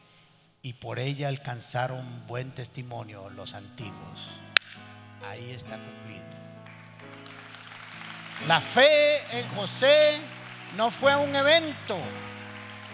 Y 0.62 0.74
por 0.74 0.98
ella 0.98 1.28
alcanzaron 1.28 2.26
buen 2.26 2.52
testimonio 2.52 3.28
los 3.30 3.54
antiguos 3.54 4.28
ahí 5.24 5.50
está 5.52 5.78
cumplido. 5.78 6.24
La 8.46 8.60
fe 8.60 9.38
en 9.38 9.48
José 9.50 10.18
no 10.76 10.90
fue 10.90 11.14
un 11.16 11.34
evento. 11.34 11.96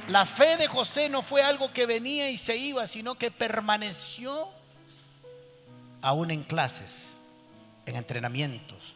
La 0.08 0.26
fe 0.26 0.56
de 0.56 0.66
José 0.66 1.08
no 1.08 1.22
fue 1.22 1.42
algo 1.42 1.72
que 1.72 1.86
venía 1.86 2.30
y 2.30 2.36
se 2.36 2.56
iba, 2.56 2.86
sino 2.86 3.16
que 3.16 3.30
permaneció 3.30 4.50
aún 6.00 6.30
en 6.30 6.44
clases, 6.44 6.92
en 7.86 7.96
entrenamientos, 7.96 8.94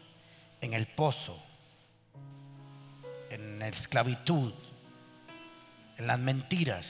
en 0.61 0.73
el 0.73 0.87
pozo, 0.87 1.41
en 3.29 3.59
la 3.59 3.67
esclavitud, 3.67 4.53
en 5.97 6.07
las 6.07 6.19
mentiras, 6.19 6.87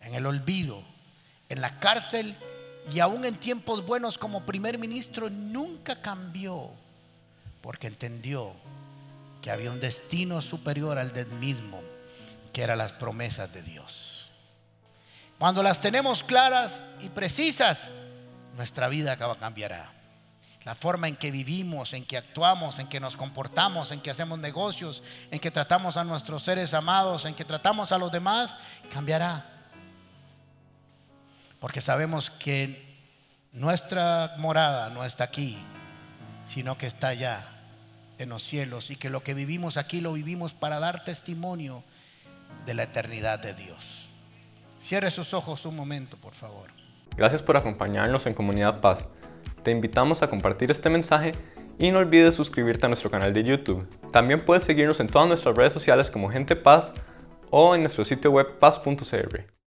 en 0.00 0.14
el 0.14 0.26
olvido, 0.26 0.82
en 1.48 1.60
la 1.60 1.78
cárcel 1.80 2.36
y 2.92 3.00
aún 3.00 3.24
en 3.24 3.36
tiempos 3.36 3.84
buenos 3.84 4.18
como 4.18 4.44
primer 4.44 4.78
ministro 4.78 5.30
nunca 5.30 6.00
cambió 6.00 6.70
porque 7.60 7.86
entendió 7.86 8.52
que 9.42 9.50
había 9.50 9.70
un 9.70 9.80
destino 9.80 10.40
superior 10.42 10.98
al 10.98 11.12
del 11.12 11.28
mismo, 11.28 11.80
que 12.52 12.62
eran 12.62 12.78
las 12.78 12.92
promesas 12.92 13.52
de 13.52 13.62
Dios. 13.62 14.26
Cuando 15.38 15.62
las 15.62 15.80
tenemos 15.80 16.24
claras 16.24 16.82
y 17.00 17.08
precisas, 17.08 17.80
nuestra 18.56 18.88
vida 18.88 19.16
cambiará. 19.16 19.92
La 20.64 20.74
forma 20.74 21.08
en 21.08 21.16
que 21.16 21.30
vivimos, 21.30 21.92
en 21.92 22.04
que 22.04 22.16
actuamos, 22.16 22.78
en 22.78 22.88
que 22.88 23.00
nos 23.00 23.16
comportamos, 23.16 23.92
en 23.92 24.00
que 24.00 24.10
hacemos 24.10 24.38
negocios, 24.38 25.02
en 25.30 25.38
que 25.38 25.50
tratamos 25.50 25.96
a 25.96 26.04
nuestros 26.04 26.42
seres 26.42 26.74
amados, 26.74 27.24
en 27.24 27.34
que 27.34 27.44
tratamos 27.44 27.92
a 27.92 27.98
los 27.98 28.10
demás, 28.10 28.56
cambiará. 28.92 29.57
Porque 31.60 31.80
sabemos 31.80 32.30
que 32.30 32.88
nuestra 33.52 34.34
morada 34.38 34.90
no 34.90 35.04
está 35.04 35.24
aquí, 35.24 35.58
sino 36.46 36.78
que 36.78 36.86
está 36.86 37.08
allá 37.08 37.44
en 38.18 38.28
los 38.28 38.42
cielos 38.42 38.90
y 38.90 38.96
que 38.96 39.10
lo 39.10 39.22
que 39.22 39.34
vivimos 39.34 39.76
aquí 39.76 40.00
lo 40.00 40.12
vivimos 40.12 40.52
para 40.52 40.80
dar 40.80 41.04
testimonio 41.04 41.82
de 42.66 42.74
la 42.74 42.84
eternidad 42.84 43.38
de 43.38 43.54
Dios. 43.54 44.08
Cierre 44.78 45.10
sus 45.10 45.34
ojos 45.34 45.64
un 45.64 45.76
momento, 45.76 46.16
por 46.16 46.34
favor. 46.34 46.68
Gracias 47.16 47.42
por 47.42 47.56
acompañarnos 47.56 48.26
en 48.26 48.34
Comunidad 48.34 48.80
Paz. 48.80 49.04
Te 49.62 49.70
invitamos 49.72 50.22
a 50.22 50.30
compartir 50.30 50.70
este 50.70 50.88
mensaje 50.88 51.32
y 51.78 51.90
no 51.90 51.98
olvides 51.98 52.34
suscribirte 52.34 52.86
a 52.86 52.88
nuestro 52.88 53.10
canal 53.10 53.32
de 53.32 53.42
YouTube. 53.42 53.88
También 54.12 54.44
puedes 54.44 54.64
seguirnos 54.64 55.00
en 55.00 55.08
todas 55.08 55.28
nuestras 55.28 55.56
redes 55.56 55.72
sociales 55.72 56.10
como 56.10 56.30
Gente 56.30 56.56
Paz 56.56 56.94
o 57.50 57.74
en 57.74 57.82
nuestro 57.82 58.04
sitio 58.04 58.30
web 58.30 58.58
paz.cr. 58.58 59.57